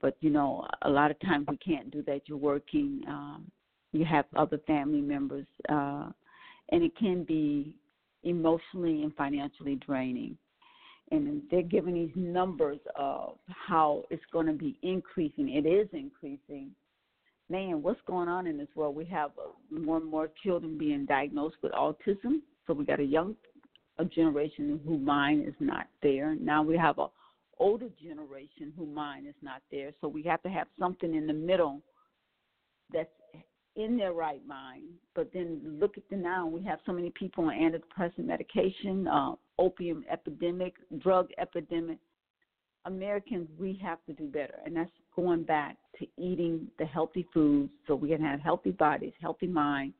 [0.00, 2.22] But you know, a lot of times we can't do that.
[2.26, 3.50] You're working, um,
[3.92, 6.10] you have other family members, uh,
[6.70, 7.74] and it can be
[8.22, 10.36] emotionally and financially draining.
[11.10, 15.50] And they're giving these numbers of how it's going to be increasing.
[15.50, 16.70] It is increasing.
[17.50, 18.96] Man, what's going on in this world?
[18.96, 22.40] We have uh, more and more children being diagnosed with autism.
[22.66, 23.36] So we got a young
[23.98, 26.34] a generation who mind is not there.
[26.34, 27.06] Now we have a
[27.58, 29.92] older generation who mind is not there.
[30.00, 31.80] So we have to have something in the middle
[32.92, 33.08] that's
[33.76, 34.84] in their right mind.
[35.14, 36.46] But then look at the now.
[36.46, 41.98] We have so many people on antidepressant medication, uh, opium epidemic, drug epidemic.
[42.86, 47.70] Americans, we have to do better, and that's going back to eating the healthy foods
[47.86, 49.92] so we can have healthy bodies, healthy mind.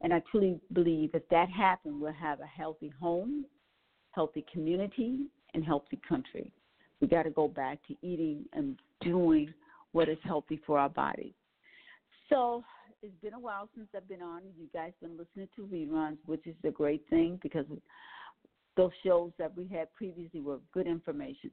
[0.00, 3.44] And I truly believe if that happens, we'll have a healthy home,
[4.10, 6.50] healthy community, and healthy country.
[7.00, 9.52] We got to go back to eating and doing
[9.92, 11.34] what is healthy for our bodies.
[12.28, 12.64] So
[13.02, 14.42] it's been a while since I've been on.
[14.58, 17.66] You guys been listening to reruns, which is a great thing because
[18.76, 21.50] those shows that we had previously were good information.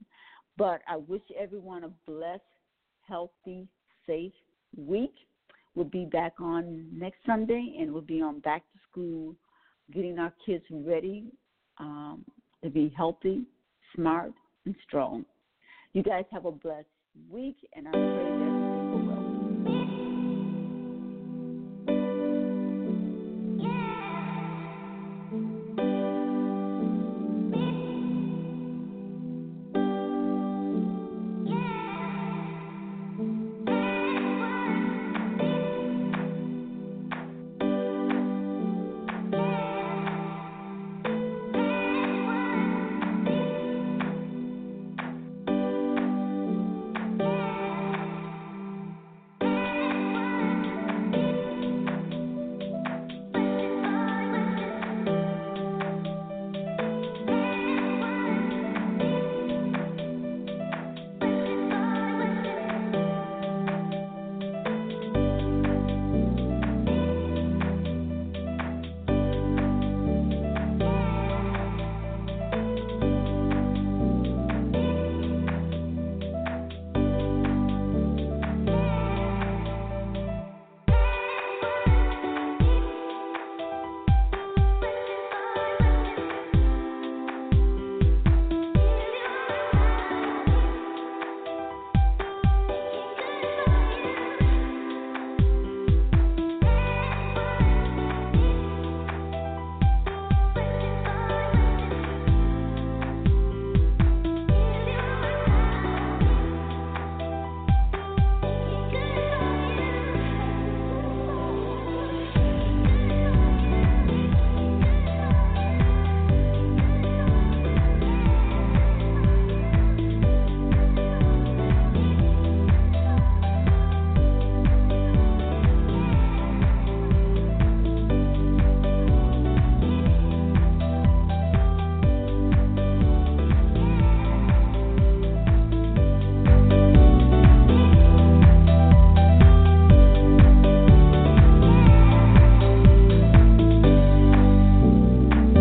[0.56, 2.42] But I wish everyone a blessed,
[3.10, 3.66] healthy,
[4.06, 4.32] safe
[4.76, 5.14] week.
[5.74, 9.34] We'll be back on next Sunday, and we'll be on back to school,
[9.92, 11.24] getting our kids ready
[11.78, 12.24] um,
[12.62, 13.42] to be healthy,
[13.94, 14.32] smart,
[14.64, 15.24] and strong.
[15.92, 16.86] You guys have a blessed
[17.30, 18.49] week, and I pray